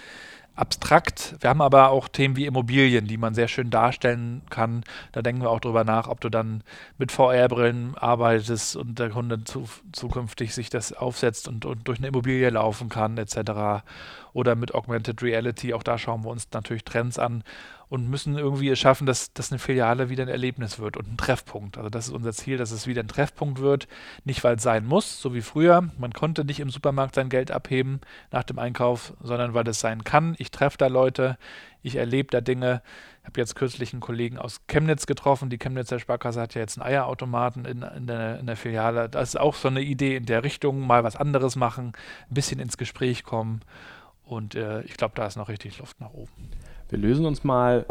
[0.57, 1.35] abstrakt.
[1.39, 4.83] Wir haben aber auch Themen wie Immobilien, die man sehr schön darstellen kann.
[5.11, 6.63] Da denken wir auch drüber nach, ob du dann
[6.97, 12.07] mit VR-Brillen arbeitest und der Kunde zu, zukünftig sich das aufsetzt und, und durch eine
[12.07, 13.83] Immobilie laufen kann, etc.
[14.33, 17.43] Oder mit Augmented Reality, auch da schauen wir uns natürlich Trends an
[17.89, 21.17] und müssen irgendwie es schaffen, dass, dass eine Filiale wieder ein Erlebnis wird und ein
[21.17, 21.77] Treffpunkt.
[21.77, 23.87] Also das ist unser Ziel, dass es wieder ein Treffpunkt wird.
[24.25, 25.89] Nicht, weil es sein muss, so wie früher.
[25.97, 28.01] Man konnte nicht im Supermarkt sein Geld abheben
[28.31, 30.35] nach dem Einkauf, sondern weil es sein kann.
[30.37, 31.37] Ich treffe da Leute,
[31.81, 32.81] ich erlebe da Dinge.
[33.21, 35.49] Ich habe jetzt kürzlich einen Kollegen aus Chemnitz getroffen.
[35.49, 39.07] Die Chemnitzer Sparkasse hat ja jetzt einen Eierautomaten in, in, der, in der Filiale.
[39.07, 41.93] Das ist auch so eine Idee in der Richtung, mal was anderes machen,
[42.29, 43.61] ein bisschen ins Gespräch kommen.
[44.25, 46.51] Und äh, ich glaube, da ist noch richtig Luft nach oben.
[46.89, 47.85] Wir lösen uns mal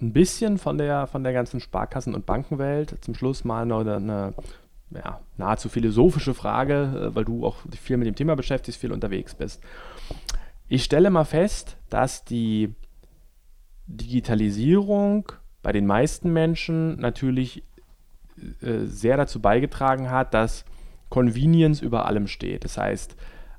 [0.00, 2.96] ein bisschen von der, von der ganzen Sparkassen- und Bankenwelt.
[3.02, 4.34] Zum Schluss mal noch eine,
[4.90, 9.34] ja, nahezu philosophische Frage, äh, weil du auch viel mit dem Thema beschäftigst, viel unterwegs
[9.34, 9.62] bist.
[10.68, 12.74] Ich stelle mal fest, dass die
[13.86, 15.30] Digitalisierung
[15.62, 17.62] bei den meisten Menschen natürlich
[18.60, 20.64] äh, sehr dazu beigetragen hat, dass
[21.10, 22.64] Convenience über allem steht.
[22.64, 23.16] Das heißt,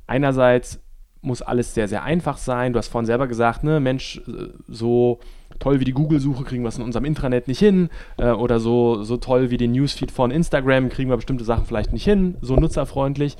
[0.08, 0.83] einerseits
[1.24, 2.74] muss alles sehr, sehr einfach sein.
[2.74, 5.20] Du hast vorhin selber gesagt, ne, Mensch, äh, so
[5.60, 9.04] toll wie die Google-Suche kriegen wir es in unserem Intranet nicht hin äh, oder so,
[9.04, 12.56] so toll wie den Newsfeed von Instagram kriegen wir bestimmte Sachen vielleicht nicht hin, so
[12.56, 13.38] nutzerfreundlich.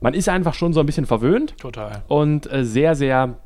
[0.00, 1.56] Man ist einfach schon so ein bisschen verwöhnt.
[1.58, 2.02] Total.
[2.08, 3.38] Und äh, sehr, sehr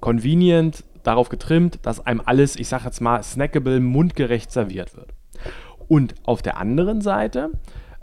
[0.00, 5.08] convenient darauf getrimmt, dass einem alles, ich sage jetzt mal, snackable, mundgerecht serviert wird.
[5.88, 7.50] Und auf der anderen Seite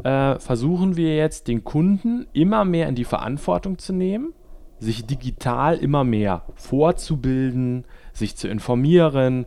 [0.04, 4.34] äh, versuchen wir jetzt den Kunden immer mehr in die Verantwortung zu nehmen
[4.80, 9.46] sich digital immer mehr vorzubilden, sich zu informieren,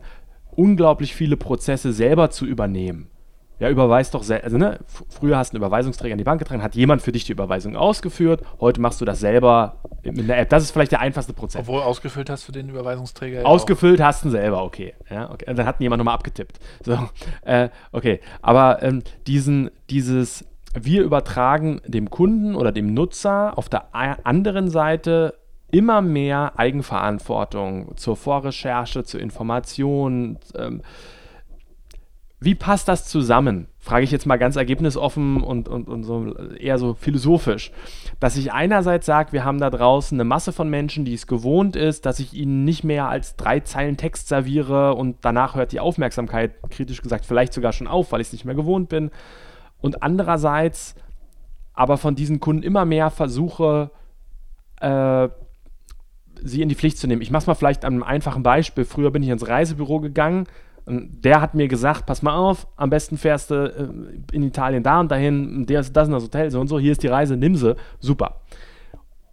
[0.55, 3.11] unglaublich viele Prozesse selber zu übernehmen.
[3.61, 4.43] Ja, überweist doch selber.
[4.43, 4.79] Also, ne,
[5.09, 7.75] früher hast du einen Überweisungsträger in die Bank getragen, hat jemand für dich die Überweisung
[7.75, 8.41] ausgeführt.
[8.59, 10.49] Heute machst du das selber mit einer App.
[10.49, 11.61] Das ist vielleicht der einfachste Prozess.
[11.61, 13.45] Obwohl ausgefüllt hast du den Überweisungsträger.
[13.45, 14.05] Ausgefüllt auch.
[14.05, 14.95] hast du ihn selber, okay.
[15.11, 15.45] Ja, okay.
[15.53, 16.59] Dann hat jemand nochmal abgetippt.
[16.83, 16.97] So,
[17.43, 18.19] äh, okay.
[18.41, 20.43] Aber ähm, diesen, dieses
[20.79, 25.35] wir übertragen dem Kunden oder dem Nutzer auf der anderen Seite
[25.71, 30.37] immer mehr Eigenverantwortung zur Vorrecherche, zur Information.
[30.55, 30.81] Ähm,
[32.39, 33.67] wie passt das zusammen?
[33.79, 37.71] Frage ich jetzt mal ganz ergebnisoffen und, und, und so eher so philosophisch.
[38.19, 41.75] Dass ich einerseits sage, wir haben da draußen eine Masse von Menschen, die es gewohnt
[41.75, 45.79] ist, dass ich ihnen nicht mehr als drei Zeilen Text serviere und danach hört die
[45.79, 49.11] Aufmerksamkeit, kritisch gesagt, vielleicht sogar schon auf, weil ich es nicht mehr gewohnt bin
[49.81, 50.95] und andererseits
[51.73, 53.91] aber von diesen Kunden immer mehr versuche,
[54.79, 55.29] äh,
[56.43, 57.21] sie in die Pflicht zu nehmen.
[57.21, 58.85] Ich mache es mal vielleicht an einem einfachen Beispiel.
[58.85, 60.45] Früher bin ich ins Reisebüro gegangen
[60.85, 64.83] und der hat mir gesagt, pass mal auf, am besten fährst du äh, in Italien
[64.83, 67.37] da und dahin, das, das ist das Hotel, so und so, hier ist die Reise,
[67.37, 68.41] nimm sie, super.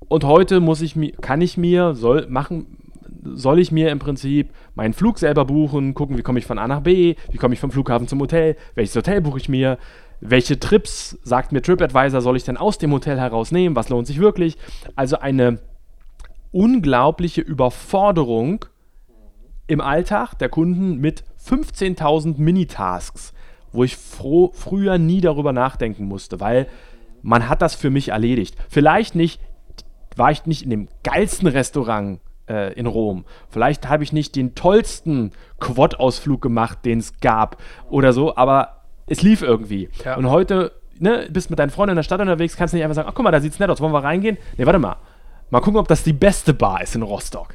[0.08, 2.78] Und heute muss ich mir, kann ich mir, soll machen,
[3.24, 6.68] soll ich mir im Prinzip meinen Flug selber buchen, gucken, wie komme ich von A
[6.68, 9.78] nach B, wie komme ich vom Flughafen zum Hotel, welches Hotel buche ich mir,
[10.20, 13.76] welche Trips, sagt mir TripAdvisor, soll ich denn aus dem Hotel herausnehmen?
[13.76, 14.56] Was lohnt sich wirklich?
[14.96, 15.58] Also eine
[16.50, 18.64] unglaubliche Überforderung
[19.66, 23.32] im Alltag der Kunden mit 15.000 Minitasks,
[23.72, 26.66] wo ich froh, früher nie darüber nachdenken musste, weil
[27.22, 28.56] man hat das für mich erledigt.
[28.68, 29.40] Vielleicht nicht,
[30.16, 33.24] war ich nicht in dem geilsten Restaurant äh, in Rom.
[33.50, 37.58] Vielleicht habe ich nicht den tollsten Quad-Ausflug gemacht, den es gab
[37.90, 38.77] oder so, aber
[39.08, 39.88] es lief irgendwie.
[40.04, 40.16] Ja.
[40.16, 42.96] Und heute ne, bist mit deinen Freunden in der Stadt unterwegs, kannst du nicht einfach
[42.96, 44.38] sagen, ach guck mal, da sieht's nett aus, wollen wir reingehen?
[44.56, 44.96] Nee, warte mal.
[45.50, 47.54] Mal gucken, ob das die beste Bar ist in Rostock.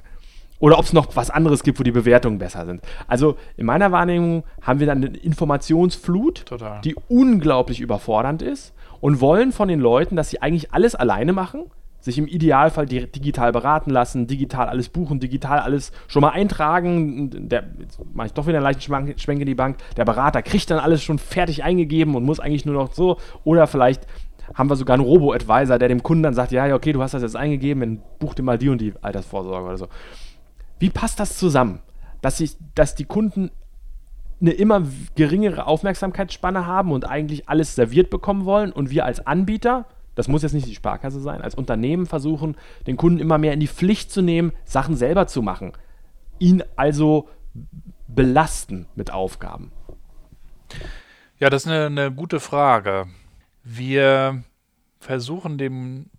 [0.60, 2.82] Oder ob es noch was anderes gibt, wo die Bewertungen besser sind.
[3.08, 6.80] Also in meiner Wahrnehmung haben wir dann eine Informationsflut, Total.
[6.82, 11.66] die unglaublich überfordernd ist und wollen von den Leuten, dass sie eigentlich alles alleine machen,
[12.04, 17.48] sich im Idealfall digital beraten lassen, digital alles buchen, digital alles schon mal eintragen.
[17.48, 18.82] Der, jetzt mache ich doch wieder einen leichten
[19.18, 19.78] Schwenk in die Bank.
[19.96, 23.18] Der Berater kriegt dann alles schon fertig eingegeben und muss eigentlich nur noch so.
[23.46, 24.06] Oder vielleicht
[24.54, 27.14] haben wir sogar einen Robo-Advisor, der dem Kunden dann sagt, ja, ja, okay, du hast
[27.14, 29.88] das jetzt eingegeben, dann buch dir mal die und die Altersvorsorge oder so.
[30.80, 31.80] Wie passt das zusammen?
[32.22, 33.50] Dass, ich, dass die Kunden
[34.42, 34.84] eine immer
[35.16, 40.44] geringere Aufmerksamkeitsspanne haben und eigentlich alles serviert bekommen wollen und wir als Anbieter, das muss
[40.44, 42.56] jetzt nicht die Sparkasse sein, als Unternehmen versuchen,
[42.88, 45.74] den Kunden immer mehr in die Pflicht zu nehmen, Sachen selber zu machen.
[46.40, 47.30] Ihn also
[48.08, 49.72] belasten mit Aufgaben.
[51.40, 53.08] Ja, das ist eine, eine gute Frage.
[53.64, 54.44] Wir
[55.00, 56.10] versuchen dem,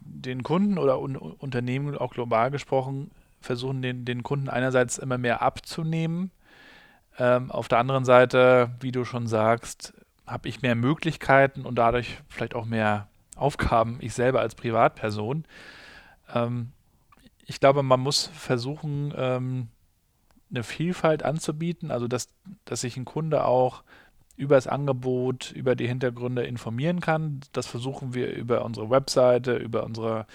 [0.00, 3.10] den Kunden oder un Unternehmen, auch global gesprochen,
[3.40, 6.30] versuchen den, den Kunden einerseits immer mehr abzunehmen.
[7.18, 9.94] Ähm, auf der anderen Seite, wie du schon sagst,
[10.26, 15.44] habe ich mehr Möglichkeiten und dadurch vielleicht auch mehr Aufgaben, ich selber als Privatperson.
[16.32, 16.72] Ähm,
[17.46, 19.68] ich glaube, man muss versuchen, ähm,
[20.50, 22.28] eine Vielfalt anzubieten, also dass,
[22.64, 23.82] dass sich ein Kunde auch
[24.36, 27.40] über das Angebot, über die Hintergründe informieren kann.
[27.52, 30.26] Das versuchen wir über unsere Webseite, über unsere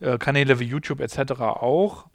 [0.00, 1.32] äh, Kanäle wie YouTube etc.
[1.40, 2.06] auch.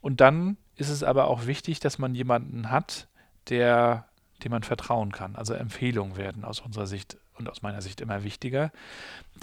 [0.00, 3.08] Und dann ist es aber auch wichtig, dass man jemanden hat,
[3.48, 4.06] der,
[4.42, 5.36] dem man vertrauen kann.
[5.36, 8.72] Also Empfehlungen werden aus unserer Sicht und aus meiner Sicht immer wichtiger.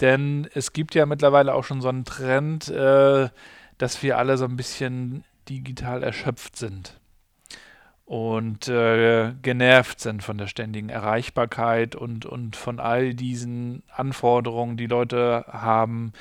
[0.00, 3.28] Denn es gibt ja mittlerweile auch schon so einen Trend, äh,
[3.78, 7.00] dass wir alle so ein bisschen digital erschöpft sind
[8.10, 14.88] und äh, genervt sind von der ständigen Erreichbarkeit und, und von all diesen Anforderungen, die
[14.88, 16.12] Leute haben.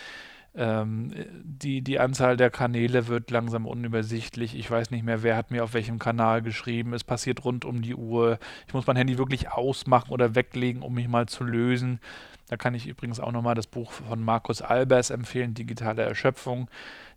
[0.56, 1.14] Ähm,
[1.44, 4.58] die, die Anzahl der Kanäle wird langsam unübersichtlich.
[4.58, 6.94] Ich weiß nicht mehr, wer hat mir auf welchem Kanal geschrieben.
[6.94, 8.40] Es passiert rund um die Uhr.
[8.68, 12.00] Ich muss mein Handy wirklich ausmachen oder weglegen, um mich mal zu lösen.
[12.48, 16.68] Da kann ich übrigens auch nochmal das Buch von Markus Albers empfehlen, Digitale Erschöpfung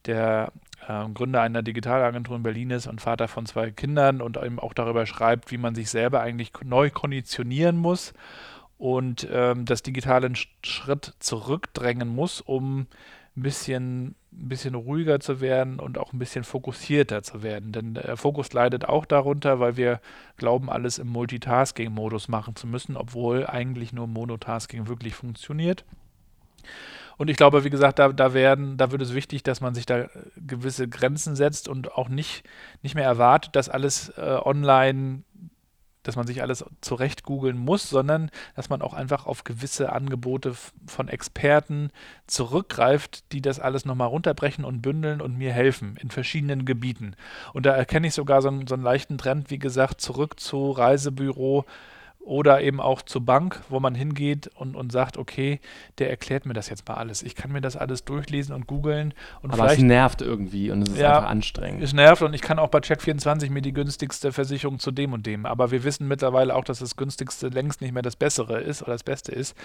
[0.07, 0.53] der
[0.89, 4.75] äh, Gründer einer Digitalagentur in Berlin ist und Vater von zwei Kindern und eben auch
[4.75, 8.13] darüber schreibt, wie man sich selber eigentlich neu konditionieren muss
[8.79, 10.33] und ähm, das digitale
[10.65, 12.87] Schritt zurückdrängen muss, um
[13.37, 17.73] ein bisschen, ein bisschen ruhiger zu werden und auch ein bisschen fokussierter zu werden.
[17.73, 20.01] Denn der Fokus leidet auch darunter, weil wir
[20.37, 25.85] glauben, alles im Multitasking-Modus machen zu müssen, obwohl eigentlich nur Monotasking wirklich funktioniert.
[27.17, 29.87] Und ich glaube, wie gesagt, da, da werden, da wird es wichtig, dass man sich
[29.87, 32.45] da gewisse Grenzen setzt und auch nicht,
[32.83, 35.23] nicht mehr erwartet, dass alles äh, online
[36.03, 40.55] dass man sich alles zurecht googeln muss, sondern dass man auch einfach auf gewisse Angebote
[40.87, 41.91] von Experten
[42.27, 47.15] zurückgreift, die das alles nochmal runterbrechen und bündeln und mir helfen in verschiedenen Gebieten.
[47.53, 50.71] Und da erkenne ich sogar so einen, so einen leichten Trend, wie gesagt, zurück zu
[50.71, 51.65] Reisebüro,
[52.25, 55.61] oder eben auch zur Bank, wo man hingeht und, und sagt, okay,
[55.99, 57.23] der erklärt mir das jetzt mal alles.
[57.23, 59.13] Ich kann mir das alles durchlesen und googeln.
[59.43, 61.83] Und Aber es nervt irgendwie und es ist ja, einfach anstrengend.
[61.83, 65.27] Es nervt und ich kann auch bei Check24 mir die günstigste Versicherung zu dem und
[65.27, 65.47] dem.
[65.47, 68.93] Aber wir wissen mittlerweile auch, dass das günstigste längst nicht mehr das Bessere ist oder
[68.93, 69.57] das Beste ist,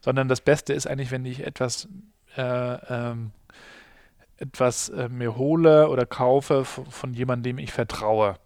[0.00, 1.88] sondern das Beste ist eigentlich, wenn ich etwas
[2.36, 3.32] äh, ähm,
[4.38, 8.36] etwas äh, mir hole oder kaufe von, von jemandem, dem ich vertraue.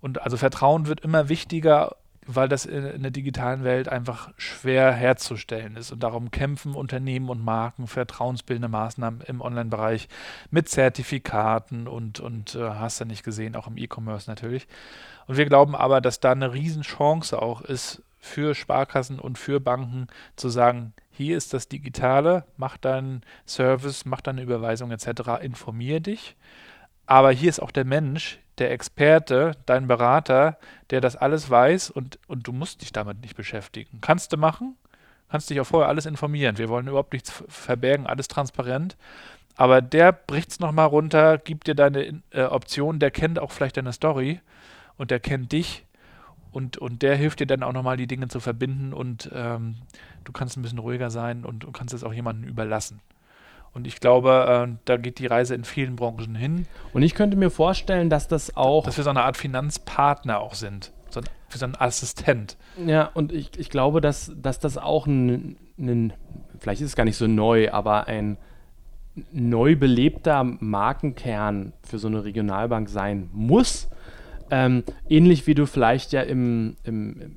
[0.00, 1.96] Und also Vertrauen wird immer wichtiger
[2.26, 5.92] weil das in, der digitalen Welt einfach schwer herzustellen ist.
[5.92, 10.08] Und darum kämpfen Unternehmen und Marken vertrauensbildende Maßnahmen im Online-Bereich
[10.50, 14.66] mit Zertifikaten und, und äh, hast du nicht gesehen, auch im E-Commerce natürlich.
[15.26, 20.08] Und wir glauben aber, dass da eine Riesenchance auch ist für Sparkassen und für Banken
[20.34, 26.36] zu sagen, hier ist das Digitale, mach deinen Service, mach deine Überweisung etc., informier dich.
[27.06, 30.58] Aber hier ist auch der Mensch, der Experte, dein Berater,
[30.90, 34.00] der das alles weiß und, und du musst dich damit nicht beschäftigen.
[34.00, 34.76] Kannst du machen,
[35.28, 36.58] kannst dich auch vorher alles informieren.
[36.58, 38.96] Wir wollen überhaupt nichts verbergen, alles transparent.
[39.56, 43.76] Aber der bricht es nochmal runter, gibt dir deine äh, Option, der kennt auch vielleicht
[43.76, 44.40] deine Story
[44.98, 45.84] und der kennt dich
[46.52, 49.76] und, und der hilft dir dann auch nochmal die Dinge zu verbinden und ähm,
[50.24, 53.00] du kannst ein bisschen ruhiger sein und, und kannst es auch jemandem überlassen.
[53.76, 56.66] Und ich glaube, äh, da geht die Reise in vielen Branchen hin.
[56.94, 58.86] Und ich könnte mir vorstellen, dass das auch.
[58.86, 60.92] Dass wir so eine Art Finanzpartner auch sind.
[61.10, 62.56] So ein, wie so ein Assistent.
[62.86, 66.14] Ja, und ich, ich glaube, dass, dass das auch ein, ein,
[66.58, 68.38] vielleicht ist es gar nicht so neu, aber ein
[69.30, 73.90] neu belebter Markenkern für so eine Regionalbank sein muss.
[74.50, 77.36] Ähm, ähnlich wie du vielleicht ja im, im,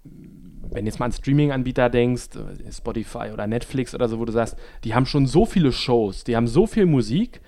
[0.71, 4.57] wenn jetzt mal an Streaming-Anbieter denkst, äh, Spotify oder Netflix oder so, wo du sagst,
[4.83, 7.41] die haben schon so viele Shows, die haben so viel Musik,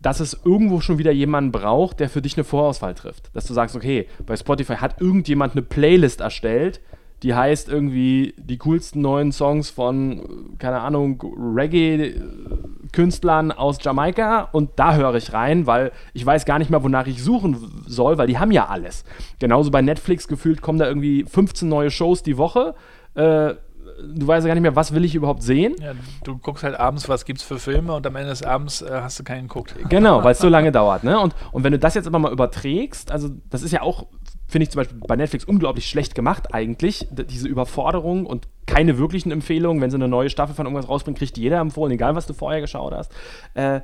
[0.00, 3.34] dass es irgendwo schon wieder jemanden braucht, der für dich eine Vorauswahl trifft.
[3.34, 6.80] Dass du sagst, okay, bei Spotify hat irgendjemand eine Playlist erstellt,
[7.22, 11.22] die heißt irgendwie die coolsten neuen Songs von, keine Ahnung,
[11.54, 17.06] Reggae-Künstlern aus Jamaika und da höre ich rein, weil ich weiß gar nicht mehr, wonach
[17.06, 19.04] ich suchen soll, weil die haben ja alles.
[19.38, 22.74] Genauso bei Netflix gefühlt kommen da irgendwie 15 neue Shows die Woche.
[23.14, 23.54] Äh,
[24.02, 25.74] du weißt ja gar nicht mehr, was will ich überhaupt sehen.
[25.80, 25.92] Ja,
[26.24, 29.18] du guckst halt abends, was gibt's für Filme und am Ende des Abends äh, hast
[29.18, 29.74] du keinen geguckt.
[29.88, 31.04] Genau, weil es so lange dauert.
[31.04, 31.18] Ne?
[31.18, 34.06] Und, und wenn du das jetzt aber mal überträgst, also das ist ja auch
[34.50, 39.30] finde ich zum Beispiel bei Netflix unglaublich schlecht gemacht eigentlich, diese Überforderung und keine wirklichen
[39.30, 39.80] Empfehlungen.
[39.80, 42.60] Wenn sie eine neue Staffel von irgendwas rausbringen, kriegt jeder empfohlen, egal was du vorher
[42.60, 43.12] geschaut hast.
[43.54, 43.80] Äh,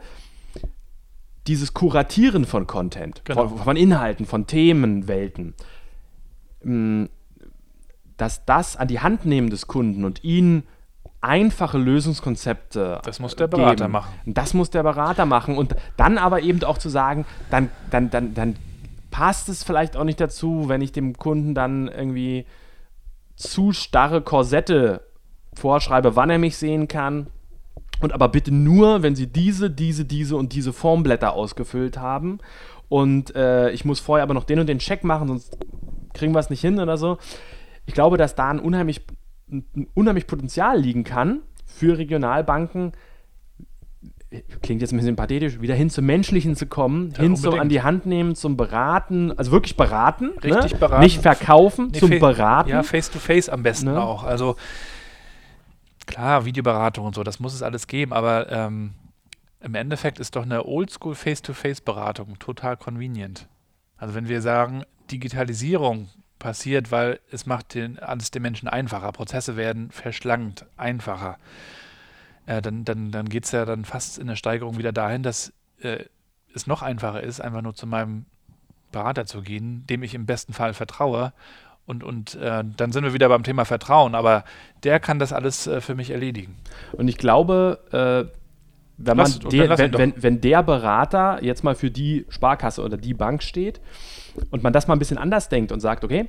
[1.46, 3.48] dieses Kuratieren von Content, genau.
[3.48, 5.54] von, von, Inhalten, von Themenwelten,
[6.64, 7.04] mm,
[8.16, 10.64] dass das an die Hand nehmen des Kunden und ihnen
[11.20, 13.00] einfache Lösungskonzepte.
[13.04, 13.92] Das muss der Berater geben.
[13.92, 14.12] machen.
[14.26, 15.56] Das muss der Berater machen.
[15.56, 18.56] Und dann aber eben auch zu sagen, dann, dann, dann, dann
[19.16, 22.44] passt es vielleicht auch nicht dazu, wenn ich dem Kunden dann irgendwie
[23.34, 25.06] zu starre Korsette
[25.54, 27.28] vorschreibe, wann er mich sehen kann.
[28.02, 32.40] Und aber bitte nur, wenn Sie diese, diese, diese und diese Formblätter ausgefüllt haben.
[32.90, 35.56] Und äh, ich muss vorher aber noch den und den Check machen, sonst
[36.12, 37.16] kriegen wir es nicht hin oder so.
[37.86, 39.00] Ich glaube, dass da ein unheimlich,
[39.50, 42.92] ein unheimlich Potenzial liegen kann für Regionalbanken,
[44.62, 47.42] klingt jetzt ein bisschen pathetisch, wieder hin zum Menschlichen zu kommen, ja, hin unbedingt.
[47.42, 50.56] zum an die Hand nehmen, zum Beraten, also wirklich beraten, ne?
[50.56, 50.78] Richtig ne?
[50.78, 51.02] beraten.
[51.02, 52.70] nicht verkaufen, nee, zum Beraten.
[52.70, 54.02] Ja, face to face am besten ne?
[54.02, 54.24] auch.
[54.24, 54.56] Also
[56.06, 58.94] klar, Videoberatung und so, das muss es alles geben, aber ähm,
[59.60, 63.48] im Endeffekt ist doch eine Oldschool Face-to-Face-Beratung total convenient.
[63.96, 66.08] Also wenn wir sagen, Digitalisierung
[66.38, 71.38] passiert, weil es macht den, alles den Menschen einfacher, Prozesse werden verschlankt, einfacher
[72.46, 75.52] äh, dann, dann, dann geht es ja dann fast in der Steigerung wieder dahin, dass
[75.80, 76.04] äh,
[76.54, 78.24] es noch einfacher ist, einfach nur zu meinem
[78.92, 81.32] Berater zu gehen, dem ich im besten Fall vertraue.
[81.84, 84.44] Und, und äh, dann sind wir wieder beim Thema Vertrauen, aber
[84.82, 86.56] der kann das alles äh, für mich erledigen.
[86.92, 88.36] Und ich glaube, äh,
[88.96, 93.14] wenn, man de, wenn, wenn, wenn der Berater jetzt mal für die Sparkasse oder die
[93.14, 93.80] Bank steht
[94.50, 96.28] und man das mal ein bisschen anders denkt und sagt, okay,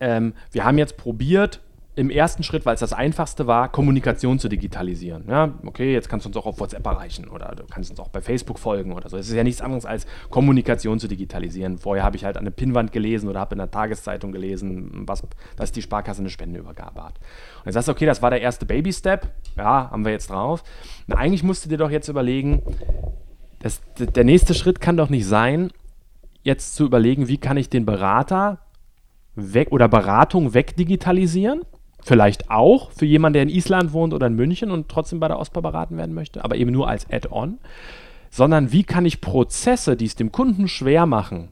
[0.00, 1.60] ähm, wir haben jetzt probiert,
[1.94, 5.24] im ersten Schritt, weil es das einfachste war, Kommunikation zu digitalisieren.
[5.28, 8.08] Ja, okay, jetzt kannst du uns auch auf WhatsApp erreichen oder du kannst uns auch
[8.08, 9.18] bei Facebook folgen oder so.
[9.18, 11.76] Es ist ja nichts anderes als Kommunikation zu digitalisieren.
[11.76, 15.22] Vorher habe ich halt an der Pinnwand gelesen oder habe in der Tageszeitung gelesen, was,
[15.56, 17.18] dass die Sparkasse eine Spendenübergabe hat.
[17.58, 19.28] Und jetzt sagst du, okay, das war der erste Baby-Step.
[19.56, 20.64] Ja, haben wir jetzt drauf.
[21.06, 22.62] Na, eigentlich musst du dir doch jetzt überlegen,
[23.58, 25.70] das, der nächste Schritt kann doch nicht sein,
[26.42, 28.60] jetzt zu überlegen, wie kann ich den Berater
[29.34, 31.62] weg oder Beratung wegdigitalisieren
[32.02, 35.38] Vielleicht auch für jemanden, der in Island wohnt oder in München und trotzdem bei der
[35.38, 37.58] OSPA beraten werden möchte, aber eben nur als Add-on.
[38.30, 41.50] Sondern wie kann ich Prozesse, die es dem Kunden schwer machen,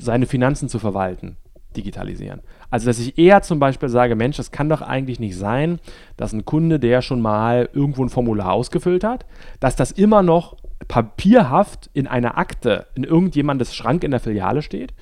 [0.00, 1.36] seine Finanzen zu verwalten,
[1.76, 2.40] digitalisieren.
[2.70, 5.80] Also, dass ich eher zum Beispiel sage, Mensch, das kann doch eigentlich nicht sein,
[6.16, 9.26] dass ein Kunde, der schon mal irgendwo ein Formular ausgefüllt hat,
[9.60, 10.56] dass das immer noch
[10.88, 14.92] papierhaft in einer Akte in irgendjemandes Schrank in der Filiale steht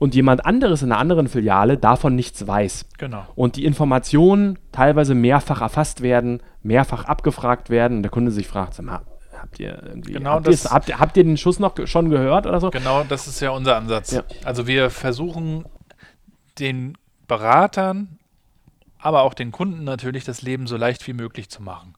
[0.00, 2.86] und jemand anderes in einer anderen Filiale davon nichts weiß.
[2.96, 3.26] Genau.
[3.36, 8.74] Und die Informationen teilweise mehrfach erfasst werden, mehrfach abgefragt werden und der Kunde sich fragt,
[8.74, 9.02] sag mal,
[9.38, 12.60] habt ihr irgendwie, genau habt, das, habt, habt, ihr den Schuss noch schon gehört oder
[12.60, 12.70] so?
[12.70, 14.12] Genau, das ist ja unser Ansatz.
[14.12, 14.24] Ja.
[14.42, 15.66] Also wir versuchen
[16.58, 16.96] den
[17.28, 18.18] Beratern,
[18.98, 21.94] aber auch den Kunden natürlich das Leben so leicht wie möglich zu machen.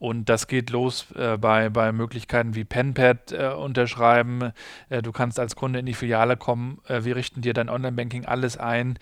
[0.00, 4.52] Und das geht los äh, bei, bei Möglichkeiten wie Penpad äh, unterschreiben.
[4.88, 6.80] Äh, du kannst als Kunde in die Filiale kommen.
[6.88, 8.98] Äh, wir richten dir dein Online-Banking alles ein.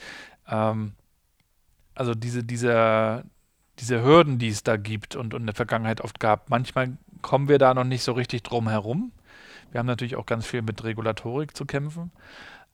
[0.49, 0.95] Ähm,
[1.95, 3.23] also diese, diese,
[3.79, 7.49] diese Hürden, die es da gibt und, und in der Vergangenheit oft gab, manchmal kommen
[7.49, 9.13] wir da noch nicht so richtig drum herum.
[9.71, 12.11] Wir haben natürlich auch ganz viel mit Regulatorik zu kämpfen.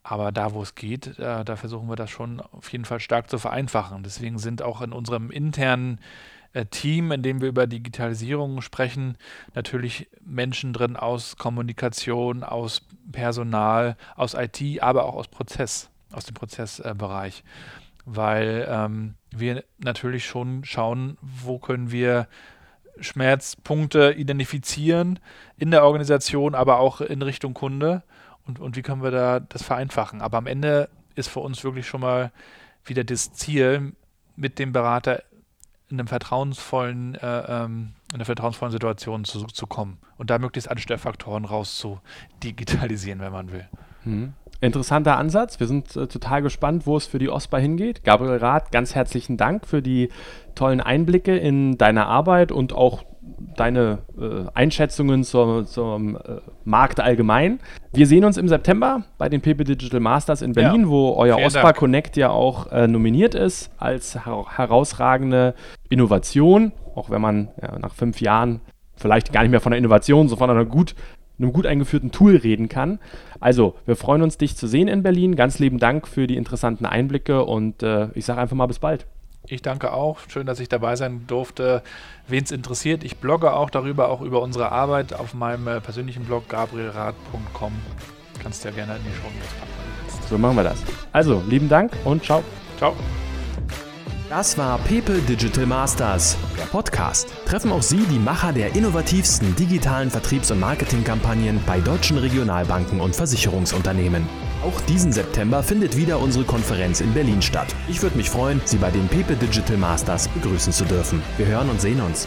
[0.03, 3.29] Aber da, wo es geht, äh, da versuchen wir das schon auf jeden Fall stark
[3.29, 4.03] zu vereinfachen.
[4.03, 5.99] Deswegen sind auch in unserem internen
[6.71, 9.17] Team, in dem wir über Digitalisierung sprechen,
[9.55, 16.35] natürlich Menschen drin aus Kommunikation, aus Personal, aus IT, aber auch aus Prozess, aus dem
[16.35, 17.41] Prozessbereich.
[17.41, 22.29] Äh, Weil ähm, wir natürlich schon schauen, wo können wir
[23.01, 25.19] Schmerzpunkte identifizieren
[25.57, 28.05] in der Organisation, aber auch in Richtung Kunde
[28.47, 30.23] und, und wie können wir da das vereinfachen.
[30.23, 32.31] Aber am Ende ist für uns wirklich schon mal
[32.85, 33.95] wieder das Ziel,
[34.37, 35.23] mit dem Berater
[35.95, 40.71] in einem vertrauensvollen, äh, ähm, in einer vertrauensvollen Situation zu, zu kommen und da möglichst
[40.71, 42.01] alle Störfaktoren raus zu
[42.43, 43.69] digitalisieren, wenn man will.
[44.05, 44.35] Mhm.
[44.61, 45.61] Interessanter Ansatz.
[45.61, 48.05] Wir sind äh, total gespannt, wo es für die OSPA hingeht.
[48.05, 50.11] Gabriel Rath, ganz herzlichen Dank für die
[50.55, 53.05] tollen Einblicke in deine Arbeit und auch
[53.57, 57.61] deine äh, Einschätzungen zur, zum äh, Markt allgemein.
[57.93, 61.39] Wir sehen uns im September bei den PP Digital Masters in Berlin, ja, wo euer
[61.39, 61.77] OSPA Dank.
[61.77, 65.55] Connect ja auch äh, nominiert ist als her herausragende
[65.89, 68.61] Innovation, auch wenn man ja, nach fünf Jahren
[68.97, 70.95] vielleicht gar nicht mehr von einer Innovation, sondern von einer gut
[71.39, 73.01] einem gut eingeführten Tool reden kann.
[73.41, 75.37] Also, wir freuen uns, dich zu sehen in Berlin.
[75.37, 79.07] Ganz lieben Dank für die interessanten Einblicke und äh, ich sage einfach mal bis bald.
[79.47, 80.19] Ich danke auch.
[80.29, 81.83] Schön, dass ich dabei sein durfte.
[82.29, 86.25] Wen es interessiert, ich blogge auch darüber, auch über unsere Arbeit auf meinem äh, persönlichen
[86.25, 87.73] Blog gabrielrad.com.
[88.43, 90.29] Kannst du ja gerne in die Show packen.
[90.29, 90.83] So machen wir das.
[91.13, 92.43] Also, lieben Dank und ciao.
[92.79, 92.95] Ciao.
[94.31, 97.29] Das war Pepe Digital Masters, der Podcast.
[97.45, 103.15] Treffen auch Sie die Macher der innovativsten digitalen Vertriebs- und Marketingkampagnen bei deutschen Regionalbanken und
[103.15, 104.27] Versicherungsunternehmen.
[104.65, 107.67] Auch diesen September findet wieder unsere Konferenz in Berlin statt.
[107.87, 111.23] Ich würde mich freuen, Sie bei den Pepe Digital Masters begrüßen zu dürfen.
[111.37, 112.27] Wir hören und sehen uns.